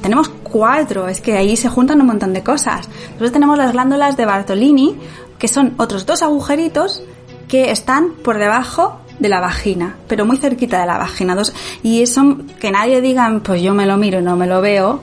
Tenemos 0.00 0.28
cuatro, 0.28 1.08
es 1.08 1.20
que 1.20 1.36
ahí 1.36 1.56
se 1.56 1.68
juntan 1.68 2.00
un 2.00 2.06
montón 2.06 2.32
de 2.32 2.42
cosas. 2.42 2.88
Después 3.10 3.32
tenemos 3.32 3.58
las 3.58 3.72
glándulas 3.72 4.16
de 4.16 4.26
Bartolini, 4.26 4.96
que 5.38 5.48
son 5.48 5.74
otros 5.78 6.06
dos 6.06 6.22
agujeritos 6.22 7.02
que 7.48 7.70
están 7.70 8.12
por 8.22 8.38
debajo 8.38 9.00
de 9.18 9.28
la 9.28 9.40
vagina, 9.40 9.96
pero 10.08 10.24
muy 10.24 10.36
cerquita 10.36 10.80
de 10.80 10.86
la 10.86 10.98
vagina. 10.98 11.34
Dos, 11.34 11.52
y 11.82 12.02
eso, 12.02 12.36
que 12.60 12.70
nadie 12.70 13.00
diga, 13.00 13.40
pues 13.42 13.62
yo 13.62 13.74
me 13.74 13.86
lo 13.86 13.96
miro 13.96 14.20
y 14.20 14.22
no 14.22 14.36
me 14.36 14.46
lo 14.46 14.60
veo, 14.60 15.00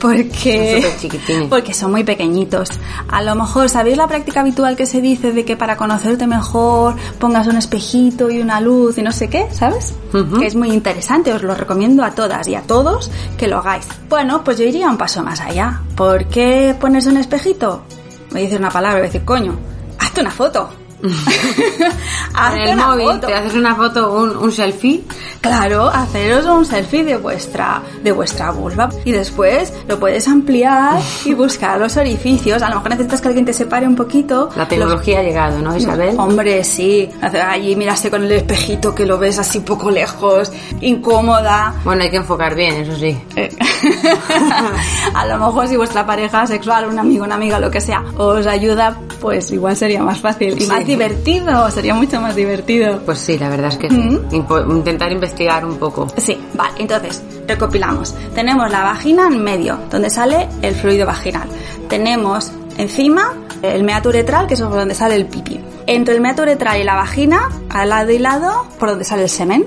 porque 0.00 0.82
Son 0.82 1.48
porque 1.48 1.74
son 1.74 1.90
muy 1.90 2.04
pequeñitos. 2.04 2.68
A 3.08 3.22
lo 3.22 3.34
mejor, 3.34 3.68
¿sabéis 3.68 3.96
la 3.96 4.06
práctica 4.06 4.40
habitual 4.40 4.76
que 4.76 4.86
se 4.86 5.00
dice 5.00 5.32
de 5.32 5.44
que 5.44 5.56
para 5.56 5.76
conocerte 5.76 6.26
mejor 6.26 6.96
pongas 7.18 7.46
un 7.46 7.56
espejito 7.56 8.30
y 8.30 8.40
una 8.40 8.60
luz 8.60 8.98
y 8.98 9.02
no 9.02 9.12
sé 9.12 9.28
qué, 9.28 9.46
¿sabes? 9.52 9.94
Que 10.38 10.46
es 10.46 10.54
muy 10.54 10.70
interesante, 10.70 11.32
os 11.32 11.42
lo 11.42 11.54
recomiendo 11.54 12.04
a 12.04 12.12
todas 12.12 12.46
y 12.48 12.54
a 12.54 12.62
todos 12.62 13.10
que 13.36 13.48
lo 13.48 13.58
hagáis. 13.58 13.86
Bueno, 14.08 14.44
pues 14.44 14.58
yo 14.58 14.64
iría 14.64 14.88
un 14.88 14.98
paso 14.98 15.22
más 15.22 15.40
allá. 15.40 15.80
¿Por 15.96 16.26
qué 16.26 16.74
pones 16.78 17.06
un 17.06 17.16
espejito? 17.16 17.82
Me 18.30 18.40
dices 18.40 18.58
una 18.58 18.70
palabra, 18.70 18.98
voy 18.98 19.06
a 19.06 19.10
decir, 19.10 19.24
coño, 19.24 19.56
hazte 19.98 20.20
una 20.20 20.30
foto. 20.30 20.83
Con 22.34 22.58
el 22.58 22.76
móvil 22.76 23.06
foto. 23.06 23.26
te 23.26 23.34
haces 23.34 23.54
una 23.54 23.74
foto, 23.74 24.12
un, 24.12 24.36
un 24.36 24.52
selfie. 24.52 25.02
Claro, 25.40 25.88
haceros 25.88 26.46
un 26.46 26.64
selfie 26.64 27.04
de 27.04 27.16
vuestra, 27.16 27.82
de 28.02 28.12
vuestra 28.12 28.50
vulva 28.50 28.88
y 29.04 29.12
después 29.12 29.72
lo 29.86 29.98
puedes 30.00 30.26
ampliar 30.28 30.98
y 31.24 31.34
buscar 31.34 31.78
los 31.78 31.96
orificios. 31.96 32.62
A 32.62 32.68
lo 32.70 32.76
mejor 32.76 32.90
necesitas 32.90 33.20
que 33.20 33.28
alguien 33.28 33.44
te 33.44 33.52
separe 33.52 33.86
un 33.86 33.94
poquito. 33.96 34.48
La 34.56 34.66
tecnología 34.66 35.20
ha 35.20 35.22
llegado, 35.22 35.58
¿no, 35.60 35.76
Isabel? 35.76 36.16
Hombre, 36.18 36.64
sí. 36.64 37.08
Allí 37.20 37.76
miraste 37.76 38.10
con 38.10 38.24
el 38.24 38.32
espejito 38.32 38.94
que 38.94 39.04
lo 39.06 39.18
ves 39.18 39.38
así 39.38 39.60
poco 39.60 39.90
lejos, 39.90 40.50
incómoda. 40.80 41.74
Bueno, 41.84 42.02
hay 42.02 42.10
que 42.10 42.16
enfocar 42.16 42.54
bien, 42.54 42.76
eso 42.82 42.96
sí. 42.96 43.16
Eh, 43.36 43.50
a 45.14 45.26
lo 45.26 45.38
mejor 45.38 45.68
si 45.68 45.76
vuestra 45.76 46.06
pareja 46.06 46.46
sexual, 46.46 46.86
un 46.88 46.98
amigo, 46.98 47.24
una 47.24 47.34
amiga, 47.34 47.58
lo 47.60 47.70
que 47.70 47.80
sea, 47.80 48.02
os 48.16 48.46
ayuda, 48.46 48.96
pues 49.20 49.50
igual 49.50 49.76
sería 49.76 50.02
más 50.02 50.18
fácil 50.18 50.54
y 50.58 50.64
Sí. 50.64 50.66
más 50.70 50.84
divertido, 50.94 51.70
sería 51.70 51.94
mucho 51.94 52.20
más 52.20 52.34
divertido. 52.36 53.00
Pues 53.04 53.18
sí, 53.18 53.38
la 53.38 53.48
verdad 53.48 53.68
es 53.72 53.76
que 53.78 53.90
sí. 53.90 53.96
Impo- 54.30 54.68
intentar 54.70 55.12
investigar 55.12 55.64
un 55.64 55.76
poco. 55.76 56.06
Sí, 56.16 56.38
vale, 56.54 56.72
entonces, 56.78 57.22
recopilamos. 57.46 58.14
Tenemos 58.34 58.70
la 58.70 58.82
vagina 58.84 59.26
en 59.26 59.42
medio, 59.42 59.78
donde 59.90 60.10
sale 60.10 60.48
el 60.62 60.74
fluido 60.74 61.06
vaginal. 61.06 61.48
Tenemos 61.88 62.52
encima 62.78 63.32
el 63.62 63.82
meato 63.84 64.08
uretral, 64.10 64.46
que 64.46 64.54
es 64.54 64.60
donde 64.60 64.94
sale 64.94 65.16
el 65.16 65.26
pipí. 65.26 65.60
Entre 65.86 66.14
el 66.14 66.20
meato 66.20 66.42
uretral 66.42 66.80
y 66.80 66.84
la 66.84 66.94
vagina, 66.94 67.50
al 67.68 67.90
lado 67.90 68.10
y 68.10 68.18
lado, 68.18 68.66
por 68.78 68.90
donde 68.90 69.04
sale 69.04 69.22
el 69.22 69.28
semen. 69.28 69.66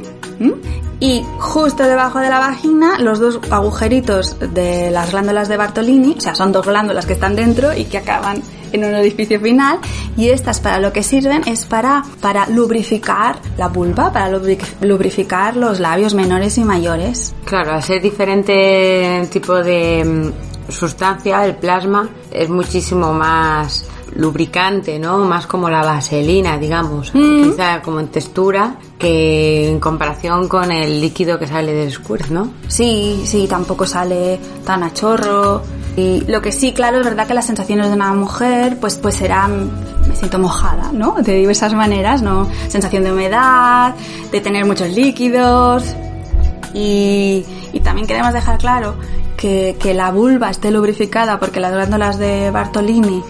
Y 1.00 1.24
justo 1.38 1.84
debajo 1.84 2.20
de 2.20 2.30
la 2.30 2.40
vagina, 2.40 2.98
los 2.98 3.20
dos 3.20 3.40
agujeritos 3.52 4.38
de 4.40 4.90
las 4.90 5.12
glándulas 5.12 5.48
de 5.48 5.58
Bartolini, 5.58 6.16
o 6.18 6.22
sea, 6.22 6.34
son 6.34 6.52
dos 6.52 6.66
glándulas 6.66 7.06
que 7.06 7.14
están 7.14 7.36
dentro 7.36 7.72
y 7.76 7.86
que 7.86 8.00
acaban 8.00 8.42
en 8.72 8.84
un 8.84 8.96
orificio 8.96 9.40
final 9.40 9.80
y 10.18 10.30
estas 10.30 10.60
para 10.60 10.80
lo 10.80 10.92
que 10.92 11.04
sirven 11.04 11.44
es 11.46 11.66
para, 11.66 12.04
para 12.22 12.48
lubrificar 12.50 13.40
la 13.58 13.68
vulva, 13.68 14.12
para 14.12 14.30
lubrificar 14.82 15.56
los 15.56 15.80
labios 15.80 16.14
menores 16.14 16.58
y 16.58 16.64
mayores. 16.64 17.34
Claro, 17.46 17.82
ser 17.82 18.02
diferente 18.02 19.28
tipo 19.32 19.56
de 19.56 20.04
mm, 20.04 20.47
sustancia, 20.70 21.46
el 21.46 21.56
plasma 21.56 22.10
es 22.32 22.50
muchísimo 22.50 23.14
más 23.14 23.86
lubricante, 24.16 25.00
¿no? 25.00 25.20
Más 25.20 25.48
como 25.48 25.70
la 25.70 25.84
vaselina, 25.84 26.58
digamos, 26.58 27.12
quizá 27.12 27.82
como 27.82 28.00
en 28.00 28.08
textura 28.08 28.76
que 28.98 29.70
en 29.70 29.80
comparación 29.80 30.48
con 30.48 30.72
el 30.72 31.00
líquido 31.02 31.38
que 31.38 31.48
sale 31.48 31.74
del 31.74 31.92
squirt, 31.92 32.30
¿no? 32.30 32.52
Sí, 32.68 33.22
sí, 33.26 33.48
tampoco 33.48 33.86
sale 33.86 34.40
tan 34.66 34.84
a 34.84 34.94
chorro. 34.94 35.62
Y 35.96 36.22
lo 36.28 36.42
que 36.42 36.52
sí, 36.52 36.74
claro, 36.74 37.00
es 37.00 37.06
verdad 37.06 37.26
que 37.28 37.34
las 37.34 37.46
sensaciones 37.46 37.88
de 37.88 37.94
una 37.94 38.14
mujer, 38.14 38.78
pues, 38.80 38.96
pues 38.96 39.16
serán, 39.16 39.72
me 40.08 40.16
siento 40.16 40.38
mojada, 40.38 40.92
¿no? 40.94 41.16
De 41.22 41.34
diversas 41.36 41.74
maneras, 41.74 42.22
¿no? 42.22 42.48
Sensación 42.68 43.04
de 43.04 43.12
humedad, 43.12 43.96
de 44.32 44.42
tener 44.42 44.66
muchos 44.66 44.90
líquidos. 44.90 45.84
Y, 46.74 47.44
y 47.74 47.80
también 47.80 48.06
queremos 48.06 48.34
dejar 48.34 48.60
claro 48.60 48.96
que, 49.38 49.78
que 49.80 49.94
la 49.94 50.12
vulva 50.12 50.50
esté 50.50 50.72
lubrificada 50.72 51.40
porque 51.40 51.60
las 51.60 51.72
glándulas 51.72 52.18
de 52.18 52.52
Bartolini 52.52 53.24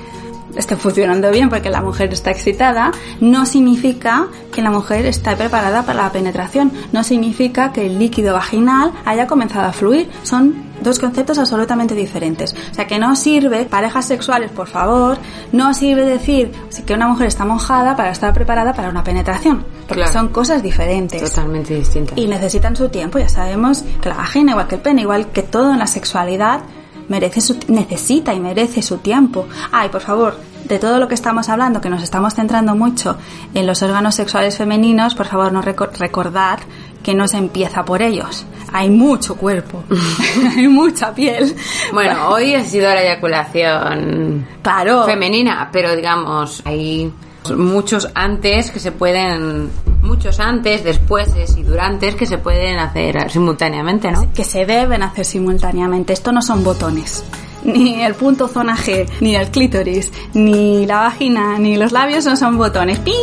estén 0.55 0.77
funcionando 0.77 1.29
bien 1.31 1.49
porque 1.49 1.69
la 1.69 1.81
mujer 1.81 2.11
está 2.13 2.31
excitada, 2.31 2.91
no 3.19 3.45
significa 3.45 4.27
que 4.51 4.61
la 4.61 4.71
mujer 4.71 5.05
está 5.05 5.35
preparada 5.35 5.83
para 5.83 6.03
la 6.03 6.11
penetración, 6.11 6.71
no 6.91 7.03
significa 7.03 7.71
que 7.71 7.85
el 7.85 7.99
líquido 7.99 8.33
vaginal 8.33 8.91
haya 9.05 9.27
comenzado 9.27 9.67
a 9.67 9.73
fluir, 9.73 10.09
son 10.23 10.66
dos 10.88 11.00
conceptos 11.00 11.38
absolutamente 11.38 11.93
diferentes. 11.95 12.54
O 12.71 12.73
sea 12.73 12.88
que 12.88 12.97
no 13.00 13.15
sirve, 13.15 13.65
parejas 13.65 14.06
sexuales, 14.06 14.52
por 14.52 14.67
favor, 14.67 15.17
no 15.52 15.73
sirve 15.73 16.06
decir 16.06 16.52
que 16.86 16.93
una 16.93 17.08
mujer 17.08 17.28
está 17.28 17.45
mojada 17.45 17.95
para 17.95 18.12
estar 18.12 18.34
preparada 18.34 18.73
para 18.73 18.89
una 18.89 19.04
penetración, 19.04 19.65
porque 19.88 20.04
Claro. 20.04 20.13
son 20.13 20.28
cosas 20.30 20.63
diferentes 20.63 21.21
Totalmente 21.23 21.76
distinta. 21.76 22.13
y 22.15 22.28
necesitan 22.28 22.76
su 22.76 22.89
tiempo. 22.89 23.19
Ya 23.19 23.30
sabemos 23.30 23.84
que 24.02 24.10
la 24.10 24.15
vagina, 24.15 24.52
igual 24.54 24.67
que 24.67 24.76
el 24.76 24.82
pene, 24.82 25.02
igual 25.02 25.28
que 25.28 25.43
todo 25.43 25.71
en 25.73 25.80
la 25.80 25.88
sexualidad, 25.88 26.62
merece 27.10 27.39
su, 27.41 27.58
necesita 27.67 28.34
y 28.34 28.39
merece 28.39 28.82
su 28.82 28.97
tiempo. 28.97 29.47
Ay, 29.71 29.89
por 29.89 30.02
favor, 30.02 30.38
de 30.65 30.78
todo 30.80 30.97
lo 31.00 31.08
que 31.08 31.13
estamos 31.15 31.47
hablando, 31.47 31.80
que 31.80 31.89
nos 31.89 32.04
estamos 32.04 32.34
centrando 32.36 32.76
mucho 32.76 33.15
en 33.54 33.65
los 33.65 33.82
órganos 33.82 34.15
sexuales 34.15 34.58
femeninos, 34.58 35.15
por 35.15 35.26
favor, 35.26 35.52
no 35.54 35.62
reco- 35.62 35.89
recordad 35.97 36.60
que 37.04 37.13
no 37.15 37.28
se 37.30 37.38
empieza 37.38 37.86
por 37.86 38.02
ellos. 38.02 38.45
Hay 38.73 38.89
mucho 38.89 39.36
cuerpo, 39.36 39.84
hay 40.58 40.67
mucha 40.67 41.13
piel. 41.13 41.56
Bueno, 41.93 42.30
hoy 42.30 42.53
ha 42.53 42.63
sido 42.63 42.88
la 42.88 43.01
eyaculación 43.01 44.45
claro. 44.62 45.06
femenina, 45.06 45.69
pero 45.71 45.95
digamos, 45.95 46.62
hay 46.65 47.12
muchos 47.56 48.10
antes 48.13 48.71
que 48.71 48.80
se 48.80 48.91
pueden, 48.91 49.69
muchos 50.01 50.39
antes, 50.39 50.84
después 50.84 51.30
y 51.58 51.63
durantes 51.63 52.15
que 52.15 52.25
se 52.25 52.38
pueden 52.38 52.80
hacer 52.80 53.32
simultáneamente, 53.32 54.12
¿no? 54.12 54.32
que 54.34 54.43
se 54.43 54.65
deben 54.65 55.03
hacer 55.03 55.25
simultáneamente. 55.25 56.13
Esto 56.13 56.32
no 56.32 56.41
son 56.41 56.63
botones. 56.63 57.23
Ni 57.63 58.01
el 58.01 58.13
punto 58.13 58.47
zona 58.47 58.77
G, 58.77 59.10
ni 59.19 59.36
el 59.36 59.49
clítoris, 59.49 60.12
ni 60.34 60.86
la 60.86 60.99
vagina, 60.99 61.58
ni 61.58 61.75
los 61.75 61.91
labios 61.91 62.25
no 62.25 62.38
son 62.38 62.58
botones. 62.58 62.99
¡Pin! 62.99 63.13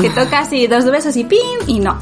Que 0.00 0.10
tocas 0.14 0.52
y 0.52 0.66
dos 0.66 0.84
besos 0.86 1.16
y 1.16 1.24
¡pin! 1.24 1.38
Y 1.66 1.80
no. 1.80 1.96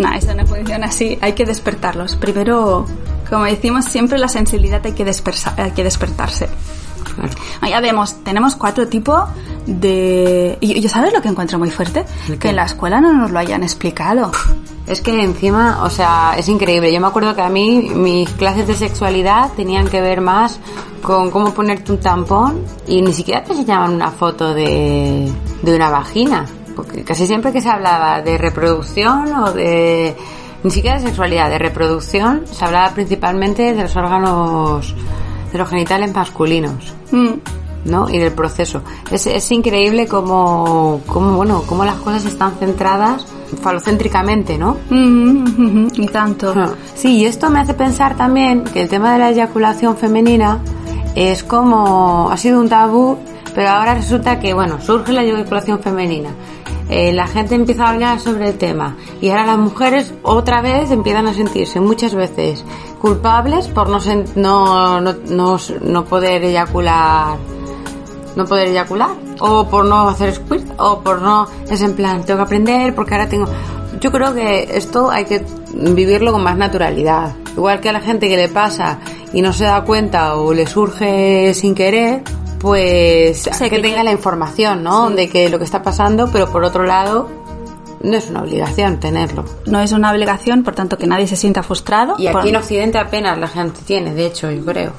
No, 0.00 0.12
eso 0.14 0.34
no 0.34 0.46
funciona 0.46 0.86
así. 0.86 1.18
Hay 1.20 1.34
que 1.34 1.44
despertarlos. 1.44 2.16
Primero, 2.16 2.86
como 3.28 3.44
decimos 3.44 3.84
siempre, 3.84 4.18
la 4.18 4.28
sensibilidad 4.28 4.80
hay 4.84 4.92
que, 4.92 5.04
despersa- 5.04 5.54
hay 5.56 5.72
que 5.72 5.84
despertarse. 5.84 6.48
Claro. 7.14 7.30
Ah, 7.60 7.68
Ya 7.68 7.80
vemos, 7.80 8.22
tenemos 8.24 8.54
cuatro 8.56 8.88
tipos 8.88 9.24
de... 9.66 10.56
¿Y 10.60 10.88
sabes 10.88 11.12
lo 11.12 11.20
que 11.20 11.28
encuentro 11.28 11.58
muy 11.58 11.70
fuerte? 11.70 12.04
Que 12.38 12.50
en 12.50 12.56
la 12.56 12.64
escuela 12.64 13.00
no 13.00 13.12
nos 13.12 13.30
lo 13.30 13.38
hayan 13.38 13.62
explicado. 13.62 14.30
Es 14.86 15.00
que 15.02 15.22
encima, 15.22 15.82
o 15.84 15.90
sea, 15.90 16.34
es 16.36 16.48
increíble. 16.48 16.92
Yo 16.92 17.00
me 17.00 17.06
acuerdo 17.08 17.34
que 17.34 17.42
a 17.42 17.48
mí 17.48 17.90
mis 17.94 18.28
clases 18.30 18.66
de 18.66 18.74
sexualidad 18.74 19.50
tenían 19.54 19.86
que 19.88 20.00
ver 20.00 20.20
más 20.20 20.58
con 21.02 21.30
cómo 21.30 21.52
ponerte 21.54 21.92
un 21.92 21.98
tampón 22.00 22.64
y 22.86 23.02
ni 23.02 23.12
siquiera 23.12 23.44
te 23.44 23.52
enseñaban 23.52 23.92
una 23.94 24.10
foto 24.10 24.52
de, 24.54 25.30
de 25.62 25.76
una 25.76 25.90
vagina. 25.90 26.46
Porque 26.82 27.04
casi 27.04 27.26
siempre 27.26 27.52
que 27.52 27.60
se 27.60 27.68
hablaba 27.68 28.22
de 28.22 28.38
reproducción 28.38 29.32
o 29.34 29.52
de... 29.52 30.16
Ni 30.62 30.70
siquiera 30.70 30.98
de 30.98 31.06
sexualidad, 31.06 31.48
de 31.48 31.58
reproducción, 31.58 32.42
se 32.46 32.64
hablaba 32.64 32.90
principalmente 32.90 33.74
de 33.74 33.82
los 33.82 33.96
órganos, 33.96 34.94
de 35.50 35.58
los 35.58 35.68
genitales 35.68 36.14
masculinos. 36.14 36.94
Mm. 37.10 37.28
¿no? 37.84 38.10
Y 38.10 38.18
del 38.18 38.32
proceso. 38.32 38.82
Es, 39.10 39.26
es 39.26 39.50
increíble 39.52 40.06
cómo, 40.06 41.00
cómo, 41.06 41.36
bueno, 41.36 41.62
cómo 41.66 41.84
las 41.84 41.96
cosas 41.96 42.26
están 42.26 42.52
centradas 42.58 43.26
falocéntricamente, 43.62 44.58
¿no? 44.58 44.76
Mm, 44.90 45.88
y 45.94 46.06
tanto. 46.08 46.52
Ah. 46.56 46.70
Sí, 46.94 47.18
y 47.18 47.24
esto 47.24 47.50
me 47.50 47.60
hace 47.60 47.74
pensar 47.74 48.16
también 48.16 48.64
que 48.64 48.82
el 48.82 48.88
tema 48.88 49.12
de 49.12 49.18
la 49.18 49.30
eyaculación 49.30 49.96
femenina 49.96 50.60
es 51.14 51.42
como, 51.42 52.30
ha 52.30 52.36
sido 52.36 52.60
un 52.60 52.68
tabú, 52.68 53.18
pero 53.54 53.70
ahora 53.70 53.94
resulta 53.94 54.38
que, 54.38 54.54
bueno, 54.54 54.80
surge 54.80 55.12
la 55.12 55.22
eyaculación 55.22 55.80
femenina. 55.80 56.30
Eh, 56.90 57.12
la 57.12 57.28
gente 57.28 57.54
empieza 57.54 57.84
a 57.84 57.90
hablar 57.90 58.20
sobre 58.20 58.48
el 58.48 58.58
tema. 58.58 58.96
Y 59.20 59.30
ahora 59.30 59.46
las 59.46 59.58
mujeres 59.58 60.12
otra 60.22 60.60
vez 60.60 60.90
empiezan 60.90 61.28
a 61.28 61.34
sentirse 61.34 61.80
muchas 61.80 62.14
veces 62.14 62.64
culpables 63.00 63.68
por 63.68 63.88
no, 63.88 64.00
no, 64.34 65.00
no, 65.00 65.14
no, 65.28 65.58
no 65.80 66.04
poder 66.04 66.44
eyacular 66.44 67.38
no 68.36 68.44
poder 68.44 68.68
eyacular. 68.68 69.10
O 69.40 69.68
por 69.68 69.84
no 69.84 70.08
hacer 70.08 70.34
squirt 70.34 70.66
o 70.78 71.00
por 71.00 71.22
no 71.22 71.46
es 71.68 71.80
en 71.82 71.94
plan 71.94 72.24
tengo 72.24 72.38
que 72.38 72.44
aprender 72.44 72.94
porque 72.94 73.14
ahora 73.14 73.28
tengo 73.28 73.46
yo 74.00 74.10
creo 74.10 74.34
que 74.34 74.68
esto 74.76 75.10
hay 75.10 75.24
que 75.24 75.44
vivirlo 75.74 76.32
con 76.32 76.42
más 76.42 76.56
naturalidad. 76.56 77.34
Igual 77.56 77.80
que 77.80 77.90
a 77.90 77.92
la 77.92 78.00
gente 78.00 78.28
que 78.28 78.36
le 78.36 78.48
pasa 78.48 78.98
y 79.32 79.42
no 79.42 79.52
se 79.52 79.64
da 79.64 79.82
cuenta 79.84 80.36
o 80.36 80.54
le 80.54 80.66
surge 80.66 81.52
sin 81.54 81.74
querer 81.74 82.22
pues 82.60 83.48
Sí, 83.52 83.64
que, 83.64 83.70
que- 83.70 83.78
tenga 83.80 84.04
la 84.04 84.12
información 84.12 84.82
no 84.82 85.10
de 85.10 85.28
que 85.28 85.48
lo 85.48 85.58
que 85.58 85.64
está 85.64 85.82
pasando 85.82 86.30
pero 86.30 86.50
por 86.50 86.62
otro 86.64 86.84
lado 86.84 87.28
no 88.02 88.16
es 88.16 88.30
una 88.30 88.42
obligación 88.42 88.98
tenerlo. 88.98 89.44
No 89.66 89.80
es 89.80 89.92
una 89.92 90.10
obligación, 90.10 90.62
por 90.62 90.74
tanto 90.74 90.96
que 90.96 91.06
nadie 91.06 91.26
se 91.26 91.36
sienta 91.36 91.62
frustrado. 91.62 92.14
Y 92.18 92.26
aquí 92.26 92.32
por... 92.32 92.46
en 92.46 92.56
Occidente 92.56 92.98
apenas 92.98 93.38
la 93.38 93.48
gente 93.48 93.80
tiene, 93.84 94.14
de 94.14 94.26
hecho, 94.26 94.50
yo 94.50 94.64
creo. 94.64 94.92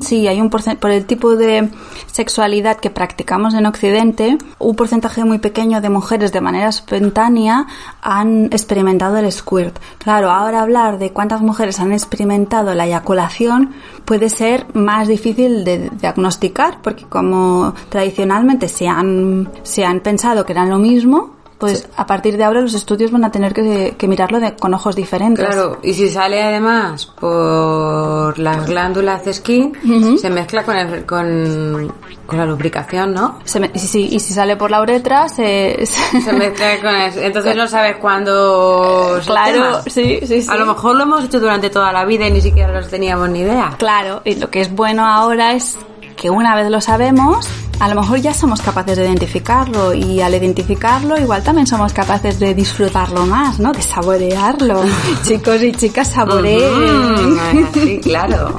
Sí, 0.00 0.28
hay 0.28 0.40
un 0.40 0.50
porcentaje, 0.50 0.80
por 0.80 0.90
el 0.90 1.06
tipo 1.06 1.36
de 1.36 1.70
sexualidad 2.10 2.78
que 2.78 2.90
practicamos 2.90 3.54
en 3.54 3.66
Occidente, 3.66 4.36
un 4.58 4.76
porcentaje 4.76 5.24
muy 5.24 5.38
pequeño 5.38 5.80
de 5.80 5.88
mujeres 5.88 6.32
de 6.32 6.40
manera 6.40 6.68
espontánea 6.68 7.66
han 8.02 8.46
experimentado 8.46 9.16
el 9.16 9.30
squirt. 9.32 9.78
Claro, 9.98 10.30
ahora 10.30 10.62
hablar 10.62 10.98
de 10.98 11.10
cuántas 11.10 11.40
mujeres 11.40 11.80
han 11.80 11.92
experimentado 11.92 12.74
la 12.74 12.86
eyaculación 12.86 13.70
puede 14.04 14.28
ser 14.28 14.66
más 14.74 15.08
difícil 15.08 15.64
de 15.64 15.90
diagnosticar 15.90 16.78
porque 16.82 17.04
como 17.04 17.74
tradicionalmente 17.88 18.68
se 18.68 18.88
han, 18.88 19.48
se 19.62 19.84
han 19.84 20.00
pensado 20.00 20.44
que 20.44 20.52
eran 20.52 20.70
lo 20.70 20.78
mismo, 20.78 21.41
pues 21.62 21.88
a 21.96 22.06
partir 22.08 22.36
de 22.36 22.42
ahora 22.42 22.60
los 22.60 22.74
estudios 22.74 23.12
van 23.12 23.24
a 23.24 23.30
tener 23.30 23.54
que, 23.54 23.94
que 23.96 24.08
mirarlo 24.08 24.40
de- 24.40 24.56
con 24.56 24.74
ojos 24.74 24.96
diferentes. 24.96 25.46
Claro, 25.46 25.78
y 25.80 25.94
si 25.94 26.08
sale 26.08 26.42
además 26.42 27.06
por 27.06 28.36
las 28.36 28.66
glándulas 28.66 29.24
de 29.24 29.32
skin, 29.32 30.18
se 30.18 30.28
mezcla 30.28 30.64
con, 30.64 30.76
el, 30.76 31.06
con, 31.06 31.94
con 32.26 32.36
la 32.38 32.46
lubricación, 32.46 33.14
¿no? 33.14 33.38
Se 33.44 33.60
me- 33.60 33.70
y, 33.72 33.78
si, 33.78 34.06
y 34.12 34.18
si 34.18 34.34
sale 34.34 34.56
por 34.56 34.72
la 34.72 34.82
uretra, 34.82 35.28
se, 35.28 35.86
se- 35.86 36.20
Se 36.20 36.32
mezcla 36.32 36.80
con 36.80 36.96
eso. 36.96 37.20
Entonces 37.20 37.54
no 37.54 37.68
sabes 37.68 37.98
cuándo... 37.98 39.20
Claro, 39.24 39.82
sí, 39.86 40.18
sí, 40.26 40.42
sí. 40.42 40.46
A 40.50 40.56
lo 40.56 40.66
mejor 40.66 40.96
lo 40.96 41.04
hemos 41.04 41.22
hecho 41.24 41.38
durante 41.38 41.70
toda 41.70 41.92
la 41.92 42.04
vida 42.04 42.26
y 42.26 42.32
ni 42.32 42.40
siquiera 42.40 42.72
los 42.72 42.88
teníamos 42.88 43.28
ni 43.28 43.38
idea. 43.38 43.76
Claro, 43.78 44.20
y 44.24 44.34
lo 44.34 44.50
que 44.50 44.62
es 44.62 44.74
bueno 44.74 45.06
ahora 45.06 45.52
es 45.52 45.78
que 46.22 46.30
una 46.30 46.54
vez 46.54 46.70
lo 46.70 46.80
sabemos, 46.80 47.48
a 47.80 47.88
lo 47.88 48.00
mejor 48.00 48.20
ya 48.20 48.32
somos 48.32 48.62
capaces 48.62 48.96
de 48.96 49.06
identificarlo 49.06 49.92
y 49.92 50.20
al 50.20 50.32
identificarlo 50.32 51.18
igual 51.18 51.42
también 51.42 51.66
somos 51.66 51.92
capaces 51.92 52.38
de 52.38 52.54
disfrutarlo 52.54 53.26
más, 53.26 53.58
¿no? 53.58 53.72
De 53.72 53.82
saborearlo. 53.82 54.84
Chicos 55.24 55.60
y 55.64 55.72
chicas, 55.72 56.12
saboreen. 56.12 57.40
Sí, 57.74 57.98
claro. 58.00 58.56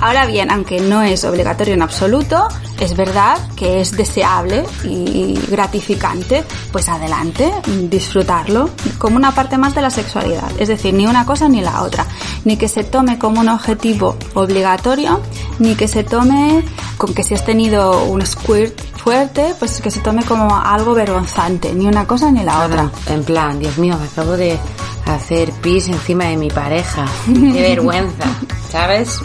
Ahora 0.00 0.26
bien, 0.26 0.50
aunque 0.50 0.80
no 0.80 1.02
es 1.02 1.24
obligatorio 1.24 1.74
en 1.74 1.82
absoluto, 1.82 2.46
es 2.78 2.96
verdad 2.96 3.36
que 3.56 3.80
es 3.80 3.92
deseable 3.92 4.64
y 4.84 5.34
gratificante, 5.48 6.44
pues 6.70 6.88
adelante, 6.88 7.52
disfrutarlo 7.90 8.70
como 8.98 9.16
una 9.16 9.32
parte 9.34 9.58
más 9.58 9.74
de 9.74 9.82
la 9.82 9.90
sexualidad. 9.90 10.48
Es 10.58 10.68
decir, 10.68 10.94
ni 10.94 11.06
una 11.06 11.26
cosa 11.26 11.48
ni 11.48 11.60
la 11.60 11.82
otra. 11.82 12.06
Ni 12.44 12.56
que 12.56 12.68
se 12.68 12.84
tome 12.84 13.18
como 13.18 13.40
un 13.40 13.48
objetivo 13.48 14.16
obligatorio, 14.34 15.20
ni 15.58 15.74
que 15.74 15.88
se 15.88 16.04
tome 16.04 16.64
con 16.96 17.12
que 17.12 17.24
si 17.24 17.34
has 17.34 17.44
tenido 17.44 18.04
un 18.04 18.24
squirt 18.24 18.80
fuerte, 18.96 19.54
pues 19.58 19.80
que 19.80 19.90
se 19.90 20.00
tome 20.00 20.22
como 20.22 20.54
algo 20.56 20.94
vergonzante. 20.94 21.74
Ni 21.74 21.86
una 21.86 22.06
cosa 22.06 22.30
ni 22.30 22.44
la 22.44 22.64
otra. 22.64 22.90
En 23.08 23.24
plan, 23.24 23.58
Dios 23.58 23.76
mío, 23.78 23.96
me 23.98 24.06
acabo 24.06 24.36
de 24.36 24.58
hacer 25.06 25.50
pis 25.62 25.88
encima 25.88 26.24
de 26.24 26.36
mi 26.36 26.50
pareja. 26.50 27.04
Qué 27.26 27.62
vergüenza, 27.74 28.26
¿sabes? 28.70 29.20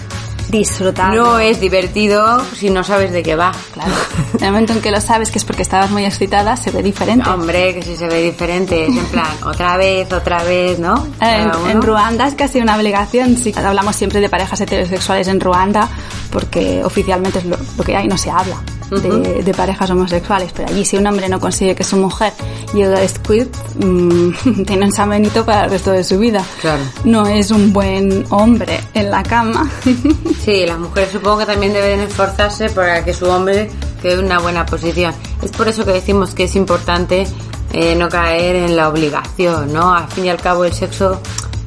Disfrutarlo. 0.49 1.23
No 1.23 1.39
es 1.39 1.59
divertido 1.59 2.43
si 2.55 2.69
no 2.69 2.83
sabes 2.83 3.11
de 3.11 3.23
qué 3.23 3.35
va. 3.35 3.51
Claro. 3.73 3.91
En 4.39 4.47
el 4.47 4.51
momento 4.51 4.73
en 4.73 4.81
que 4.81 4.91
lo 4.91 4.99
sabes 4.99 5.31
que 5.31 5.37
es 5.37 5.45
porque 5.45 5.61
estabas 5.61 5.89
muy 5.91 6.03
excitada, 6.05 6.57
se 6.57 6.71
ve 6.71 6.83
diferente. 6.83 7.29
Hombre, 7.29 7.75
que 7.75 7.81
si 7.81 7.95
se 7.95 8.07
ve 8.07 8.21
diferente, 8.21 8.87
es 8.87 8.89
en 8.89 9.05
plan, 9.05 9.27
otra 9.45 9.77
vez, 9.77 10.11
otra 10.11 10.43
vez, 10.43 10.79
¿no? 10.79 11.05
En, 11.21 11.47
Cada 11.49 11.57
uno. 11.57 11.69
en 11.69 11.81
Ruanda 11.81 12.27
es 12.27 12.35
casi 12.35 12.59
una 12.59 12.75
obligación. 12.75 13.37
Sí, 13.37 13.53
hablamos 13.55 13.95
siempre 13.95 14.19
de 14.19 14.27
parejas 14.29 14.59
heterosexuales 14.59 15.27
en 15.29 15.39
Ruanda 15.39 15.87
porque 16.29 16.83
oficialmente 16.83 17.39
es 17.39 17.45
lo, 17.45 17.57
lo 17.77 17.83
que 17.83 17.95
hay, 17.95 18.07
no 18.07 18.17
se 18.17 18.31
habla 18.31 18.57
de, 19.01 19.43
de 19.43 19.53
parejas 19.53 19.89
homosexuales. 19.89 20.51
Pero 20.53 20.69
allí 20.69 20.85
si 20.85 20.97
un 20.97 21.07
hombre 21.07 21.29
no 21.29 21.39
consigue 21.39 21.75
que 21.75 21.83
su 21.83 21.97
mujer 21.97 22.33
llegue 22.73 22.93
a 22.93 23.07
squirt, 23.07 23.55
mm, 23.83 24.63
tiene 24.65 24.85
un 24.85 24.91
San 24.91 25.09
Benito 25.09 25.45
para 25.45 25.65
el 25.65 25.71
resto 25.71 25.91
de 25.91 26.03
su 26.03 26.19
vida. 26.19 26.43
Claro. 26.61 26.81
No 27.03 27.27
es 27.27 27.51
un 27.51 27.73
buen 27.73 28.25
hombre 28.29 28.79
en 28.93 29.09
la 29.09 29.23
cama. 29.23 29.69
Sí, 30.43 30.65
las 30.65 30.77
mujeres 30.77 31.09
supongo 31.11 31.39
que 31.39 31.45
también 31.45 31.71
deben 31.71 32.01
esforzarse 32.01 32.69
para 32.69 33.05
que 33.05 33.13
su 33.13 33.25
hombre 33.27 33.69
quede 34.01 34.15
en 34.15 34.25
una 34.25 34.39
buena 34.39 34.65
posición. 34.65 35.13
Es 35.41 35.51
por 35.51 35.69
eso 35.69 35.85
que 35.85 35.91
decimos 35.91 36.33
que 36.33 36.43
es 36.43 36.55
importante 36.57 37.25
eh, 37.71 37.95
no 37.95 38.09
caer 38.09 38.57
en 38.57 38.75
la 38.75 38.89
obligación, 38.89 39.71
¿no? 39.71 39.93
Al 39.93 40.07
fin 40.09 40.25
y 40.25 40.29
al 40.29 40.37
cabo 40.37 40.65
el 40.65 40.73
sexo 40.73 41.21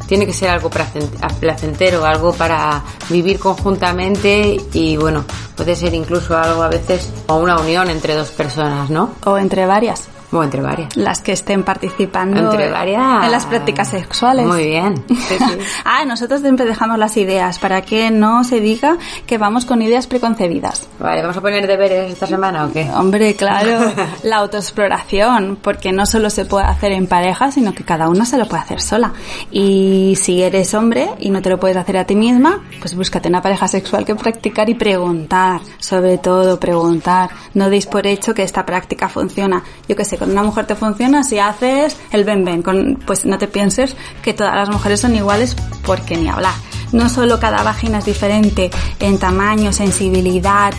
tiene 0.06 0.26
que 0.26 0.32
ser 0.32 0.50
algo 0.50 0.70
placen- 0.70 1.10
placentero, 1.40 2.04
algo 2.04 2.32
para 2.32 2.82
vivir 3.08 3.38
conjuntamente 3.38 4.56
y 4.72 4.96
bueno, 4.96 5.24
puede 5.56 5.76
ser 5.76 5.94
incluso 5.94 6.36
algo 6.36 6.62
a 6.62 6.68
veces 6.68 7.10
o 7.26 7.36
una 7.36 7.56
unión 7.58 7.90
entre 7.90 8.14
dos 8.14 8.28
personas, 8.30 8.90
¿no? 8.90 9.12
o 9.24 9.38
entre 9.38 9.66
varias. 9.66 10.08
O 10.32 10.42
entre 10.42 10.60
varias. 10.60 10.96
Las 10.96 11.20
que 11.22 11.32
estén 11.32 11.62
participando 11.62 12.50
Entre 12.50 12.70
varias. 12.70 13.24
en 13.24 13.30
las 13.30 13.46
prácticas 13.46 13.88
sexuales. 13.88 14.46
Muy 14.46 14.66
bien. 14.66 15.04
Sí, 15.26 15.34
sí. 15.38 15.58
ah, 15.84 16.04
nosotros 16.04 16.40
siempre 16.40 16.66
dejamos 16.66 16.98
las 16.98 17.16
ideas 17.16 17.58
para 17.58 17.82
que 17.82 18.10
no 18.12 18.44
se 18.44 18.60
diga 18.60 18.96
que 19.26 19.38
vamos 19.38 19.64
con 19.64 19.82
ideas 19.82 20.06
preconcebidas. 20.06 20.88
Vale, 21.00 21.22
¿vamos 21.22 21.36
a 21.36 21.40
poner 21.40 21.66
deberes 21.66 22.12
esta 22.12 22.26
semana 22.26 22.64
o 22.66 22.72
qué? 22.72 22.88
Hombre, 22.94 23.34
claro, 23.34 23.92
la 24.22 24.36
autoexploración, 24.36 25.58
porque 25.60 25.92
no 25.92 26.06
solo 26.06 26.30
se 26.30 26.44
puede 26.44 26.66
hacer 26.66 26.92
en 26.92 27.06
pareja, 27.08 27.50
sino 27.50 27.74
que 27.74 27.82
cada 27.84 28.08
uno 28.08 28.24
se 28.24 28.38
lo 28.38 28.46
puede 28.46 28.62
hacer 28.62 28.80
sola. 28.80 29.12
Y 29.50 30.14
si 30.20 30.42
eres 30.42 30.74
hombre 30.74 31.10
y 31.18 31.30
no 31.30 31.42
te 31.42 31.50
lo 31.50 31.58
puedes 31.58 31.76
hacer 31.76 31.96
a 31.98 32.04
ti 32.04 32.14
misma, 32.14 32.60
pues 32.80 32.94
búscate 32.94 33.28
una 33.28 33.42
pareja 33.42 33.66
sexual 33.68 34.04
que 34.04 34.14
practicar 34.14 34.68
y 34.68 34.74
preguntar, 34.74 35.60
sobre 35.78 36.18
todo 36.18 36.60
preguntar. 36.60 37.30
No 37.54 37.68
deis 37.70 37.86
por 37.86 38.06
hecho 38.06 38.34
que 38.34 38.42
esta 38.42 38.64
práctica 38.64 39.08
funciona. 39.08 39.62
Yo 39.88 39.96
que 39.96 40.04
sé, 40.04 40.15
con 40.16 40.30
una 40.30 40.42
mujer 40.42 40.66
te 40.66 40.74
funciona 40.74 41.22
si 41.22 41.38
haces 41.38 41.96
el 42.12 42.24
ben 42.24 42.44
ben, 42.44 42.62
con, 42.62 42.98
pues 43.06 43.24
no 43.24 43.38
te 43.38 43.48
pienses 43.48 43.96
que 44.22 44.32
todas 44.34 44.54
las 44.54 44.68
mujeres 44.68 45.00
son 45.00 45.14
iguales 45.14 45.56
porque 45.84 46.16
ni 46.16 46.28
hablar. 46.28 46.54
No 46.92 47.08
solo 47.08 47.40
cada 47.40 47.62
vagina 47.62 47.98
es 47.98 48.04
diferente 48.04 48.70
en 49.00 49.18
tamaño, 49.18 49.72
sensibilidad 49.72 50.72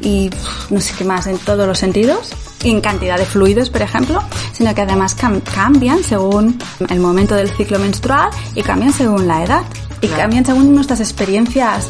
y 0.00 0.30
no 0.70 0.80
sé 0.80 0.94
qué 0.96 1.04
más, 1.04 1.26
en 1.26 1.36
todos 1.38 1.66
los 1.66 1.78
sentidos, 1.78 2.30
y 2.62 2.70
en 2.70 2.80
cantidad 2.80 3.16
de 3.18 3.24
fluidos, 3.26 3.68
por 3.70 3.82
ejemplo, 3.82 4.22
sino 4.52 4.74
que 4.74 4.82
además 4.82 5.16
cam- 5.16 5.42
cambian 5.42 6.02
según 6.02 6.58
el 6.88 7.00
momento 7.00 7.34
del 7.34 7.50
ciclo 7.50 7.78
menstrual 7.78 8.28
y 8.54 8.62
cambian 8.62 8.92
según 8.92 9.26
la 9.28 9.44
edad 9.44 9.62
y 10.02 10.06
Claro. 10.08 10.22
cambian 10.22 10.44
según 10.46 10.74
nuestras 10.74 11.00
experiencias 11.00 11.88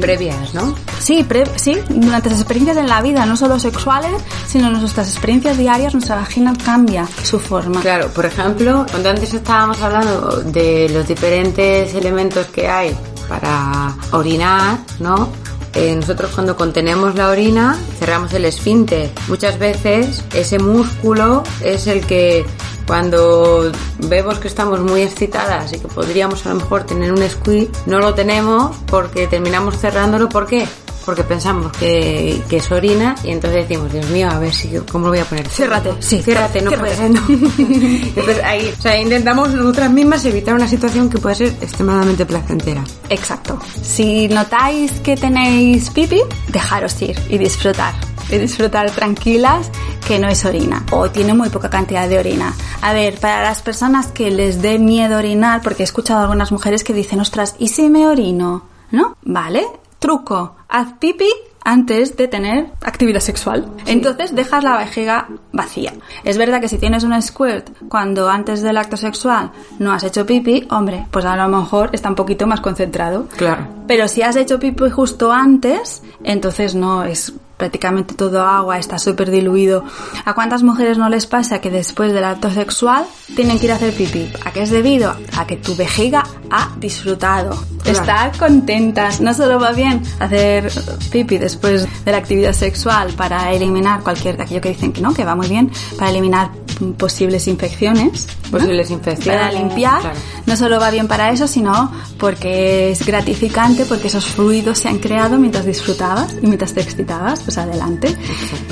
Previas, 0.00 0.54
¿no? 0.54 0.74
Sí, 1.00 1.24
pre- 1.24 1.46
sí, 1.56 1.76
durante 1.88 2.30
las 2.30 2.38
experiencias 2.40 2.76
en 2.76 2.88
la 2.88 3.02
vida, 3.02 3.26
no 3.26 3.36
solo 3.36 3.58
sexuales, 3.58 4.12
sino 4.46 4.70
nuestras 4.70 5.08
experiencias 5.10 5.58
diarias, 5.58 5.92
nuestra 5.94 6.16
vagina 6.16 6.52
cambia 6.64 7.06
su 7.22 7.38
forma. 7.40 7.80
Claro, 7.80 8.08
por 8.08 8.26
ejemplo, 8.26 8.86
cuando 8.90 9.10
antes 9.10 9.34
estábamos 9.34 9.80
hablando 9.82 10.42
de 10.42 10.88
los 10.90 11.06
diferentes 11.08 11.94
elementos 11.94 12.46
que 12.46 12.68
hay 12.68 12.96
para 13.28 13.94
orinar, 14.12 14.78
¿no? 15.00 15.28
Eh, 15.74 15.94
nosotros 15.94 16.32
cuando 16.34 16.56
contenemos 16.56 17.14
la 17.14 17.28
orina 17.28 17.78
cerramos 17.98 18.32
el 18.34 18.44
esfínter. 18.44 19.10
Muchas 19.28 19.58
veces 19.58 20.22
ese 20.34 20.58
músculo 20.58 21.42
es 21.62 21.86
el 21.86 22.04
que 22.06 22.44
cuando 22.86 23.72
vemos 23.98 24.38
que 24.38 24.48
estamos 24.48 24.80
muy 24.80 25.02
excitadas 25.02 25.72
y 25.72 25.78
que 25.78 25.88
podríamos 25.88 26.44
a 26.44 26.50
lo 26.50 26.56
mejor 26.56 26.84
tener 26.84 27.12
un 27.12 27.28
squeeze, 27.28 27.70
no 27.86 28.00
lo 28.00 28.14
tenemos 28.14 28.76
porque 28.86 29.26
terminamos 29.26 29.78
cerrándolo. 29.78 30.28
¿Por 30.28 30.46
qué? 30.46 30.66
Porque 31.04 31.24
pensamos 31.24 31.72
que, 31.72 32.40
que 32.48 32.58
es 32.58 32.70
orina 32.70 33.14
y 33.24 33.30
entonces 33.30 33.68
decimos, 33.68 33.92
Dios 33.92 34.08
mío, 34.10 34.28
a 34.30 34.38
ver 34.38 34.52
si 34.52 34.70
cómo 34.90 35.06
lo 35.06 35.10
voy 35.10 35.20
a 35.20 35.24
poner. 35.24 35.48
Ciérrate, 35.48 35.94
sí, 36.00 36.22
ciérrate, 36.22 36.62
no 36.62 36.70
ciérrate. 36.70 36.94
puede 36.94 36.96
ser, 36.96 37.10
no. 37.10 37.22
Entonces 38.06 38.44
ahí, 38.44 38.74
o 38.78 38.80
sea, 38.80 39.00
intentamos 39.00 39.50
nosotras 39.50 39.90
mismas 39.90 40.24
evitar 40.24 40.54
una 40.54 40.68
situación 40.68 41.10
que 41.10 41.18
puede 41.18 41.34
ser 41.34 41.48
extremadamente 41.60 42.24
placentera. 42.26 42.84
Exacto. 43.08 43.58
Si 43.82 44.28
notáis 44.28 44.92
que 45.00 45.16
tenéis 45.16 45.90
pipi, 45.90 46.20
dejaros 46.48 47.00
ir 47.02 47.18
y 47.28 47.38
disfrutar. 47.38 47.94
Y 48.30 48.38
disfrutar 48.38 48.90
tranquilas 48.92 49.70
que 50.06 50.18
no 50.18 50.28
es 50.28 50.44
orina 50.44 50.84
o 50.90 51.10
tiene 51.10 51.34
muy 51.34 51.50
poca 51.50 51.68
cantidad 51.68 52.08
de 52.08 52.18
orina. 52.18 52.54
A 52.80 52.92
ver, 52.92 53.18
para 53.18 53.42
las 53.42 53.60
personas 53.62 54.06
que 54.06 54.30
les 54.30 54.62
dé 54.62 54.78
miedo 54.78 55.18
orinar, 55.18 55.60
porque 55.62 55.82
he 55.82 55.84
escuchado 55.84 56.20
a 56.20 56.22
algunas 56.22 56.52
mujeres 56.52 56.84
que 56.84 56.94
dicen, 56.94 57.20
ostras, 57.20 57.56
¿y 57.58 57.68
si 57.68 57.90
me 57.90 58.06
orino? 58.06 58.64
¿No? 58.90 59.16
Vale. 59.22 59.66
Truco. 59.98 60.56
Haz 60.74 60.94
pipi 60.98 61.28
antes 61.64 62.16
de 62.16 62.28
tener 62.28 62.70
actividad 62.80 63.20
sexual. 63.20 63.68
Entonces 63.84 64.34
dejas 64.34 64.64
la 64.64 64.78
vejiga 64.78 65.28
vacía. 65.52 65.92
Es 66.24 66.38
verdad 66.38 66.62
que 66.62 66.68
si 66.68 66.78
tienes 66.78 67.04
un 67.04 67.20
squirt 67.20 67.68
cuando 67.88 68.30
antes 68.30 68.62
del 68.62 68.78
acto 68.78 68.96
sexual 68.96 69.50
no 69.78 69.92
has 69.92 70.02
hecho 70.02 70.24
pipi, 70.24 70.66
hombre, 70.70 71.06
pues 71.10 71.26
a 71.26 71.36
lo 71.36 71.46
mejor 71.54 71.90
está 71.92 72.08
un 72.08 72.14
poquito 72.14 72.46
más 72.46 72.62
concentrado. 72.62 73.28
Claro. 73.36 73.66
Pero 73.86 74.08
si 74.08 74.22
has 74.22 74.34
hecho 74.36 74.58
pipi 74.58 74.88
justo 74.88 75.30
antes, 75.30 76.02
entonces 76.24 76.74
no 76.74 77.04
es 77.04 77.34
prácticamente 77.56 78.14
todo 78.14 78.42
agua, 78.42 78.78
está 78.78 78.98
súper 78.98 79.30
diluido. 79.30 79.84
¿A 80.24 80.34
cuántas 80.34 80.62
mujeres 80.62 80.98
no 80.98 81.08
les 81.08 81.26
pasa 81.26 81.60
que 81.60 81.70
después 81.70 82.12
del 82.12 82.24
acto 82.24 82.50
sexual 82.50 83.04
tienen 83.36 83.58
que 83.58 83.66
ir 83.66 83.72
a 83.72 83.76
hacer 83.76 83.94
pipí? 83.94 84.30
¿A 84.44 84.52
qué 84.52 84.62
es 84.62 84.70
debido? 84.70 85.14
A 85.36 85.46
que 85.46 85.56
tu 85.56 85.76
vejiga 85.76 86.24
ha 86.50 86.70
disfrutado. 86.78 87.50
Claro. 87.82 88.00
Estar 88.00 88.38
contentas. 88.38 89.20
No 89.20 89.34
solo 89.34 89.58
va 89.58 89.72
bien 89.72 90.02
hacer 90.18 90.70
pipi 91.10 91.38
después 91.38 91.86
de 92.04 92.12
la 92.12 92.18
actividad 92.18 92.52
sexual 92.52 93.12
para 93.16 93.52
eliminar 93.52 94.02
cualquier, 94.02 94.40
aquello 94.40 94.60
que 94.60 94.70
dicen 94.70 94.92
que 94.92 95.00
no, 95.00 95.14
que 95.14 95.24
va 95.24 95.34
muy 95.34 95.48
bien, 95.48 95.70
para 95.96 96.10
eliminar 96.10 96.50
posibles 96.96 97.46
infecciones. 97.48 98.26
Posibles 98.50 98.90
infecciones. 98.90 99.40
Para 99.40 99.52
limpiar. 99.52 100.00
claro. 100.00 100.18
No 100.46 100.56
solo 100.56 100.80
va 100.80 100.90
bien 100.90 101.08
para 101.08 101.30
eso, 101.30 101.46
sino 101.46 101.92
porque 102.18 102.90
es 102.90 103.06
gratificante, 103.06 103.84
porque 103.84 104.08
esos 104.08 104.26
fluidos 104.26 104.78
se 104.78 104.88
han 104.88 104.98
creado 104.98 105.38
mientras 105.38 105.64
disfrutabas 105.64 106.34
y 106.42 106.46
mientras 106.46 106.72
te 106.74 106.80
excitabas, 106.80 107.40
pues 107.52 107.58
adelante. 107.58 108.16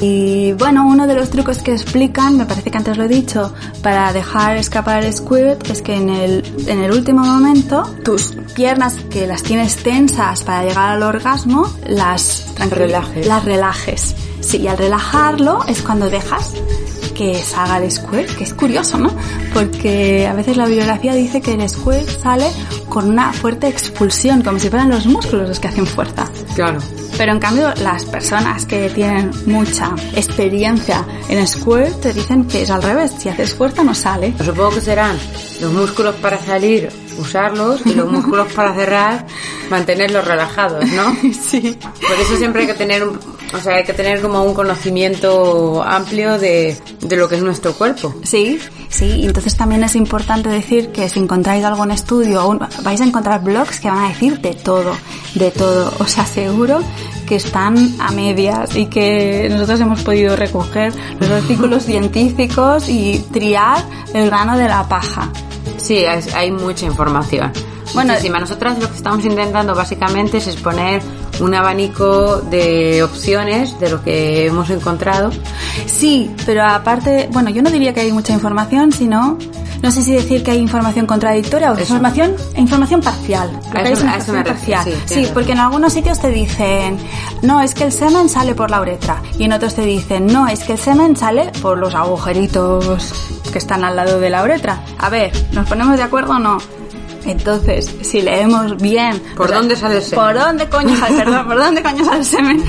Y 0.00 0.52
bueno, 0.54 0.86
uno 0.86 1.06
de 1.06 1.14
los 1.14 1.30
trucos 1.30 1.58
que 1.58 1.72
explican, 1.72 2.36
me 2.36 2.46
parece 2.46 2.70
que 2.70 2.78
antes 2.78 2.96
lo 2.96 3.04
he 3.04 3.08
dicho, 3.08 3.52
para 3.82 4.12
dejar 4.12 4.56
escapar 4.56 5.04
el 5.04 5.12
squirt 5.12 5.68
es 5.70 5.82
que 5.82 5.94
en 5.94 6.08
el, 6.08 6.42
en 6.66 6.82
el 6.82 6.92
último 6.92 7.24
momento 7.24 7.82
tus 8.04 8.36
piernas 8.54 8.96
que 9.10 9.26
las 9.26 9.42
tienes 9.42 9.76
tensas 9.76 10.44
para 10.44 10.64
llegar 10.64 10.90
al 10.90 11.02
orgasmo, 11.02 11.66
las 11.86 12.46
Relajes. 12.70 13.26
Las 13.26 13.44
relajes. 13.44 14.14
Sí, 14.40 14.59
y 14.59 14.68
al 14.68 14.79
relajarlo 14.79 15.64
es 15.66 15.83
cuando 15.83 16.09
dejas 16.09 16.55
que 17.20 17.35
salga 17.35 17.76
el 17.76 17.90
squirt, 17.90 18.31
que 18.37 18.44
es 18.44 18.55
curioso, 18.55 18.96
¿no? 18.96 19.11
Porque 19.53 20.26
a 20.26 20.33
veces 20.33 20.57
la 20.57 20.64
bibliografía 20.64 21.12
dice 21.14 21.42
que 21.42 21.53
el 21.53 21.68
squirt 21.68 22.09
sale 22.09 22.46
con 22.88 23.11
una 23.11 23.33
fuerte 23.35 23.68
expulsión, 23.68 24.42
como 24.42 24.59
si 24.59 24.70
fueran 24.70 24.88
los 24.88 25.05
músculos 25.05 25.46
los 25.46 25.61
que 25.61 25.68
hacen 25.68 25.87
fuerza. 25.87 26.31
Claro. 26.55 26.81
Pero 27.18 27.33
en 27.33 27.38
cambio, 27.38 27.74
las 27.83 28.07
personas 28.07 28.64
que 28.64 28.88
tienen 28.88 29.31
mucha 29.44 29.94
experiencia 30.16 31.05
en 31.29 31.46
squirt 31.46 32.00
te 32.00 32.14
dicen 32.14 32.46
que 32.46 32.62
es 32.62 32.70
al 32.70 32.83
revés, 32.83 33.12
si 33.18 33.29
haces 33.29 33.55
fuerza 33.55 33.85
no 33.85 33.94
sale. 33.94 34.33
Supongo 34.42 34.70
que 34.70 34.81
serán 34.81 35.18
los 35.61 35.72
músculos 35.72 36.14
para 36.16 36.38
salir, 36.38 36.88
usarlos, 37.18 37.83
y 37.85 37.92
los 37.92 38.11
músculos 38.11 38.50
para 38.55 38.74
cerrar, 38.74 39.26
mantenerlos 39.68 40.24
relajados, 40.24 40.87
¿no? 40.87 41.14
Sí. 41.50 41.76
Por 41.83 42.18
eso 42.18 42.37
siempre 42.38 42.62
hay 42.62 42.68
que 42.68 42.74
tener 42.74 43.07
un, 43.07 43.18
o 43.54 43.60
sea, 43.60 43.76
hay 43.76 43.84
que 43.84 43.92
tener 43.92 44.20
como 44.20 44.42
un 44.44 44.54
conocimiento 44.54 45.82
amplio 45.82 46.38
de, 46.38 46.78
de 47.00 47.16
lo 47.16 47.28
que 47.28 47.36
es 47.36 47.42
nuestro 47.42 47.72
cuerpo. 47.74 48.14
Sí, 48.22 48.58
sí, 48.88 49.22
entonces 49.24 49.56
también 49.56 49.82
es 49.84 49.96
importante 49.96 50.48
decir 50.48 50.90
que 50.92 51.08
si 51.08 51.18
encontráis 51.18 51.64
algún 51.64 51.90
estudio, 51.90 52.46
un- 52.48 52.60
vais 52.82 53.00
a 53.00 53.04
encontrar 53.04 53.42
blogs 53.42 53.80
que 53.80 53.88
van 53.88 54.04
a 54.04 54.08
decir 54.08 54.40
de 54.40 54.54
todo, 54.54 54.92
de 55.34 55.50
todo. 55.50 55.92
Os 55.98 56.18
aseguro 56.18 56.80
que 57.26 57.36
están 57.36 57.94
a 58.00 58.10
medias 58.12 58.74
y 58.76 58.86
que 58.86 59.48
nosotros 59.50 59.80
hemos 59.80 60.02
podido 60.02 60.36
recoger 60.36 60.92
los 61.20 61.30
artículos 61.30 61.84
científicos 61.84 62.88
y 62.88 63.24
triar 63.32 63.84
el 64.14 64.26
grano 64.26 64.56
de 64.56 64.68
la 64.68 64.88
paja. 64.88 65.30
Sí, 65.76 66.04
hay, 66.04 66.22
hay 66.34 66.50
mucha 66.50 66.86
información. 66.86 67.52
Bueno, 67.94 68.12
Muchísima. 68.12 68.38
nosotras 68.38 68.78
lo 68.78 68.88
que 68.88 68.96
estamos 68.96 69.24
intentando 69.24 69.74
básicamente 69.74 70.38
es 70.38 70.46
exponer 70.46 71.02
un 71.40 71.55
abanico 71.55 72.37
de 72.50 73.03
opciones 73.03 73.79
de 73.81 73.90
lo 73.90 74.03
que 74.03 74.46
hemos 74.46 74.70
encontrado. 74.70 75.31
Sí, 75.87 76.31
pero 76.46 76.64
aparte, 76.64 77.29
bueno, 77.33 77.50
yo 77.50 77.62
no 77.62 77.70
diría 77.70 77.92
que 77.94 78.00
hay 78.00 78.12
mucha 78.12 78.33
información, 78.33 78.92
sino, 78.92 79.38
no 79.83 79.90
sé 79.90 80.03
si 80.03 80.12
decir 80.12 80.42
que 80.42 80.50
hay 80.53 80.59
información 80.59 81.07
contradictoria 81.07 81.70
o 81.70 81.74
Eso. 81.74 81.83
información, 81.83 82.35
información 82.57 83.00
parcial. 83.00 83.50
Lo 83.72 83.83
que 83.83 83.92
es 83.92 84.03
a 84.05 84.16
eso 84.16 84.33
me 84.33 84.40
información 84.40 84.44
refiero, 84.44 84.83
parcial. 84.85 85.03
sí, 85.07 85.14
Sí, 85.24 85.31
porque 85.33 85.53
en 85.53 85.59
algunos 85.59 85.92
sitios 85.92 86.20
te 86.20 86.31
dicen, 86.31 86.98
no, 87.42 87.61
es 87.61 87.74
que 87.74 87.85
el 87.85 87.92
semen 87.92 88.29
sale 88.29 88.55
por 88.55 88.70
la 88.70 88.81
uretra. 88.81 89.22
Y 89.38 89.44
en 89.44 89.53
otros 89.53 89.74
te 89.74 89.83
dicen, 89.83 90.26
no, 90.26 90.46
es 90.48 90.61
que 90.64 90.72
el 90.74 90.79
semen 90.79 91.16
sale 91.16 91.50
por 91.62 91.79
los 91.79 91.94
agujeritos 91.94 93.12
que 93.53 93.59
están 93.59 93.85
al 93.85 93.96
lado 93.96 94.20
de 94.20 94.31
la 94.31 94.42
uretra. 94.42 94.83
A 94.98 95.09
ver, 95.09 95.33
¿nos 95.53 95.66
ponemos 95.68 95.96
de 95.96 96.03
acuerdo 96.03 96.35
o 96.35 96.38
no? 96.38 96.59
Entonces, 97.24 97.94
si 98.02 98.22
leemos 98.22 98.76
bien... 98.76 99.20
¿Por 99.37 99.46
o 99.46 99.48
sea, 99.48 99.59
dónde 99.59 99.76
sale 99.76 99.96
el 99.96 100.02
semen? 100.02 100.24
¿Por 100.24 100.38
dónde 100.38 100.68
coño 100.68 100.96
sale, 100.96 101.16
perdón, 101.16 101.46
por 101.46 101.59
dónde 101.59 101.83
coño 101.83 102.04
sale 102.04 102.18
el 102.18 102.24
semen? 102.24 102.64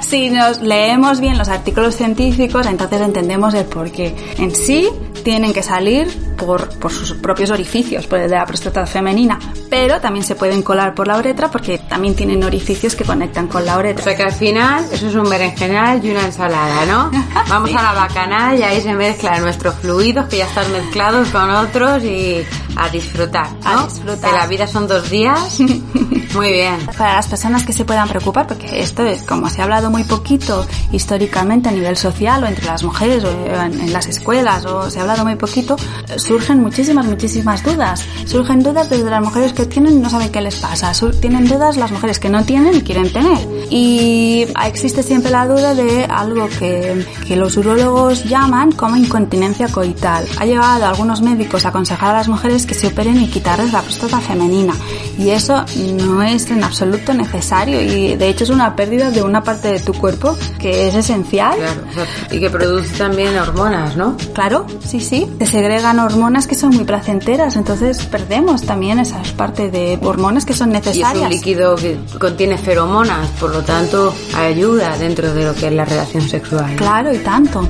Si 0.00 0.30
nos 0.30 0.60
leemos 0.60 1.20
bien 1.20 1.36
los 1.38 1.48
artículos 1.48 1.96
científicos, 1.96 2.66
entonces 2.66 3.00
entendemos 3.00 3.54
el 3.54 3.64
por 3.64 3.90
qué. 3.90 4.14
En 4.38 4.54
sí, 4.54 4.88
tienen 5.26 5.52
que 5.52 5.64
salir 5.64 6.06
por, 6.36 6.68
por 6.78 6.92
sus 6.92 7.14
propios 7.14 7.50
orificios, 7.50 8.06
por 8.06 8.20
el 8.20 8.30
de 8.30 8.36
la 8.36 8.46
próstata 8.46 8.86
femenina, 8.86 9.40
pero 9.68 10.00
también 10.00 10.24
se 10.24 10.36
pueden 10.36 10.62
colar 10.62 10.94
por 10.94 11.08
la 11.08 11.18
uretra 11.18 11.50
porque 11.50 11.78
también 11.78 12.14
tienen 12.14 12.44
orificios 12.44 12.94
que 12.94 13.02
conectan 13.02 13.48
con 13.48 13.66
la 13.66 13.74
O 13.74 13.80
uretra. 13.80 14.04
sea 14.04 14.16
que 14.16 14.22
al 14.22 14.32
final 14.32 14.86
eso 14.92 15.08
es 15.08 15.14
un 15.16 15.28
berenjenal 15.28 16.04
y 16.04 16.12
una 16.12 16.26
ensalada, 16.26 16.86
¿no? 16.86 17.10
Vamos 17.48 17.74
a 17.74 17.82
la 17.82 17.92
bacanal 17.92 18.56
y 18.56 18.62
ahí 18.62 18.80
se 18.80 18.94
mezclan 18.94 19.42
nuestros 19.42 19.74
fluidos 19.80 20.26
que 20.28 20.36
ya 20.38 20.46
están 20.46 20.70
mezclados 20.70 21.26
con 21.30 21.50
otros 21.50 22.04
y 22.04 22.44
a 22.76 22.88
disfrutar, 22.88 23.48
¿no? 23.64 23.80
A 23.80 23.84
disfrutar. 23.84 24.30
Que 24.30 24.36
la 24.36 24.46
vida 24.46 24.68
son 24.68 24.86
dos 24.86 25.10
días. 25.10 25.58
Muy 26.34 26.52
bien. 26.52 26.86
Para 26.98 27.14
las 27.14 27.26
personas 27.26 27.64
que 27.64 27.72
se 27.72 27.84
puedan 27.84 28.08
preocupar, 28.08 28.46
porque 28.46 28.80
esto 28.80 29.02
es 29.04 29.22
como 29.22 29.48
se 29.48 29.60
ha 29.62 29.64
hablado 29.64 29.90
muy 29.90 30.04
poquito 30.04 30.66
históricamente 30.92 31.70
a 31.70 31.72
nivel 31.72 31.96
social 31.96 32.44
o 32.44 32.46
entre 32.46 32.66
las 32.66 32.82
mujeres 32.82 33.24
o 33.24 33.30
en, 33.30 33.80
en 33.80 33.92
las 33.92 34.06
escuelas 34.06 34.66
o 34.66 34.90
se 34.90 34.98
ha 34.98 35.02
hablado 35.02 35.15
muy 35.24 35.36
poquito, 35.36 35.76
surgen 36.16 36.60
muchísimas, 36.60 37.06
muchísimas 37.06 37.62
dudas. 37.62 38.04
Surgen 38.24 38.62
dudas 38.62 38.90
desde 38.90 39.10
las 39.10 39.22
mujeres 39.22 39.52
que 39.52 39.66
tienen 39.66 39.94
y 39.94 39.96
no 39.96 40.10
saben 40.10 40.30
qué 40.30 40.40
les 40.40 40.56
pasa. 40.56 40.92
Tienen 41.20 41.46
dudas 41.46 41.76
las 41.76 41.90
mujeres 41.90 42.18
que 42.18 42.28
no 42.28 42.44
tienen 42.44 42.76
y 42.76 42.80
quieren 42.82 43.12
tener. 43.12 43.38
Y 43.70 44.46
existe 44.64 45.02
siempre 45.02 45.30
la 45.30 45.46
duda 45.46 45.74
de 45.74 46.04
algo 46.04 46.48
que, 46.58 47.04
que 47.26 47.36
los 47.36 47.56
urólogos 47.56 48.24
llaman 48.24 48.72
como 48.72 48.96
incontinencia 48.96 49.68
coital. 49.68 50.26
Ha 50.38 50.46
llegado 50.46 50.84
a 50.84 50.88
algunos 50.88 51.22
médicos 51.22 51.64
a 51.64 51.68
aconsejar 51.68 52.10
a 52.10 52.18
las 52.18 52.28
mujeres 52.28 52.66
que 52.66 52.74
se 52.74 52.88
operen 52.88 53.20
y 53.20 53.28
quitarles 53.28 53.72
la 53.72 53.82
próstata 53.82 54.20
femenina. 54.20 54.74
Y 55.18 55.30
eso 55.30 55.64
no 55.94 56.22
es 56.22 56.50
en 56.50 56.62
absoluto 56.62 57.14
necesario 57.14 57.80
y 57.80 58.16
de 58.16 58.28
hecho 58.28 58.44
es 58.44 58.50
una 58.50 58.76
pérdida 58.76 59.10
de 59.10 59.22
una 59.22 59.42
parte 59.42 59.68
de 59.68 59.80
tu 59.80 59.92
cuerpo 59.94 60.36
que 60.58 60.88
es 60.88 60.94
esencial. 60.94 61.56
Claro, 61.56 61.82
y 62.30 62.40
que 62.40 62.50
produce 62.50 62.96
también 62.96 63.36
hormonas, 63.36 63.96
¿no? 63.96 64.16
Claro, 64.34 64.66
sí, 64.84 65.00
sí. 65.06 65.26
Se 65.38 65.46
segregan 65.46 65.98
hormonas 65.98 66.46
que 66.46 66.54
son 66.54 66.70
muy 66.74 66.84
placenteras, 66.84 67.56
entonces 67.56 68.04
perdemos 68.06 68.62
también 68.62 68.98
esa 68.98 69.22
parte 69.36 69.70
de 69.70 69.98
hormonas 70.02 70.44
que 70.44 70.52
son 70.54 70.72
Y 70.72 70.76
es 70.76 70.86
necesarias. 70.86 71.24
un 71.24 71.30
líquido 71.30 71.76
que 71.76 71.96
contiene 72.18 72.58
feromonas, 72.58 73.28
por 73.40 73.50
lo 73.54 73.62
tanto 73.62 74.14
ayuda 74.36 74.96
dentro 74.98 75.32
de 75.32 75.44
lo 75.44 75.54
que 75.54 75.68
es 75.68 75.72
la 75.72 75.84
relación 75.84 76.22
sexual. 76.28 76.74
Claro, 76.76 77.12
y 77.14 77.18
tanto. 77.18 77.66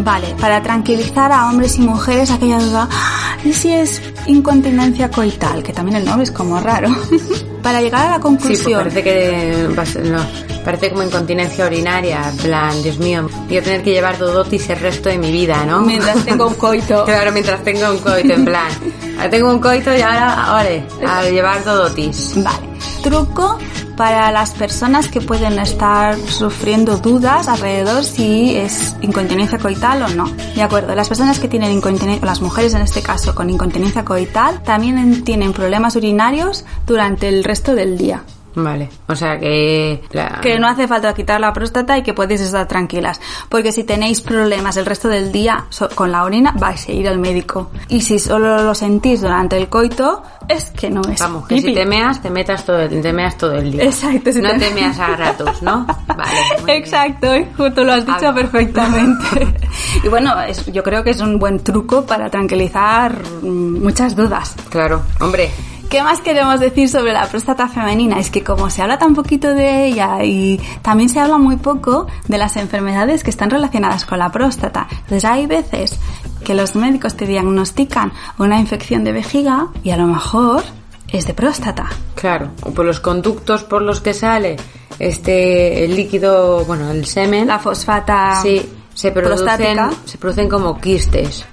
Vale, 0.00 0.34
para 0.40 0.62
tranquilizar 0.62 1.30
a 1.32 1.48
hombres 1.48 1.76
y 1.78 1.82
mujeres 1.82 2.30
aquella 2.30 2.58
duda, 2.58 2.88
"Ah, 2.90 3.36
¿y 3.44 3.52
si 3.52 3.72
es 3.72 4.02
incontinencia 4.26 5.10
coital? 5.10 5.62
Que 5.62 5.72
también 5.72 5.98
el 5.98 6.04
nombre 6.04 6.24
es 6.24 6.30
como 6.30 6.58
raro. 6.60 6.88
para 7.62 7.80
llegar 7.80 8.06
a 8.06 8.10
la 8.10 8.16
Sí, 8.16 8.20
pues 8.22 8.38
conclusión. 8.40 8.78
parece 8.80 9.02
que 9.04 9.68
no, 10.10 10.18
parece 10.64 10.90
como 10.90 11.04
incontinencia 11.04 11.64
urinaria, 11.66 12.28
en 12.28 12.36
plan, 12.38 12.82
Dios 12.82 12.98
mío, 12.98 13.28
voy 13.46 13.56
a 13.58 13.62
tener 13.62 13.82
que 13.84 13.90
llevar 13.92 14.18
dodotis 14.18 14.68
el 14.70 14.80
resto 14.80 15.08
de 15.10 15.18
mi 15.18 15.30
vida, 15.30 15.64
¿no? 15.64 15.80
Mientras 15.82 16.24
tengo 16.24 16.48
un 16.48 16.54
coito. 16.54 17.04
Claro, 17.06 17.30
mientras 17.30 17.62
tengo 17.62 17.88
un 17.90 17.98
coito, 17.98 18.32
en 18.32 18.44
plan, 18.44 18.68
ahora 19.16 19.30
tengo 19.30 19.50
un 19.52 19.60
coito 19.60 19.96
y 19.96 20.00
ahora, 20.00 20.32
ahora, 20.46 20.70
a 21.06 21.22
llevar 21.30 21.62
dodotis. 21.62 22.32
Vale. 22.42 22.66
Truco 23.04 23.58
para 24.02 24.32
las 24.32 24.50
personas 24.50 25.06
que 25.06 25.20
pueden 25.20 25.60
estar 25.60 26.16
sufriendo 26.18 26.96
dudas 26.96 27.46
alrededor 27.46 28.02
si 28.02 28.56
es 28.56 28.96
incontinencia 29.00 29.58
coital 29.58 30.02
o 30.02 30.08
no. 30.08 30.24
De 30.56 30.62
acuerdo, 30.64 30.92
las 30.96 31.08
personas 31.08 31.38
que 31.38 31.46
tienen 31.46 31.70
incontinencia, 31.70 32.26
las 32.26 32.40
mujeres 32.40 32.74
en 32.74 32.82
este 32.82 33.00
caso 33.00 33.32
con 33.36 33.48
incontinencia 33.48 34.04
coital, 34.04 34.60
también 34.64 34.98
en- 34.98 35.22
tienen 35.22 35.52
problemas 35.52 35.94
urinarios 35.94 36.64
durante 36.84 37.28
el 37.28 37.44
resto 37.44 37.76
del 37.76 37.96
día. 37.96 38.24
Vale, 38.54 38.90
o 39.08 39.16
sea 39.16 39.38
que... 39.38 40.02
la- 40.12 40.40
Que 40.42 40.58
no 40.58 40.68
hace 40.68 40.86
falta 40.86 41.14
quitar 41.14 41.40
la 41.40 41.52
próstata 41.52 41.96
y 41.98 42.02
que 42.02 42.12
podéis 42.14 42.40
estar 42.42 42.66
tranquilas. 42.68 43.20
Porque 43.48 43.72
si 43.72 43.84
tenéis 43.84 44.20
problemas 44.20 44.76
el 44.76 44.86
resto 44.86 45.08
del 45.08 45.32
día 45.32 45.64
con 45.94 46.12
la 46.12 46.24
orina, 46.24 46.54
vais 46.58 46.86
a 46.88 46.92
ir 46.92 47.08
al 47.08 47.18
médico. 47.18 47.70
Y 47.88 48.00
si 48.02 48.18
solo 48.18 48.62
lo 48.62 48.74
sentís 48.74 49.20
durante 49.22 49.56
el 49.56 49.68
coito, 49.68 50.22
es 50.48 50.70
que 50.70 50.90
no 50.90 51.00
es. 51.10 51.20
Vamos, 51.20 51.46
que 51.48 51.60
si 51.62 51.72
te 51.72 51.86
meas, 51.86 52.20
te 52.20 52.28
metas 52.30 52.64
todo, 52.66 52.80
el- 52.80 53.00
te 53.00 53.12
meas 53.12 53.36
todo 53.38 53.54
el 53.54 53.72
día. 53.72 53.84
Exacto, 53.84 54.32
si 54.32 54.40
no 54.42 54.50
te- 54.50 54.58
te 54.58 54.74
meas 54.74 54.98
a 54.98 55.16
ratos, 55.16 55.62
¿no? 55.62 55.86
Vale. 56.06 56.30
bien. 56.64 56.76
Exacto, 56.82 57.34
y 57.36 57.46
justo 57.56 57.84
lo 57.84 57.92
has 57.94 58.04
dicho 58.06 58.34
perfectamente. 58.34 59.54
y 60.04 60.08
bueno, 60.08 60.38
es- 60.42 60.66
yo 60.66 60.82
creo 60.82 61.02
que 61.02 61.10
es 61.10 61.20
un 61.20 61.38
buen 61.38 61.60
truco 61.60 62.04
para 62.04 62.28
tranquilizar 62.30 63.16
mm, 63.42 63.82
muchas 63.82 64.14
dudas. 64.14 64.54
Claro, 64.68 65.02
hombre, 65.20 65.50
¿Qué 65.92 66.02
más 66.02 66.22
queremos 66.22 66.58
decir 66.58 66.88
sobre 66.88 67.12
la 67.12 67.26
próstata 67.26 67.68
femenina? 67.68 68.18
Es 68.18 68.30
que 68.30 68.42
como 68.42 68.70
se 68.70 68.80
habla 68.80 68.98
tan 68.98 69.14
poquito 69.14 69.52
de 69.52 69.84
ella 69.84 70.24
y 70.24 70.58
también 70.80 71.10
se 71.10 71.20
habla 71.20 71.36
muy 71.36 71.56
poco 71.56 72.06
de 72.28 72.38
las 72.38 72.56
enfermedades 72.56 73.22
que 73.22 73.28
están 73.28 73.50
relacionadas 73.50 74.06
con 74.06 74.18
la 74.18 74.32
próstata. 74.32 74.88
Entonces 74.90 75.26
hay 75.26 75.44
veces 75.44 75.98
que 76.46 76.54
los 76.54 76.76
médicos 76.76 77.14
te 77.14 77.26
diagnostican 77.26 78.10
una 78.38 78.58
infección 78.58 79.04
de 79.04 79.12
vejiga 79.12 79.66
y 79.82 79.90
a 79.90 79.98
lo 79.98 80.06
mejor 80.06 80.62
es 81.08 81.26
de 81.26 81.34
próstata. 81.34 81.90
claro, 82.14 82.52
o 82.62 82.70
por 82.70 82.86
los 82.86 82.98
conductos 83.00 83.62
por 83.64 83.82
los 83.82 84.00
que 84.00 84.14
sale 84.14 84.56
este 84.98 85.84
el 85.84 85.94
líquido, 85.94 86.64
bueno, 86.64 86.90
el 86.90 87.04
semen, 87.04 87.48
La 87.48 87.58
fosfata 87.58 88.40
sí, 88.42 88.66
se 88.94 89.12
producen, 89.12 89.44
prostática. 89.44 89.90
se 90.06 90.16
producen 90.16 90.48
como 90.48 90.80
quistes. 90.80 91.44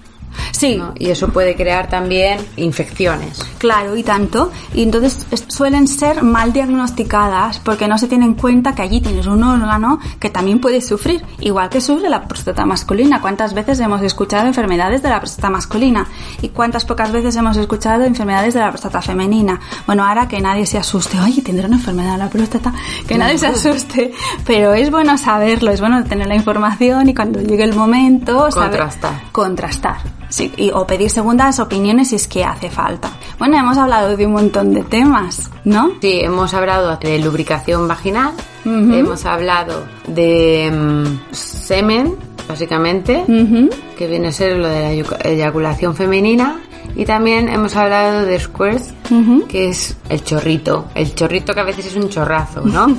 Sí. 0.52 0.78
¿no? 0.78 0.94
Y 0.98 1.10
eso 1.10 1.30
puede 1.30 1.56
crear 1.56 1.90
también 1.90 2.40
infecciones. 2.58 3.40
Claro, 3.58 3.96
y 3.96 4.04
tanto. 4.04 4.52
Y 4.74 4.84
entonces 4.84 5.26
es- 5.32 5.46
suelen 5.48 5.88
ser 5.88 6.24
mal 6.24 6.54
diagnosticadas 6.54 7.60
porque 7.60 7.88
no 7.88 7.98
se 7.98 8.08
tiene 8.08 8.26
en 8.26 8.34
cuenta 8.36 8.74
que 8.76 8.82
allí 8.82 9.02
tienes 9.02 9.28
un 9.28 9.44
órgano 9.44 10.00
que 10.20 10.30
también 10.30 10.60
puede 10.60 10.82
sufrir, 10.82 11.24
igual 11.40 11.70
que 11.70 11.82
sufre 11.82 12.10
la 12.10 12.24
próstata 12.28 12.66
masculina. 12.66 13.22
¿Cuántas 13.22 13.54
veces 13.54 13.80
hemos 13.80 14.02
escuchado 14.02 14.48
enfermedades 14.48 15.02
de 15.02 15.10
la 15.10 15.20
próstata 15.20 15.50
masculina? 15.50 16.08
¿Y 16.42 16.50
cuántas 16.50 16.86
pocas 16.86 17.12
veces 17.12 17.36
hemos 17.36 17.58
escuchado 17.58 18.04
enfermedades 18.06 18.54
de 18.54 18.60
la 18.60 18.70
próstata 18.70 19.02
femenina? 19.02 19.60
Bueno, 19.86 20.06
ahora 20.06 20.28
que 20.28 20.40
nadie 20.42 20.66
se 20.66 20.78
asuste, 20.78 21.20
oye, 21.20 21.42
tendrá 21.42 21.68
una 21.68 21.78
enfermedad 21.78 22.14
de 22.14 22.18
la 22.20 22.30
próstata, 22.30 22.74
que 23.08 23.18
nadie 23.18 23.38
se 23.38 23.48
asuste. 23.48 24.14
Pero 24.46 24.74
es 24.74 24.90
bueno 24.92 25.18
saberlo, 25.18 25.72
es 25.72 25.80
bueno 25.80 26.04
tener 26.04 26.28
la 26.28 26.36
información 26.36 27.10
y 27.10 27.14
cuando 27.16 27.40
llegue 27.42 27.64
el 27.64 27.74
momento, 27.76 28.50
saber- 28.52 28.70
Contrastar. 28.70 29.22
contrastar. 29.32 29.98
Sí, 30.30 30.54
y, 30.58 30.72
o 30.72 30.86
pedir 30.86 31.10
segundas 31.10 31.60
opiniones 31.60 32.10
si 32.10 32.16
es 32.16 32.28
que 32.28 32.44
hace 32.44 32.70
falta. 32.70 33.12
Bueno, 33.38 33.58
hemos 33.58 33.78
hablado 33.78 34.16
de 34.16 34.26
un 34.26 34.34
montón 34.34 34.74
de 34.74 34.84
temas, 34.84 35.50
¿no? 35.64 35.92
Sí, 36.02 36.20
hemos 36.22 36.54
hablado 36.54 36.96
de 36.98 37.20
lubricación 37.20 37.88
vaginal, 37.88 38.34
Ujú. 38.66 38.94
hemos 38.94 39.26
hablado 39.26 39.84
de 40.08 40.72
mm, 40.72 41.34
semen, 41.34 42.16
básicamente, 42.48 43.24
Ujú. 43.28 43.70
que 43.98 44.08
viene 44.08 44.30
a 44.30 44.32
ser 44.32 44.58
lo 44.58 44.68
de 44.68 44.80
la 44.82 44.94
eyacu- 44.94 45.26
eyaculación 45.26 45.96
femenina, 45.96 46.60
y 46.96 47.06
también 47.06 47.48
hemos 47.50 47.76
hablado 47.76 48.26
de 48.26 48.40
squirts, 48.40 48.94
Ujú. 49.12 49.46
que 49.48 49.70
es 49.70 49.96
el 50.10 50.24
chorrito, 50.24 50.86
el 50.96 51.14
chorrito 51.14 51.54
que 51.54 51.60
a 51.60 51.64
veces 51.64 51.86
es 51.88 51.96
un 51.96 52.10
chorrazo, 52.10 52.62
¿no? 52.62 52.88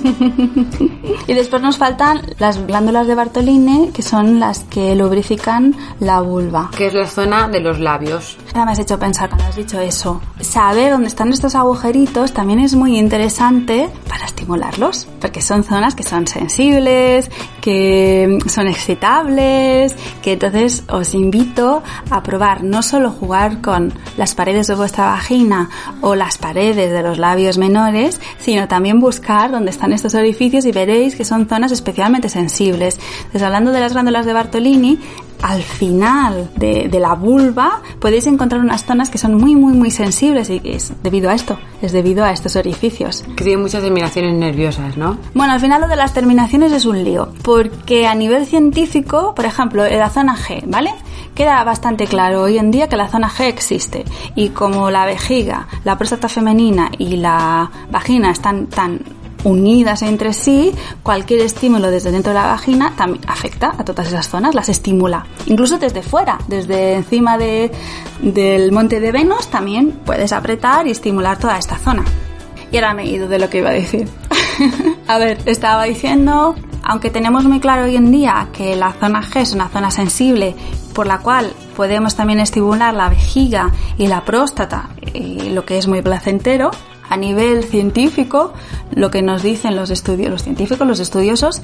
Y 1.27 1.35
después 1.35 1.63
nos 1.63 1.77
faltan 1.79 2.23
las 2.39 2.67
glándulas 2.67 3.07
de 3.07 3.15
Bartolini, 3.15 3.91
que 3.93 4.03
son 4.03 4.41
las 4.41 4.61
que 4.65 4.95
lubrifican 4.97 5.75
la 6.01 6.21
vulva. 6.21 6.71
que 6.77 6.87
es 6.87 6.95
la 6.95 7.07
zona 7.07 7.49
de 7.49 7.61
los 7.61 7.79
labios. 7.79 8.37
Ahora 8.49 8.65
me 8.67 8.73
has 8.73 8.79
hecho 8.81 8.99
pensar 8.99 9.29
cuando 9.29 9.47
has 9.47 9.57
dicho 9.57 9.79
eso. 9.81 10.21
Saber 10.41 10.91
dónde 10.93 11.09
están 11.09 11.33
estos 11.33 11.55
agujeritos 11.55 12.33
también 12.33 12.59
es 12.61 12.75
muy 12.75 12.99
interesante 12.99 13.89
para 14.09 14.25
estimularlos, 14.25 15.07
porque 15.21 15.41
son 15.51 15.65
zonas 15.65 15.97
que 15.97 16.05
son 16.05 16.29
sensibles, 16.29 17.29
que 17.61 18.39
son 18.47 18.69
excitables, 18.69 19.97
que 20.23 20.35
entonces 20.35 20.85
os 20.89 21.13
invito 21.13 21.83
a 22.09 22.23
probar 22.23 22.63
no 22.63 22.85
solo 22.85 23.11
jugar 23.11 23.61
con 23.61 23.93
las 24.17 24.37
paredes 24.37 24.69
de 24.69 24.77
vuestra 24.77 25.07
vagina 25.07 25.69
o 26.03 26.15
las 26.15 26.39
paredes 26.39 26.93
de 26.93 27.03
los 27.03 27.19
labios 27.19 27.59
menores, 27.59 28.21
sino 28.39 28.69
también 28.69 29.01
buscar 29.01 29.51
dónde 29.51 29.73
están 29.73 29.93
estos 29.93 30.15
orificios 30.15 30.65
y 30.67 30.71
veréis 30.71 31.17
que 31.17 31.25
son 31.25 31.49
zonas 31.49 31.73
especialmente 31.73 32.29
sensibles. 32.29 33.01
Entonces, 33.17 33.43
hablando 33.43 33.73
de 33.73 33.81
las 33.81 33.93
glándulas 33.93 34.27
de 34.27 34.33
Bartolini, 34.33 35.01
al 35.43 35.63
final 35.63 36.51
de, 36.57 36.89
de 36.89 37.01
la 37.01 37.15
vulva 37.15 37.83
podéis 37.99 38.27
encontrar 38.27 38.61
unas 38.61 38.85
zonas 38.85 39.11
que 39.11 39.19
son 39.19 39.35
muy, 39.35 39.57
muy, 39.57 39.75
muy 39.75 39.91
sensibles 39.91 40.51
y 40.51 40.61
es 40.65 40.93
debido 41.03 41.31
a 41.31 41.35
esto, 41.35 41.59
es 41.83 41.93
debido 41.93 42.25
a 42.25 42.33
estos 42.33 42.57
orificios. 42.57 43.25
Que 43.37 43.45
tiene 43.45 43.63
muchas 43.63 43.83
terminaciones 43.83 44.35
nerviosas, 44.35 44.97
¿no? 44.97 45.19
Bueno, 45.35 45.53
al 45.53 45.61
final 45.61 45.81
lo 45.81 45.89
de 45.89 45.97
las 45.97 46.13
terminaciones 46.13 46.73
es 46.73 46.85
un 46.85 47.03
lío, 47.03 47.33
porque 47.43 48.07
a 48.07 48.15
nivel 48.15 48.47
científico, 48.47 49.35
por 49.35 49.45
ejemplo, 49.45 49.85
en 49.85 49.99
la 49.99 50.11
zona 50.11 50.37
G, 50.37 50.63
¿vale? 50.67 50.93
Queda 51.35 51.63
bastante 51.65 52.07
claro 52.07 52.43
hoy 52.43 52.59
en 52.59 52.71
día 52.71 52.89
que 52.89 52.97
la 52.97 53.09
zona 53.09 53.31
G 53.31 53.45
existe 53.47 54.05
y 54.35 54.51
como 54.51 54.91
la 54.91 55.07
vejiga, 55.07 55.69
la 55.85 55.97
próstata 55.97 56.29
femenina 56.29 56.91
y 56.99 57.17
la 57.17 57.71
vagina 57.91 58.31
están 58.31 58.67
tan 58.67 59.01
unidas 59.45 60.03
entre 60.03 60.33
sí, 60.33 60.73
cualquier 61.03 61.41
estímulo 61.41 61.91
desde 61.91 62.13
dentro 62.13 62.33
de 62.33 62.39
la 62.39 62.47
vagina 62.47 62.93
también 62.97 63.25
afecta 63.29 63.75
a 63.77 63.85
todas 63.85 64.09
esas 64.09 64.29
zonas, 64.29 64.55
las 64.55 64.69
estimula. 64.69 65.27
Incluso 65.47 65.79
desde 65.79 66.03
fuera, 66.03 66.39
desde 66.49 66.95
encima 66.95 67.39
de, 67.39 67.71
del 68.21 68.73
monte 68.73 69.01
de 69.01 69.13
Venus, 69.13 69.49
también 69.49 69.93
puedes 70.05 70.33
apretar 70.33 70.87
y 70.87 70.91
estimular 70.91 71.39
toda 71.39 71.59
esta 71.59 71.77
zona. 71.77 72.05
Y 72.73 72.77
ahora 72.77 72.95
me 72.95 73.03
he 73.03 73.07
ido 73.07 73.29
de 73.29 73.39
lo 73.39 73.51
que 73.51 73.59
iba 73.59 73.71
a 73.71 73.75
decir. 73.75 74.09
a 75.09 75.19
ver, 75.19 75.39
estaba 75.47 75.85
diciendo, 75.85 76.55
aunque 76.83 77.11
tenemos 77.11 77.45
muy 77.45 77.61
claro 77.61 77.85
hoy 77.85 77.97
en 77.97 78.13
día 78.13 78.49
que 78.53 78.77
la 78.77 78.93
zona 78.93 79.23
G 79.23 79.41
es 79.41 79.53
una 79.53 79.69
zona 79.69 79.91
sensible 79.91 80.55
por 80.95 81.07
la 81.07 81.19
cual 81.19 81.53
podemos 81.77 82.15
también 82.15 82.41
estimular 82.41 82.95
la 82.95 83.09
vejiga 83.09 83.71
y 83.97 84.07
la 84.07 84.25
próstata, 84.25 84.91
y 85.15 85.51
lo 85.51 85.65
que 85.65 85.79
es 85.79 85.89
muy 85.89 86.03
placentero, 86.03 86.71
a 87.11 87.17
nivel 87.17 87.65
científico, 87.65 88.55
lo 88.93 89.11
que 89.11 89.21
nos 89.21 89.43
dicen 89.43 89.77
los 89.77 89.91
científicos, 89.91 90.87
los 90.87 91.01
estudiosos, 91.01 91.61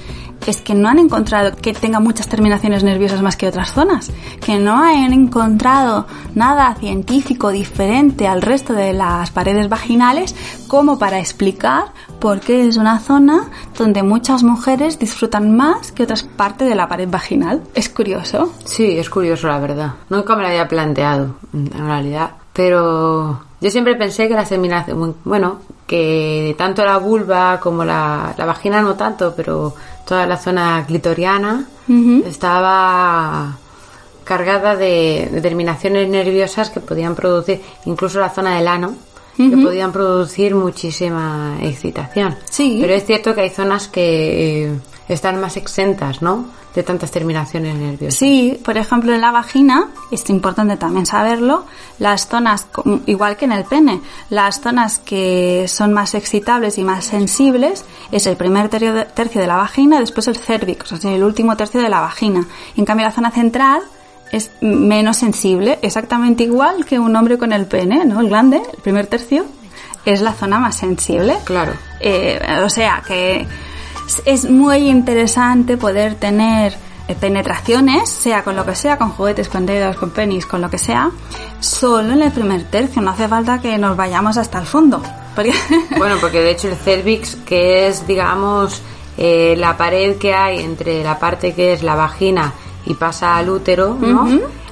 es 0.46 0.60
que 0.60 0.74
no 0.74 0.88
han 0.88 0.98
encontrado 0.98 1.56
que 1.56 1.72
tenga 1.72 2.00
muchas 2.00 2.28
terminaciones 2.28 2.82
nerviosas 2.82 3.22
más 3.22 3.36
que 3.36 3.46
otras 3.46 3.72
zonas, 3.72 4.10
que 4.44 4.58
no 4.58 4.82
han 4.82 5.12
encontrado 5.12 6.06
nada 6.34 6.74
científico 6.74 7.50
diferente 7.50 8.26
al 8.26 8.42
resto 8.42 8.72
de 8.72 8.92
las 8.92 9.30
paredes 9.30 9.68
vaginales 9.68 10.34
como 10.66 10.98
para 10.98 11.20
explicar 11.20 11.92
por 12.20 12.40
qué 12.40 12.66
es 12.66 12.76
una 12.76 12.98
zona 12.98 13.48
donde 13.78 14.02
muchas 14.02 14.42
mujeres 14.42 14.98
disfrutan 14.98 15.56
más 15.56 15.92
que 15.92 16.02
otras 16.02 16.24
partes 16.24 16.68
de 16.68 16.74
la 16.74 16.88
pared 16.88 17.08
vaginal. 17.08 17.62
Es 17.74 17.88
curioso. 17.88 18.52
Sí, 18.64 18.98
es 18.98 19.08
curioso 19.08 19.46
la 19.46 19.60
verdad. 19.60 19.92
Nunca 20.10 20.34
me 20.34 20.42
lo 20.42 20.48
había 20.48 20.66
planteado, 20.66 21.36
en 21.52 21.70
realidad. 21.70 22.30
Pero 22.52 23.45
yo 23.60 23.70
siempre 23.70 23.94
pensé 23.96 24.28
que 24.28 24.34
la 24.34 24.44
terminación, 24.44 25.16
bueno, 25.24 25.60
que 25.86 26.54
tanto 26.58 26.84
la 26.84 26.98
vulva 26.98 27.58
como 27.60 27.84
la, 27.84 28.34
la 28.36 28.44
vagina 28.44 28.82
no 28.82 28.94
tanto, 28.94 29.32
pero 29.36 29.74
toda 30.06 30.26
la 30.26 30.36
zona 30.36 30.84
clitoriana 30.86 31.64
estaba 32.26 33.56
cargada 34.24 34.74
de, 34.76 35.28
de 35.32 35.40
terminaciones 35.40 36.08
nerviosas 36.08 36.70
que 36.70 36.80
podían 36.80 37.14
producir, 37.14 37.62
incluso 37.84 38.18
la 38.18 38.30
zona 38.30 38.56
del 38.56 38.66
ano, 38.68 38.94
que 39.36 39.42
Ujú. 39.54 39.62
podían 39.64 39.92
producir 39.92 40.54
muchísima 40.54 41.58
excitación. 41.62 42.34
Sí. 42.50 42.78
Pero 42.80 42.94
es 42.94 43.04
cierto 43.04 43.34
que 43.34 43.42
hay 43.42 43.50
zonas 43.50 43.86
que 43.88 44.64
eh, 44.64 44.72
están 45.08 45.40
más 45.40 45.56
exentas, 45.56 46.22
¿no? 46.22 46.46
De 46.74 46.82
tantas 46.82 47.10
terminaciones 47.10 47.74
nerviosas. 47.76 48.18
Sí, 48.18 48.60
por 48.64 48.76
ejemplo, 48.76 49.14
en 49.14 49.20
la 49.20 49.30
vagina, 49.30 49.88
es 50.10 50.28
importante 50.30 50.76
también 50.76 51.06
saberlo, 51.06 51.64
las 51.98 52.28
zonas, 52.28 52.66
igual 53.06 53.36
que 53.36 53.46
en 53.46 53.52
el 53.52 53.64
pene, 53.64 54.00
las 54.30 54.60
zonas 54.60 54.98
que 54.98 55.66
son 55.68 55.92
más 55.92 56.14
excitables 56.14 56.76
y 56.78 56.84
más 56.84 57.04
sensibles 57.04 57.84
es 58.10 58.26
el 58.26 58.36
primer 58.36 58.68
tercio 58.68 58.92
de, 58.92 59.04
tercio 59.04 59.40
de 59.40 59.46
la 59.46 59.56
vagina, 59.56 60.00
después 60.00 60.28
el 60.28 60.36
cérvix, 60.36 60.92
o 60.92 60.96
sea, 60.96 61.12
el 61.12 61.22
último 61.22 61.56
tercio 61.56 61.80
de 61.80 61.88
la 61.88 62.00
vagina. 62.00 62.46
En 62.76 62.84
cambio, 62.84 63.06
la 63.06 63.12
zona 63.12 63.30
central 63.30 63.82
es 64.32 64.50
menos 64.60 65.18
sensible, 65.18 65.78
exactamente 65.82 66.42
igual 66.42 66.84
que 66.84 66.98
un 66.98 67.14
hombre 67.14 67.38
con 67.38 67.52
el 67.52 67.66
pene, 67.66 68.04
¿no? 68.04 68.20
El 68.20 68.28
glande, 68.28 68.56
el 68.56 68.82
primer 68.82 69.06
tercio, 69.06 69.46
es 70.04 70.20
la 70.20 70.32
zona 70.32 70.58
más 70.58 70.76
sensible. 70.76 71.36
Claro. 71.44 71.72
Eh, 72.00 72.40
o 72.64 72.68
sea 72.68 73.02
que 73.06 73.46
es- 74.24 74.48
muy 74.50 74.88
interesante 74.88 75.76
poder 75.76 76.14
tener 76.16 76.74
eh, 77.08 77.14
penetraciones, 77.14 78.08
sea 78.10 78.42
con 78.42 78.56
lo 78.56 78.64
que 78.66 78.74
sea, 78.74 78.98
con 78.98 79.10
juguetes, 79.10 79.48
con 79.48 79.64
dedos, 79.66 79.96
con 79.96 80.10
penis, 80.10 80.44
con 80.46 80.60
lo 80.60 80.68
que 80.68 80.78
sea, 80.78 81.10
solo 81.60 82.12
en 82.12 82.22
el 82.22 82.32
primer 82.32 82.64
tercio. 82.64 83.00
No 83.02 83.10
hace 83.12 83.28
falta 83.28 83.60
que 83.60 83.78
nos 83.78 83.96
vayamos 83.96 84.36
hasta 84.36 84.58
el 84.58 84.66
fondo. 84.66 85.00
Porque 85.34 85.52
Bueno, 85.98 86.16
porque 86.20 86.40
de 86.40 86.50
hecho 86.50 86.68
el 86.68 86.76
cervix, 86.76 87.36
que 87.46 87.86
es, 87.88 88.06
digamos, 88.06 88.82
eh, 89.18 89.54
la 89.56 89.76
pared 89.76 90.16
que 90.16 90.34
hay 90.34 90.60
entre 90.60 91.02
la 91.04 91.18
parte 91.18 91.54
que 91.54 91.72
es 91.72 91.82
la 91.82 91.94
vagina 91.94 92.52
y 92.86 92.94
pasa 92.94 93.36
al 93.36 93.50
útero, 93.50 93.96
¿no? 94.00 94.26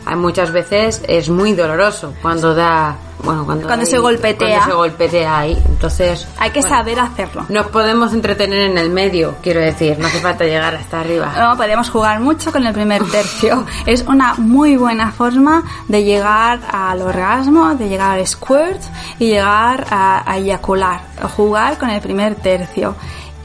Hay 0.07 0.17
muchas 0.17 0.51
veces 0.51 1.03
es 1.09 1.31
muy 1.31 1.53
doloroso 1.55 2.13
cuando 2.21 2.55
da, 2.55 2.97
bueno, 3.25 3.45
cuando, 3.45 3.67
Cuando 3.67 3.85
hay- 3.85 3.91
se 3.91 3.99
golpetea. 3.99 4.49
cuando 4.59 4.67
se 4.67 4.73
golpetea 4.77 5.39
ahí. 5.39 5.63
Entonces, 5.67 6.27
hay 6.39 6.51
que 6.51 6.61
bueno, 6.61 6.77
saber 6.77 7.01
hacerlo. 7.01 7.47
nos 7.49 7.67
podemos 7.69 8.13
entretener 8.13 8.71
en 8.71 8.79
el 8.79 8.91
medio, 8.91 9.35
quiero 9.43 9.61
decir, 9.61 9.99
no 9.99 10.07
hace 10.07 10.21
falta 10.21 10.45
llegar 10.45 10.75
hasta 10.75 11.01
arriba. 11.01 11.33
No, 11.39 11.57
podemos 11.57 11.91
jugar 11.91 12.21
mucho 12.21 12.53
con 12.53 12.67
el 12.67 12.73
primer 12.73 13.03
tercio. 13.05 13.65
Es 13.87 14.03
una 14.03 14.35
muy 14.35 14.77
buena 14.77 15.11
forma 15.13 15.63
de 15.89 16.05
llegar 16.05 16.61
al 16.71 17.03
orgasmo, 17.03 17.75
de 17.75 17.89
llegar 17.89 18.19
al 18.19 18.27
squirt 18.27 18.81
y 19.19 19.29
llegar 19.29 19.87
a, 19.91 20.31
a 20.31 20.37
eyacular. 20.39 21.01
Jugar 21.37 21.79
con 21.79 21.91
el 21.91 22.01
primer 22.01 22.35
tercio. 22.37 22.95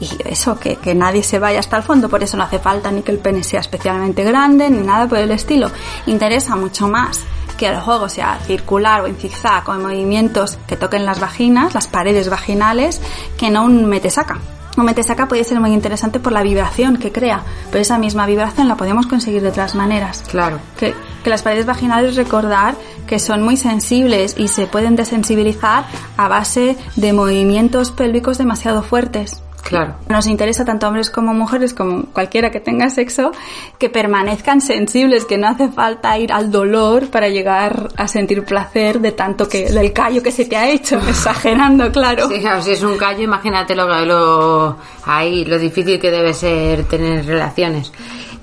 Y 0.00 0.08
eso, 0.24 0.58
que, 0.58 0.76
que 0.76 0.94
nadie 0.94 1.22
se 1.22 1.38
vaya 1.38 1.58
hasta 1.60 1.76
el 1.76 1.82
fondo, 1.82 2.08
por 2.08 2.22
eso 2.22 2.34
no 2.38 2.44
hace 2.44 2.58
falta 2.58 2.90
ni 2.90 3.02
que 3.02 3.12
el 3.12 3.18
pene 3.18 3.42
sea 3.44 3.60
especialmente 3.60 4.24
grande, 4.24 4.70
ni 4.70 4.78
nada 4.78 5.06
por 5.06 5.18
el 5.18 5.30
estilo. 5.30 5.70
Interesa 6.06 6.56
mucho 6.56 6.88
más 6.88 7.20
que 7.60 7.66
el 7.66 7.78
juego 7.78 8.08
sea 8.08 8.38
circular 8.46 9.02
o 9.02 9.06
en 9.06 9.16
zigzag 9.16 9.68
o 9.68 9.74
en 9.74 9.82
movimientos 9.82 10.58
que 10.66 10.78
toquen 10.78 11.04
las 11.04 11.20
vaginas, 11.20 11.74
las 11.74 11.88
paredes 11.88 12.30
vaginales, 12.30 13.02
que 13.36 13.50
no 13.50 13.64
un 13.64 13.84
mete-saca. 13.84 14.38
Un 14.78 14.86
mete-saca 14.86 15.28
puede 15.28 15.44
ser 15.44 15.60
muy 15.60 15.74
interesante 15.74 16.20
por 16.20 16.32
la 16.32 16.42
vibración 16.42 16.96
que 16.96 17.12
crea, 17.12 17.42
pero 17.70 17.82
esa 17.82 17.98
misma 17.98 18.24
vibración 18.24 18.66
la 18.66 18.76
podemos 18.76 19.06
conseguir 19.06 19.42
de 19.42 19.50
otras 19.50 19.74
maneras. 19.74 20.24
Claro. 20.30 20.58
Que, 20.78 20.94
que 21.22 21.28
las 21.28 21.42
paredes 21.42 21.66
vaginales 21.66 22.16
recordar 22.16 22.76
que 23.06 23.18
son 23.18 23.42
muy 23.42 23.58
sensibles 23.58 24.36
y 24.38 24.48
se 24.48 24.66
pueden 24.66 24.96
desensibilizar 24.96 25.84
a 26.16 26.28
base 26.28 26.78
de 26.96 27.12
movimientos 27.12 27.90
pélvicos 27.90 28.38
demasiado 28.38 28.82
fuertes. 28.82 29.42
Claro. 29.62 29.94
Nos 30.08 30.26
interesa 30.26 30.64
tanto 30.64 30.88
hombres 30.88 31.10
como 31.10 31.34
mujeres, 31.34 31.74
como 31.74 32.06
cualquiera 32.06 32.50
que 32.50 32.60
tenga 32.60 32.90
sexo, 32.90 33.32
que 33.78 33.88
permanezcan 33.88 34.60
sensibles, 34.60 35.24
que 35.24 35.38
no 35.38 35.48
hace 35.48 35.68
falta 35.68 36.18
ir 36.18 36.32
al 36.32 36.50
dolor 36.50 37.08
para 37.08 37.28
llegar 37.28 37.88
a 37.96 38.08
sentir 38.08 38.44
placer 38.44 39.00
de 39.00 39.12
tanto 39.12 39.48
que 39.48 39.70
del 39.70 39.92
callo 39.92 40.22
que 40.22 40.32
se 40.32 40.44
te 40.44 40.56
ha 40.56 40.68
hecho, 40.68 40.96
exagerando, 41.08 41.90
claro. 41.92 42.28
Sí, 42.28 42.40
claro, 42.40 42.62
si 42.62 42.72
es 42.72 42.82
un 42.82 42.96
callo, 42.96 43.22
imagínate 43.22 43.74
lo, 43.74 43.86
lo, 44.04 44.76
ahí, 45.04 45.44
lo 45.44 45.58
difícil 45.58 46.00
que 46.00 46.10
debe 46.10 46.34
ser 46.34 46.84
tener 46.84 47.26
relaciones. 47.26 47.92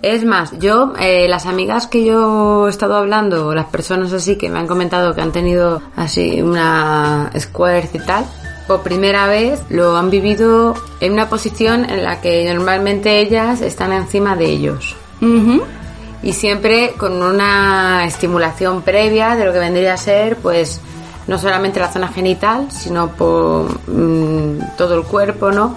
Es 0.01 0.24
más, 0.24 0.57
yo, 0.59 0.93
eh, 0.99 1.28
las 1.28 1.47
amigas 1.47 1.88
que 1.88 2.05
yo 2.05 2.68
he 2.68 2.70
estado 2.70 2.95
hablando, 2.95 3.53
las 3.55 3.65
personas 3.65 4.13
así 4.13 4.36
que 4.36 4.47
me 4.47 4.59
han 4.59 4.68
comentado 4.68 5.15
que 5.15 5.22
han 5.22 5.32
tenido 5.32 5.82
así 5.95 6.39
una 6.41 7.32
square 7.38 7.89
y 7.91 7.99
tal, 7.99 8.26
por 8.68 8.84
primera 8.84 9.28
vez 9.28 9.61
lo 9.70 9.95
han 9.95 10.09
vivido 10.09 10.76
en 10.99 11.13
una 11.13 11.30
posición 11.30 11.89
en 11.89 12.03
la 12.03 12.22
que 12.22 12.51
normalmente 12.53 13.20
ellas 13.20 13.61
están 13.61 13.93
encima 13.93 14.36
de 14.36 14.45
ellos. 14.45 14.95
Y 16.22 16.34
siempre 16.34 16.93
con 16.97 17.24
una 17.24 18.05
estimulación 18.05 18.82
previa 18.82 19.36
de 19.36 19.45
lo 19.45 19.53
que 19.53 19.59
vendría 19.59 19.93
a 19.93 19.97
ser, 19.97 20.36
pues, 20.38 20.82
no 21.28 21.39
solamente 21.39 21.80
la 21.80 21.91
zona 21.91 22.09
genital, 22.09 22.68
sino 22.72 23.09
por 23.09 23.70
mm, 23.88 24.76
todo 24.78 24.95
el 24.95 25.03
cuerpo, 25.03 25.51
¿no? 25.51 25.76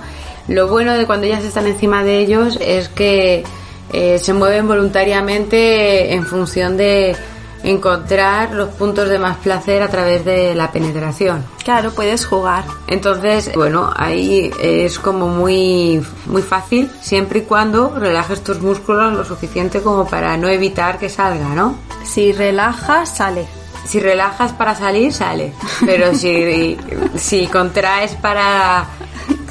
Lo 0.48 0.68
bueno 0.68 0.94
de 0.94 1.06
cuando 1.06 1.26
ellas 1.26 1.44
están 1.44 1.66
encima 1.66 2.02
de 2.02 2.18
ellos 2.18 2.58
es 2.60 2.88
que 2.88 3.44
eh, 3.92 4.18
se 4.18 4.32
mueven 4.32 4.66
voluntariamente 4.66 6.12
en 6.12 6.24
función 6.24 6.76
de 6.76 7.16
encontrar 7.62 8.52
los 8.52 8.70
puntos 8.70 9.08
de 9.08 9.18
más 9.18 9.36
placer 9.38 9.82
a 9.82 9.88
través 9.88 10.24
de 10.24 10.54
la 10.54 10.72
penetración. 10.72 11.44
Claro, 11.64 11.92
puedes 11.92 12.26
jugar. 12.26 12.64
Entonces, 12.86 13.50
bueno, 13.54 13.90
ahí 13.94 14.50
es 14.60 14.98
como 14.98 15.28
muy, 15.28 16.04
muy 16.26 16.42
fácil 16.42 16.90
siempre 17.00 17.40
y 17.40 17.42
cuando 17.42 17.94
relajes 17.98 18.42
tus 18.42 18.60
músculos 18.60 19.12
lo 19.12 19.24
suficiente 19.24 19.80
como 19.80 20.06
para 20.06 20.36
no 20.36 20.48
evitar 20.48 20.98
que 20.98 21.08
salga, 21.08 21.48
¿no? 21.48 21.76
Si 22.04 22.32
relajas, 22.32 23.16
sale. 23.16 23.46
Si 23.84 23.98
relajas 23.98 24.52
para 24.52 24.74
salir, 24.74 25.12
sale. 25.12 25.52
Pero 25.84 26.14
si, 26.14 26.78
si 27.16 27.46
contraes 27.46 28.14
para 28.16 28.86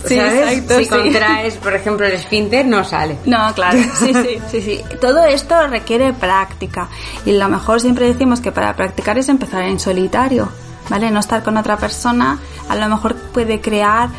Sí, 0.06 0.18
exacto, 0.20 0.78
si 0.78 0.84
sí. 0.86 0.90
contraes, 0.90 1.58
por 1.58 1.74
ejemplo, 1.76 2.06
el 2.06 2.14
esfínter, 2.14 2.66
no 2.66 2.84
sale. 2.84 3.18
No, 3.26 3.54
claro, 3.54 3.78
sí, 4.00 4.14
sí, 4.14 4.40
sí, 4.52 4.62
sí. 4.62 4.82
Todo 5.02 5.24
esto 5.26 5.68
requiere 5.68 6.14
práctica 6.14 6.88
y 7.26 7.34
lo 7.34 7.48
mejor 7.50 7.82
siempre 7.82 8.06
decimos 8.08 8.40
que 8.42 8.52
para 8.52 8.76
practicar 8.76 9.18
es 9.18 9.30
empezar 9.30 9.64
en 9.64 9.80
solitario, 9.80 10.50
¿vale? 10.90 11.12
No 11.12 11.20
estar 11.20 11.44
con 11.44 11.58
otra 11.58 11.78
persona, 11.78 12.40
a 12.70 12.76
lo 12.76 12.88
mejor 12.88 13.16
puede 13.16 13.60
crear 13.62 14.10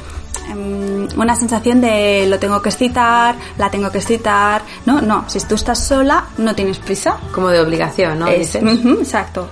em, 0.50 1.08
una 1.16 1.34
sensación 1.36 1.80
de 1.80 2.26
lo 2.28 2.38
tengo 2.38 2.60
que 2.60 2.68
excitar, 2.70 3.34
la 3.58 3.70
tengo 3.70 3.90
que 3.90 3.98
excitar. 3.98 4.62
No, 4.86 5.00
no, 5.00 5.24
si 5.28 5.40
tú 5.40 5.54
estás 5.54 5.78
sola, 5.86 6.24
no 6.38 6.54
tienes 6.54 6.78
prisa. 6.78 7.16
Como 7.32 7.48
de 7.48 7.60
obligación, 7.60 8.18
¿no? 8.18 8.26
Es- 8.26 8.54
exacto. 8.56 9.48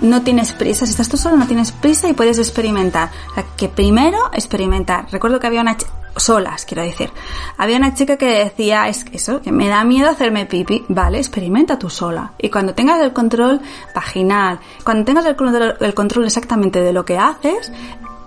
No 0.00 0.22
tienes 0.22 0.52
prisa, 0.52 0.86
si 0.86 0.92
estás 0.92 1.08
tú 1.08 1.16
solo 1.16 1.36
no 1.36 1.46
tienes 1.46 1.72
prisa 1.72 2.08
y 2.08 2.12
puedes 2.12 2.38
experimentar. 2.38 3.10
O 3.30 3.34
sea, 3.34 3.44
que 3.56 3.68
primero 3.68 4.18
experimentar. 4.32 5.06
Recuerdo 5.10 5.40
que 5.40 5.46
había 5.48 5.60
una 5.60 5.76
solas, 6.16 6.64
quiero 6.64 6.82
decir. 6.82 7.10
Había 7.56 7.76
una 7.76 7.94
chica 7.94 8.16
que 8.16 8.44
decía, 8.44 8.88
es 8.88 9.04
que 9.04 9.16
eso, 9.16 9.40
que 9.40 9.52
me 9.52 9.68
da 9.68 9.84
miedo 9.84 10.08
hacerme 10.08 10.46
pipi. 10.46 10.84
Vale, 10.88 11.18
experimenta 11.18 11.78
tú 11.78 11.90
sola. 11.90 12.32
Y 12.38 12.50
cuando 12.50 12.74
tengas 12.74 13.00
el 13.00 13.12
control 13.12 13.60
vaginal, 13.94 14.60
cuando 14.84 15.04
tengas 15.04 15.26
el 15.26 15.36
control, 15.36 15.76
el 15.80 15.94
control 15.94 16.26
exactamente 16.26 16.80
de 16.80 16.92
lo 16.92 17.04
que 17.04 17.18
haces, 17.18 17.72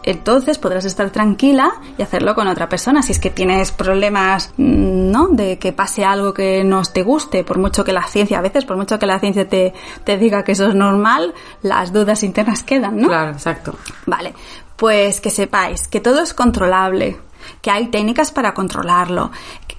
entonces 0.03 0.57
podrás 0.57 0.85
estar 0.85 1.09
tranquila 1.09 1.71
y 1.97 2.01
hacerlo 2.01 2.35
con 2.35 2.47
otra 2.47 2.67
persona. 2.69 3.01
Si 3.01 3.11
es 3.11 3.19
que 3.19 3.29
tienes 3.29 3.71
problemas, 3.71 4.53
mm, 4.57 5.11
¿no? 5.11 5.27
De 5.29 5.59
que 5.59 5.73
pase 5.73 6.03
algo 6.05 6.33
que 6.33 6.63
no 6.63 6.81
te 6.83 7.03
guste, 7.03 7.43
por 7.43 7.57
mucho 7.57 7.83
que 7.83 7.93
la 7.93 8.03
ciencia, 8.03 8.39
a 8.39 8.41
veces, 8.41 8.65
por 8.65 8.77
mucho 8.77 8.97
que 8.99 9.05
la 9.05 9.19
ciencia 9.19 9.47
te, 9.47 9.73
te 10.03 10.17
diga 10.17 10.43
que 10.43 10.53
eso 10.53 10.67
es 10.67 10.75
normal, 10.75 11.33
las 11.61 11.93
dudas 11.93 12.23
internas 12.23 12.63
quedan, 12.63 12.97
¿no? 12.99 13.07
Claro, 13.07 13.31
exacto. 13.31 13.75
Vale, 14.05 14.33
pues 14.75 15.21
que 15.21 15.29
sepáis 15.29 15.87
que 15.87 15.99
todo 15.99 16.21
es 16.21 16.33
controlable, 16.33 17.17
que 17.61 17.71
hay 17.71 17.87
técnicas 17.87 18.31
para 18.31 18.53
controlarlo. 18.53 19.31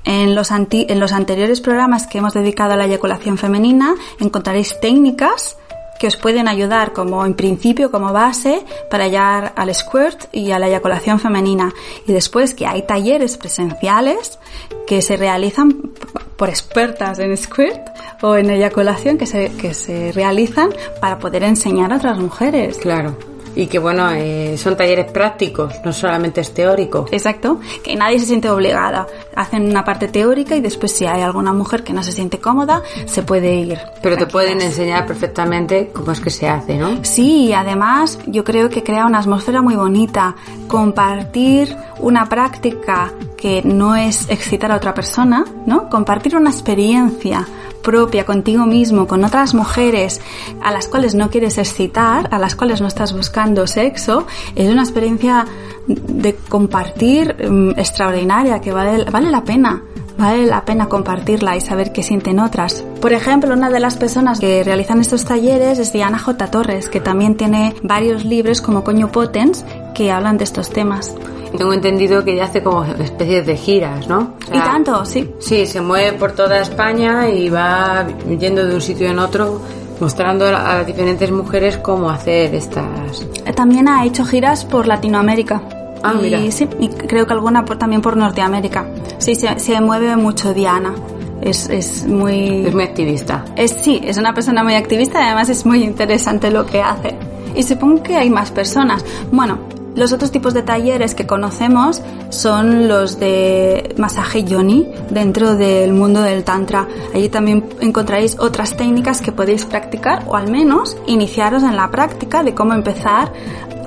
En 0.04 0.34
los, 0.34 0.50
anti- 0.50 0.86
en 0.88 0.98
los 0.98 1.12
anteriores 1.12 1.60
programas 1.60 2.08
que 2.08 2.18
hemos 2.18 2.34
dedicado 2.34 2.72
a 2.72 2.76
la 2.76 2.86
eyaculación 2.86 3.38
femenina 3.38 3.94
encontraréis 4.18 4.80
técnicas 4.80 5.56
que 6.02 6.08
os 6.08 6.16
pueden 6.16 6.48
ayudar 6.48 6.92
como 6.92 7.24
en 7.24 7.34
principio 7.34 7.92
como 7.92 8.12
base 8.12 8.64
para 8.90 9.06
llegar 9.06 9.52
al 9.54 9.72
squirt 9.72 10.24
y 10.32 10.50
a 10.50 10.58
la 10.58 10.66
eyaculación 10.66 11.20
femenina 11.20 11.72
y 12.08 12.12
después 12.12 12.54
que 12.54 12.66
hay 12.66 12.82
talleres 12.82 13.38
presenciales 13.38 14.40
que 14.84 15.00
se 15.00 15.16
realizan 15.16 15.92
por 16.36 16.48
expertas 16.48 17.20
en 17.20 17.36
squirt 17.36 17.86
o 18.20 18.34
en 18.34 18.50
eyaculación 18.50 19.16
que 19.16 19.26
se, 19.26 19.52
que 19.52 19.74
se 19.74 20.10
realizan 20.10 20.70
para 21.00 21.20
poder 21.20 21.44
enseñar 21.44 21.92
a 21.92 21.98
otras 21.98 22.18
mujeres. 22.18 22.78
Claro. 22.78 23.31
Y 23.54 23.66
que 23.66 23.78
bueno, 23.78 24.10
eh, 24.12 24.56
son 24.56 24.76
talleres 24.76 25.10
prácticos, 25.10 25.74
no 25.84 25.92
solamente 25.92 26.40
es 26.40 26.54
teórico. 26.54 27.06
Exacto, 27.10 27.60
que 27.82 27.94
nadie 27.96 28.18
se 28.18 28.26
siente 28.26 28.48
obligada. 28.50 29.06
Hacen 29.34 29.68
una 29.68 29.84
parte 29.84 30.08
teórica 30.08 30.56
y 30.56 30.60
después 30.60 30.92
si 30.92 31.06
hay 31.06 31.22
alguna 31.22 31.52
mujer 31.52 31.84
que 31.84 31.92
no 31.92 32.02
se 32.02 32.12
siente 32.12 32.38
cómoda, 32.38 32.82
se 33.06 33.22
puede 33.22 33.54
ir. 33.54 33.78
Pero 34.02 34.16
te 34.16 34.26
pueden 34.26 34.60
enseñar 34.60 35.06
perfectamente 35.06 35.90
cómo 35.92 36.12
es 36.12 36.20
que 36.20 36.30
se 36.30 36.48
hace, 36.48 36.76
¿no? 36.76 37.04
Sí, 37.04 37.46
y 37.46 37.52
además 37.52 38.18
yo 38.26 38.44
creo 38.44 38.68
que 38.70 38.82
crea 38.82 39.06
una 39.06 39.18
atmósfera 39.18 39.62
muy 39.62 39.76
bonita. 39.76 40.34
Compartir 40.68 41.76
una 41.98 42.28
práctica 42.28 43.12
que 43.36 43.62
no 43.64 43.96
es 43.96 44.28
excitar 44.30 44.70
a 44.72 44.76
otra 44.76 44.94
persona, 44.94 45.44
¿no? 45.66 45.88
Compartir 45.90 46.36
una 46.36 46.50
experiencia 46.50 47.46
propia 47.82 48.24
contigo 48.24 48.64
mismo, 48.64 49.06
con 49.06 49.24
otras 49.24 49.54
mujeres 49.54 50.20
a 50.62 50.70
las 50.70 50.86
cuales 50.86 51.14
no 51.14 51.28
quieres 51.30 51.58
excitar, 51.58 52.28
a 52.30 52.38
las 52.38 52.54
cuales 52.54 52.80
no 52.80 52.86
estás 52.86 53.12
buscando 53.12 53.41
sexo, 53.66 54.26
es 54.54 54.68
una 54.68 54.82
experiencia 54.82 55.46
de 55.86 56.34
compartir 56.48 57.34
mm, 57.48 57.70
extraordinaria 57.78 58.60
que 58.60 58.72
vale, 58.72 59.04
vale 59.04 59.30
la 59.30 59.44
pena. 59.44 59.82
Vale 60.18 60.44
la 60.44 60.64
pena 60.64 60.88
compartirla 60.88 61.56
y 61.56 61.62
saber 61.62 61.90
qué 61.90 62.02
sienten 62.02 62.38
otras. 62.38 62.84
Por 63.00 63.14
ejemplo, 63.14 63.54
una 63.54 63.70
de 63.70 63.80
las 63.80 63.96
personas 63.96 64.38
que 64.38 64.62
realizan 64.62 65.00
estos 65.00 65.24
talleres 65.24 65.78
es 65.78 65.92
Diana 65.92 66.18
J. 66.18 66.48
Torres, 66.48 66.88
que 66.88 67.00
también 67.00 67.36
tiene 67.36 67.74
varios 67.82 68.24
libros 68.24 68.60
como 68.60 68.84
Coño 68.84 69.10
Potens 69.10 69.64
que 69.94 70.12
hablan 70.12 70.36
de 70.36 70.44
estos 70.44 70.68
temas. 70.68 71.14
Tengo 71.56 71.72
entendido 71.72 72.24
que 72.24 72.34
ella 72.34 72.44
hace 72.44 72.62
como 72.62 72.84
especies 72.84 73.46
de 73.46 73.56
giras, 73.56 74.08
¿no? 74.08 74.34
O 74.50 74.54
Y 74.54 74.58
tanto, 74.58 75.04
sí. 75.04 75.34
Sí, 75.38 75.66
se 75.66 75.80
mueve 75.80 76.12
por 76.18 76.32
toda 76.32 76.60
España 76.60 77.28
y 77.28 77.48
va 77.48 78.06
yendo 78.38 78.66
de 78.66 78.74
un 78.74 78.80
sitio 78.80 79.08
en 79.08 79.18
otro 79.18 79.60
mostrando 80.00 80.46
a 80.46 80.84
diferentes 80.84 81.30
mujeres 81.30 81.76
cómo 81.78 82.10
hacer 82.10 82.54
estas... 82.54 83.26
También 83.54 83.88
ha 83.88 84.04
hecho 84.04 84.24
giras 84.24 84.64
por 84.64 84.86
Latinoamérica. 84.86 85.62
Ah, 86.02 86.14
y, 86.18 86.22
mira. 86.22 86.40
Sí, 86.50 86.68
y 86.80 86.88
creo 86.88 87.26
que 87.26 87.32
alguna 87.32 87.64
por- 87.64 87.78
también 87.78 88.02
por 88.02 88.16
Norteamérica. 88.16 88.86
Sí, 89.18 89.34
se, 89.34 89.58
se 89.58 89.80
mueve 89.80 90.16
mucho 90.16 90.52
Diana. 90.52 90.94
Es, 91.40 91.68
es 91.68 92.06
muy... 92.06 92.66
Es 92.66 92.74
muy 92.74 92.84
activista. 92.84 93.44
Es, 93.56 93.70
sí, 93.82 94.00
es 94.04 94.16
una 94.18 94.34
persona 94.34 94.62
muy 94.64 94.74
activista 94.74 95.20
y 95.20 95.24
además 95.24 95.48
es 95.48 95.64
muy 95.66 95.82
interesante 95.84 96.50
lo 96.50 96.66
que 96.66 96.80
hace. 96.82 97.16
Y 97.54 97.62
supongo 97.62 98.02
que 98.02 98.16
hay 98.16 98.30
más 98.30 98.50
personas. 98.50 99.04
Bueno, 99.30 99.58
los 99.94 100.12
otros 100.12 100.30
tipos 100.30 100.54
de 100.54 100.62
talleres 100.62 101.14
que 101.14 101.26
conocemos 101.26 102.02
son 102.30 102.88
los 102.88 103.18
de 103.18 103.94
masaje 103.98 104.44
yoni 104.44 104.88
dentro 105.10 105.54
del 105.54 105.92
mundo 105.92 106.22
del 106.22 106.44
tantra. 106.44 106.88
Allí 107.14 107.28
también 107.28 107.64
encontraréis 107.80 108.38
otras 108.38 108.76
técnicas 108.76 109.20
que 109.20 109.32
podéis 109.32 109.64
practicar 109.64 110.24
o 110.26 110.36
al 110.36 110.50
menos 110.50 110.96
iniciaros 111.06 111.62
en 111.62 111.76
la 111.76 111.90
práctica 111.90 112.42
de 112.42 112.54
cómo 112.54 112.72
empezar 112.72 113.32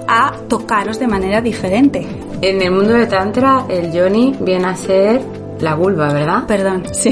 a 0.08 0.34
tocaros 0.48 1.00
de 1.00 1.08
manera 1.08 1.42
diferente. 1.42 2.06
En 2.42 2.62
el 2.62 2.72
mundo 2.72 2.94
de 2.94 3.08
Tantra, 3.08 3.66
el 3.68 3.92
yoni 3.92 4.36
viene 4.40 4.68
a 4.68 4.76
ser 4.76 5.22
la 5.60 5.74
vulva, 5.74 6.14
¿verdad? 6.14 6.46
Perdón, 6.46 6.84
sí. 6.94 7.12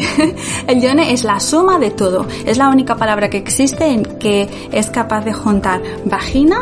El 0.68 0.82
yoni 0.82 1.10
es 1.10 1.24
la 1.24 1.40
suma 1.40 1.80
de 1.80 1.92
todo. 1.92 2.28
Es 2.46 2.58
la 2.58 2.70
única 2.70 2.96
palabra 2.96 3.30
que 3.30 3.38
existe 3.38 3.86
en 3.86 4.04
que 4.20 4.70
es 4.72 4.90
capaz 4.90 5.22
de 5.26 5.34
juntar 5.34 5.82
vagina 6.06 6.58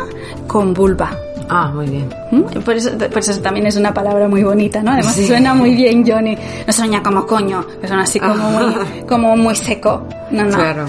con 0.46 0.72
vulva. 0.72 1.18
Ah, 1.54 1.70
muy 1.74 1.86
bien. 1.86 2.08
¿Mm? 2.30 2.60
Por 2.64 2.74
eso, 2.74 2.90
por 2.96 3.18
eso 3.18 3.38
también 3.40 3.66
es 3.66 3.76
una 3.76 3.92
palabra 3.92 4.26
muy 4.28 4.42
bonita, 4.42 4.82
¿no? 4.82 4.92
Además 4.92 5.14
Sí. 5.14 5.26
suena 5.26 5.54
muy 5.54 5.74
bien 5.74 6.04
Johnny. 6.06 6.36
No 6.66 6.72
suena 6.72 7.02
como 7.02 7.26
coño, 7.26 7.66
que 7.80 7.86
suena 7.86 8.04
así 8.04 8.18
como 8.18 8.34
muy, 8.50 8.74
como 9.08 9.36
muy 9.36 9.54
seco. 9.54 10.06
No, 10.30 10.44
no. 10.44 10.56
Claro. 10.56 10.86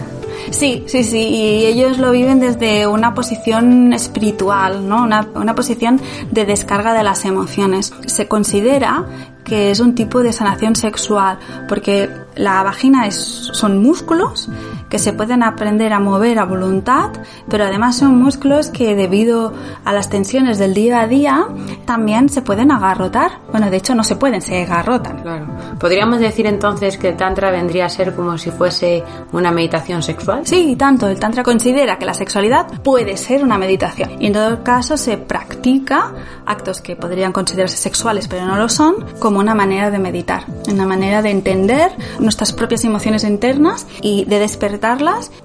Sí, 0.51 0.84
sí, 0.88 1.03
sí, 1.03 1.20
y 1.30 1.66
ellos 1.66 1.97
lo 1.99 2.11
viven 2.11 2.39
desde 2.39 2.86
una 2.86 3.14
posición 3.14 3.93
espiritual, 3.93 4.88
¿no? 4.88 5.03
Una, 5.03 5.28
una 5.36 5.55
posición 5.55 5.99
de 6.32 6.45
descarga 6.45 6.93
de 6.93 7.03
las 7.03 7.26
emociones. 7.26 7.93
Se 8.05 8.28
considera 8.28 9.05
que 9.43 9.72
es 9.72 9.80
un 9.80 9.95
tipo 9.95 10.22
de 10.24 10.32
sanación 10.34 10.76
sexual, 10.76 11.38
porque 11.68 12.09
La 12.36 12.64
vagina 12.64 13.05
es, 13.07 13.16
son 13.53 13.78
músculos 13.82 14.49
que 14.93 14.99
se 14.99 15.11
pueden 15.11 15.41
aprender 15.41 15.91
a 15.91 15.99
mover 15.99 16.37
a 16.37 16.45
voluntad, 16.45 17.09
pero 17.49 17.63
además 17.63 17.97
son 17.97 18.21
músculos 18.21 18.67
que 18.67 18.93
debido 18.93 19.51
a 19.83 19.91
las 19.91 20.07
tensiones 20.07 20.59
del 20.59 20.75
día 20.75 21.01
a 21.01 21.07
día 21.07 21.47
también 21.85 22.29
se 22.29 22.43
pueden 22.43 22.69
agarrotar. 22.69 23.39
Bueno, 23.49 23.71
de 23.71 23.77
hecho 23.77 23.95
no 23.95 24.03
se 24.03 24.17
pueden, 24.17 24.43
se 24.43 24.61
agarrotan. 24.61 25.23
Claro. 25.23 25.47
¿Podríamos 25.79 26.19
decir 26.19 26.45
entonces 26.45 26.99
que 26.99 27.09
el 27.09 27.17
Tantra 27.17 27.49
vendría 27.49 27.87
a 27.87 27.89
ser 27.89 28.13
como 28.13 28.37
si 28.37 28.51
fuese 28.51 29.03
una 29.31 29.51
meditación 29.51 30.03
sexual? 30.03 30.45
Sí, 30.45 30.75
tanto. 30.75 31.07
El 31.07 31.19
Tantra 31.19 31.41
considera 31.41 31.97
que 31.97 32.05
la 32.05 32.13
sexualidad 32.13 32.67
puede 32.83 33.17
ser 33.17 33.43
una 33.43 33.57
meditación. 33.57 34.21
Y 34.21 34.27
en 34.27 34.33
todo 34.33 34.63
caso 34.63 34.95
se 34.95 35.17
practica 35.17 36.11
actos 36.45 36.81
que 36.81 36.95
podrían 36.95 37.31
considerarse 37.31 37.77
sexuales 37.77 38.27
pero 38.27 38.45
no 38.45 38.57
lo 38.57 38.69
son 38.69 38.93
como 39.17 39.39
una 39.39 39.55
manera 39.55 39.89
de 39.89 39.97
meditar, 39.97 40.45
una 40.71 40.85
manera 40.85 41.23
de 41.23 41.31
entender 41.31 41.89
nuestras 42.19 42.53
propias 42.53 42.83
emociones 42.83 43.23
internas 43.23 43.87
y 44.03 44.25
de 44.25 44.37
despertar 44.37 44.82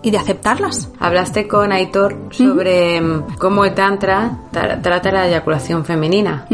y 0.03 0.11
de 0.11 0.19
aceptarlas. 0.19 0.91
Hablaste 0.99 1.47
con 1.47 1.71
Aitor 1.73 2.17
sobre 2.31 3.01
mm, 3.01 3.37
cómo 3.39 3.65
el 3.65 3.75
Tantra 3.75 4.39
trata 4.51 5.13
la 5.13 5.29
eyaculación 5.29 5.85
femenina. 5.85 6.47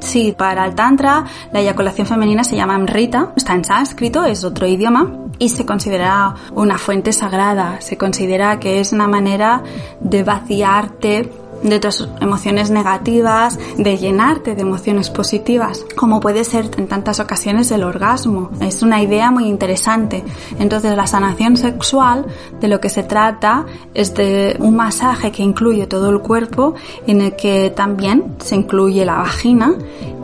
Sí, 0.00 0.34
para 0.36 0.66
el 0.66 0.74
Tantra 0.74 1.24
la 1.52 1.60
eyaculación 1.60 2.06
femenina 2.06 2.44
se 2.44 2.56
llama 2.56 2.74
Amrita, 2.74 3.32
está 3.36 3.54
en 3.54 3.64
sánscrito, 3.64 4.24
es 4.24 4.44
otro 4.44 4.66
idioma 4.66 5.10
y 5.38 5.48
se 5.48 5.64
considera 5.64 6.34
una 6.52 6.78
fuente 6.78 7.12
sagrada, 7.12 7.80
se 7.80 7.96
considera 7.96 8.58
que 8.58 8.80
es 8.80 8.92
una 8.92 9.08
manera 9.08 9.62
de 10.00 10.22
vaciarte 10.22 11.30
de 11.62 11.80
tus 11.80 12.08
emociones 12.20 12.70
negativas, 12.70 13.58
de 13.76 13.96
llenarte 13.96 14.54
de 14.54 14.62
emociones 14.62 15.10
positivas, 15.10 15.84
como 15.96 16.20
puede 16.20 16.44
ser 16.44 16.70
en 16.76 16.86
tantas 16.86 17.20
ocasiones 17.20 17.70
el 17.70 17.82
orgasmo. 17.82 18.50
Es 18.60 18.82
una 18.82 19.02
idea 19.02 19.30
muy 19.30 19.44
interesante. 19.44 20.24
Entonces 20.58 20.96
la 20.96 21.06
sanación 21.06 21.56
sexual 21.56 22.26
de 22.60 22.68
lo 22.68 22.80
que 22.80 22.88
se 22.88 23.02
trata 23.02 23.66
es 23.94 24.14
de 24.14 24.56
un 24.60 24.76
masaje 24.76 25.32
que 25.32 25.42
incluye 25.42 25.86
todo 25.86 26.10
el 26.10 26.20
cuerpo, 26.20 26.74
en 27.06 27.20
el 27.20 27.36
que 27.36 27.70
también 27.70 28.36
se 28.38 28.56
incluye 28.56 29.04
la 29.04 29.16
vagina 29.16 29.74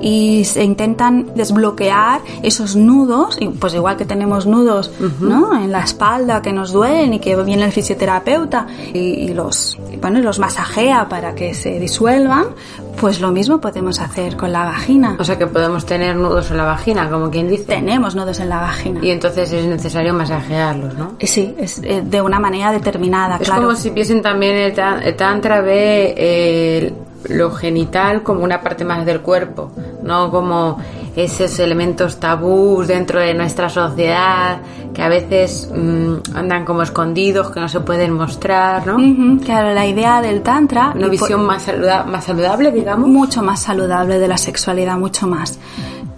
y 0.01 0.45
se 0.45 0.65
intentan 0.65 1.33
desbloquear 1.35 2.21
esos 2.43 2.75
nudos, 2.75 3.39
y 3.41 3.49
pues 3.49 3.73
igual 3.75 3.97
que 3.97 4.05
tenemos 4.05 4.47
nudos 4.47 4.91
¿no? 5.21 5.57
en 5.57 5.71
la 5.71 5.85
espalda 5.85 6.43
que 6.43 6.53
nos 6.53 6.73
duelen 6.73 7.15
y 7.15 7.21
que 7.21 7.37
viene 7.43 7.65
el 7.65 7.73
fisioterapeuta 7.73 8.67
y, 8.93 9.33
los, 9.33 9.79
bueno, 10.01 10.19
los 10.21 10.39
masajea 10.39 11.09
para 11.09 11.22
que 11.31 11.55
se 11.55 11.79
disuelvan, 11.79 12.47
pues 13.01 13.21
lo 13.21 13.31
mismo 13.31 13.61
podemos 13.61 14.01
hacer 14.01 14.37
con 14.37 14.53
la 14.53 14.65
vagina. 14.65 15.17
O 15.19 15.25
sea 15.25 15.39
que 15.39 15.47
podemos 15.47 15.87
tener 15.87 16.17
nudos 16.17 16.51
en 16.51 16.57
la 16.57 16.65
vagina, 16.65 17.09
como 17.09 17.31
quien 17.31 17.49
dice. 17.49 17.65
Tenemos 17.65 18.15
nudos 18.15 18.41
en 18.41 18.49
la 18.49 18.61
vagina. 18.61 19.01
Y 19.03 19.11
entonces 19.11 19.53
es 19.53 19.65
necesario 19.65 20.13
masajearlos, 20.13 20.95
¿no? 20.95 21.15
Sí, 21.21 21.55
es 21.59 21.81
eh, 21.85 22.03
de 22.05 22.21
una 22.21 22.39
manera 22.39 22.73
determinada, 22.73 23.37
es 23.37 23.43
claro. 23.43 23.63
como 23.63 23.77
si 23.77 23.91
viesen 23.91 24.21
también 24.21 24.57
el, 24.57 25.17
tantra 25.17 25.61
ve 25.61 26.15
eh, 26.17 26.93
lo 27.29 27.53
genital 27.53 28.23
como 28.23 28.43
una 28.43 28.61
parte 28.61 28.85
más 28.85 29.07
del 29.07 29.21
cuerpo, 29.21 29.71
no 30.03 30.31
como 30.31 30.79
esos 31.17 31.59
elementos 31.59 32.19
tabús 32.19 32.89
dentro 32.89 33.21
de 33.21 33.35
nuestra 33.35 33.69
sociedad 33.69 34.61
que 34.95 35.03
a 35.03 35.09
veces 35.09 35.71
mm, 35.75 36.37
andan 36.37 36.65
como 36.65 36.83
escondidos, 36.83 37.51
que 37.51 37.61
no 37.61 37.69
se 37.69 37.81
pueden 37.81 38.13
mostrar, 38.13 38.87
¿no? 38.87 38.97
Claro, 39.43 39.73
la 39.75 39.87
idea 39.87 40.21
del 40.21 40.43
tantra... 40.43 40.93
Una 40.95 41.09
visión 41.09 41.45
más, 41.45 41.67
más 42.07 42.25
saludable, 42.25 42.71
digamos. 42.71 43.09
Mucho 43.09 43.43
más 43.43 43.63
saludable 43.63 44.19
de 44.19 44.29
la 44.29 44.37
sexualidad, 44.37 44.99
mucho 44.99 45.27
más 45.27 45.59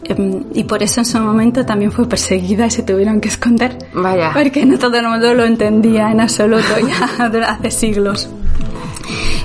em, 0.05 0.45
y 0.53 0.64
por 0.64 0.82
eso 0.82 1.01
en 1.01 1.07
su 1.07 1.18
momento 1.18 1.64
también 1.64 1.92
fue 1.92 2.09
perseguida 2.09 2.66
y 2.66 2.70
se 2.70 2.82
tuvieron 2.82 3.20
que 3.20 3.28
esconder. 3.28 3.78
Vaya. 3.95 4.32
Porque 4.32 4.66
no 4.66 4.78
todo 4.78 4.97
el 4.97 5.09
mundo 5.09 5.34
lo 5.34 5.45
entendía 5.45 6.11
en 6.11 6.20
absoluto 6.20 6.62
ya 6.86 7.26
hace 7.49 7.70
siglos. 7.70 8.28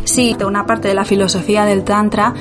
Sí, 0.10 0.36
una 0.43 0.66
parte 0.66 0.88
de 0.88 0.95
la 0.95 1.05
filosofía 1.05 1.66
del 1.66 1.84
Tantra 1.84 2.34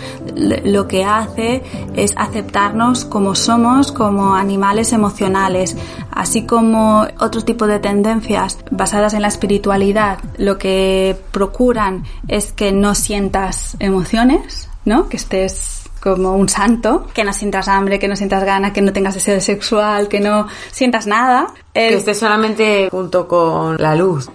lo 0.64 0.88
que 0.88 1.04
hace 1.04 1.62
es 1.94 2.14
aceptarnos 2.16 3.04
como 3.04 3.34
somos, 3.34 3.92
como 3.92 4.34
animales 4.34 4.94
emocionales, 4.94 5.76
así 6.10 6.46
como 6.46 7.06
otro 7.20 7.42
tipo 7.42 7.66
de 7.66 7.78
tendencias 7.78 8.56
basadas 8.70 9.12
en 9.12 9.20
la 9.20 9.28
espiritualidad, 9.28 10.18
lo 10.38 10.56
que 10.56 11.14
procuran 11.30 12.04
es 12.26 12.52
que 12.52 12.72
no 12.72 12.94
sientas 12.94 13.76
emociones, 13.80 14.70
¿no? 14.86 15.10
Que 15.10 15.18
estés 15.18 15.90
como 16.00 16.36
un 16.36 16.48
santo, 16.48 17.06
que 17.12 17.22
no 17.22 17.34
sientas 17.34 17.68
hambre, 17.68 17.98
que 17.98 18.08
no 18.08 18.16
sientas 18.16 18.44
gana, 18.44 18.72
que 18.72 18.80
no 18.80 18.94
tengas 18.94 19.14
deseo 19.14 19.40
sexual, 19.42 20.08
que 20.08 20.20
no 20.20 20.46
sientas 20.70 21.06
nada. 21.06 21.48
Que 21.78 21.94
estés 21.94 22.18
solamente 22.18 22.88
junto 22.90 23.28
con 23.28 23.76
la 23.76 23.94
luz. 23.94 24.28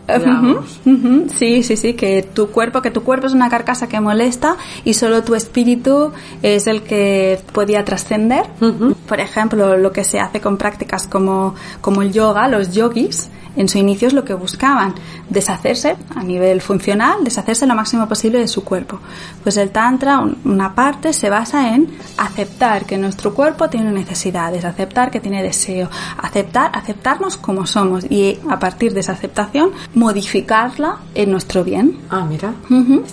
Sí, 1.37 1.63
sí, 1.63 1.75
sí, 1.75 1.93
que 1.93 2.23
tu 2.23 2.47
cuerpo, 2.47 2.81
que 2.81 2.89
tu 2.89 3.03
cuerpo 3.03 3.27
es 3.27 3.33
una 3.33 3.49
carcasa 3.49 3.87
que 3.89 3.99
molesta 3.99 4.55
y 4.85 4.93
solo 4.93 5.23
tu 5.23 5.35
espíritu 5.35 6.13
es 6.41 6.67
el 6.67 6.83
que 6.83 7.39
podía 7.51 7.83
trascender. 7.83 8.45
Por 9.07 9.19
ejemplo, 9.19 9.75
lo 9.77 9.91
que 9.91 10.05
se 10.05 10.19
hace 10.19 10.39
con 10.39 10.57
prácticas 10.57 11.05
como, 11.07 11.55
como 11.81 12.01
el 12.01 12.13
yoga, 12.13 12.47
los 12.47 12.71
yogis, 12.71 13.29
en 13.55 13.69
su 13.69 13.77
inicio 13.77 14.07
es 14.07 14.13
lo 14.13 14.25
que 14.25 14.33
buscaban, 14.33 14.95
deshacerse 15.29 15.95
a 16.15 16.23
nivel 16.23 16.61
funcional, 16.61 17.23
deshacerse 17.23 17.67
lo 17.67 17.75
máximo 17.75 18.07
posible 18.07 18.39
de 18.39 18.47
su 18.47 18.63
cuerpo. 18.63 18.99
Pues 19.43 19.57
el 19.57 19.69
Tantra, 19.69 20.23
una 20.43 20.73
parte, 20.73 21.13
se 21.13 21.29
basa 21.29 21.75
en 21.75 21.95
aceptar 22.17 22.85
que 22.85 22.97
nuestro 22.97 23.33
cuerpo 23.33 23.69
tiene 23.69 23.91
necesidades, 23.91 24.65
aceptar 24.65 25.11
que 25.11 25.19
tiene 25.19 25.43
deseo, 25.43 25.89
aceptar, 26.17 26.71
aceptarnos 26.73 27.32
como 27.37 27.65
somos 27.65 28.05
y 28.09 28.39
a 28.49 28.59
partir 28.59 28.93
de 28.93 29.01
esa 29.01 29.13
aceptación 29.13 29.71
modificarla 29.93 30.97
en 31.15 31.31
nuestro 31.31 31.63
bien. 31.63 31.99
Ah, 32.09 32.25
mira, 32.27 32.53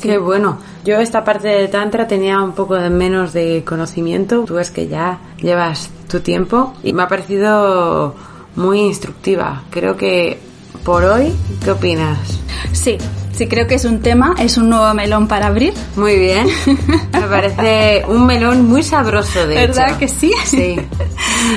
qué 0.00 0.18
bueno. 0.18 0.58
Yo 0.84 0.98
esta 0.98 1.24
parte 1.24 1.48
del 1.48 1.70
Tantra 1.70 2.06
tenía 2.06 2.40
un 2.40 2.52
poco 2.52 2.74
de 2.76 2.90
menos 2.90 3.32
de 3.32 3.64
conocimiento, 3.64 4.44
tú 4.46 4.54
ves 4.54 4.70
que 4.70 4.88
ya 4.88 5.18
llevas 5.40 5.90
tu 6.08 6.20
tiempo 6.20 6.74
y 6.82 6.92
me 6.92 7.02
ha 7.02 7.08
parecido 7.08 8.14
muy 8.56 8.80
instructiva. 8.80 9.62
Creo 9.70 9.96
que 9.96 10.38
por 10.84 11.04
hoy, 11.04 11.32
¿qué 11.62 11.70
opinas? 11.70 12.18
Sí, 12.72 12.98
sí, 13.32 13.46
creo 13.46 13.66
que 13.66 13.74
es 13.74 13.84
un 13.84 14.00
tema, 14.00 14.34
es 14.38 14.56
un 14.56 14.70
nuevo 14.70 14.92
melón 14.94 15.28
para 15.28 15.48
abrir. 15.48 15.74
Muy 15.96 16.18
bien. 16.18 16.46
Me 17.12 17.22
parece 17.22 18.04
un 18.08 18.26
melón 18.26 18.68
muy 18.68 18.82
sabroso, 18.82 19.46
de 19.46 19.54
¿Verdad 19.66 19.98
que 19.98 20.08
sí? 20.08 20.32
Sí. 20.44 20.76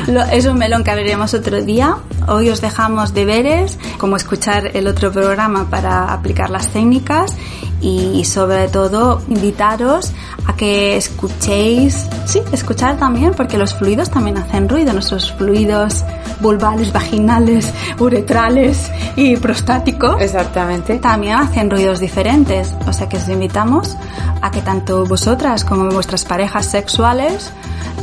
es 0.31 0.45
un 0.45 0.57
melón 0.57 0.83
que 0.83 0.91
abriremos 0.91 1.33
otro 1.33 1.61
día. 1.63 1.95
Hoy 2.27 2.49
os 2.49 2.61
dejamos 2.61 3.13
deberes, 3.13 3.77
como 3.97 4.15
escuchar 4.15 4.75
el 4.75 4.87
otro 4.87 5.11
programa 5.11 5.69
para 5.69 6.13
aplicar 6.13 6.49
las 6.49 6.69
técnicas 6.69 7.35
y 7.81 8.23
sobre 8.23 8.69
todo 8.69 9.21
invitaros 9.27 10.13
a 10.47 10.55
que 10.55 10.95
escuchéis, 10.95 12.07
sí, 12.25 12.41
escuchar 12.51 12.97
también, 12.97 13.33
porque 13.33 13.57
los 13.57 13.73
fluidos 13.73 14.09
también 14.09 14.37
hacen 14.37 14.69
ruido, 14.69 14.93
nuestros 14.93 15.33
fluidos 15.33 16.03
vulvales, 16.39 16.91
vaginales, 16.93 17.71
uretrales 17.99 18.91
y 19.15 19.35
prostáticos. 19.37 20.21
Exactamente. 20.21 20.99
También 20.99 21.35
hacen 21.35 21.69
ruidos 21.69 21.99
diferentes, 21.99 22.73
o 22.87 22.93
sea 22.93 23.09
que 23.09 23.17
os 23.17 23.27
invitamos 23.27 23.95
a 24.41 24.51
que 24.51 24.61
tanto 24.61 25.05
vosotras 25.05 25.65
como 25.65 25.89
vuestras 25.89 26.25
parejas 26.25 26.65
sexuales 26.65 27.51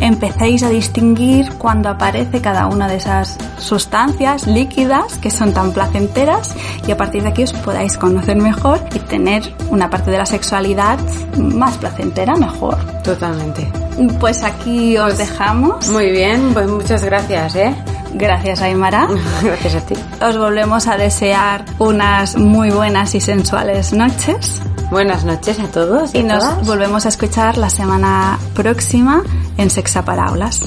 empecéis 0.01 0.63
a 0.63 0.71
distinguir 0.71 1.53
cuando 1.59 1.89
aparece 1.89 2.41
cada 2.41 2.67
una 2.67 2.89
de 2.89 2.97
esas 2.97 3.37
sustancias 3.59 4.47
líquidas 4.47 5.19
que 5.19 5.31
son 5.31 5.53
tan 5.53 5.73
placenteras 5.73 6.55
y 6.87 6.91
a 6.91 6.97
partir 6.97 7.23
de 7.23 7.29
aquí 7.29 7.45
os 7.45 7.53
podáis 7.53 7.97
conocer 7.97 8.37
mejor 8.37 8.81
y 8.95 8.99
tener 9.01 9.43
una 9.69 9.91
parte 9.91 10.11
de 10.11 10.19
la 10.19 10.27
sexualidad 10.27 10.99
más 11.37 11.77
placentera, 11.77 12.35
mejor. 12.37 12.79
Totalmente. 13.03 13.71
Pues 14.19 14.43
aquí 14.43 14.97
os 14.97 15.05
pues 15.05 15.19
dejamos. 15.19 15.89
Muy 15.89 16.11
bien, 16.11 16.53
pues 16.55 16.69
muchas 16.69 17.05
gracias, 17.05 17.57
¿eh? 17.57 17.75
Gracias, 18.15 18.61
Aymara. 18.63 19.09
gracias 19.43 19.75
a 19.75 19.81
ti. 19.81 19.95
Os 20.21 20.39
volvemos 20.39 20.87
a 20.87 20.97
desear 20.97 21.65
unas 21.79 22.37
muy 22.37 22.71
buenas 22.71 23.15
y 23.15 23.21
sensuales 23.21 23.93
noches. 23.93 24.63
Buenas 24.91 25.25
noches 25.25 25.59
a 25.61 25.69
todos. 25.71 26.15
Y, 26.15 26.23
nos 26.23 26.67
volvemos 26.67 27.07
a 27.07 27.11
escuchar 27.11 27.57
la 27.59 27.71
semana 27.71 28.39
próxima 28.55 29.23
en 29.57 29.71
Sexa 29.71 30.05
Paraulas. 30.05 30.63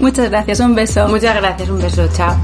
Muchas 0.00 0.30
gracias, 0.30 0.60
un 0.60 0.74
beso. 0.74 1.08
Muchas 1.08 1.36
gracias, 1.36 1.68
un 1.68 1.78
beso, 1.78 2.08
chao. 2.12 2.36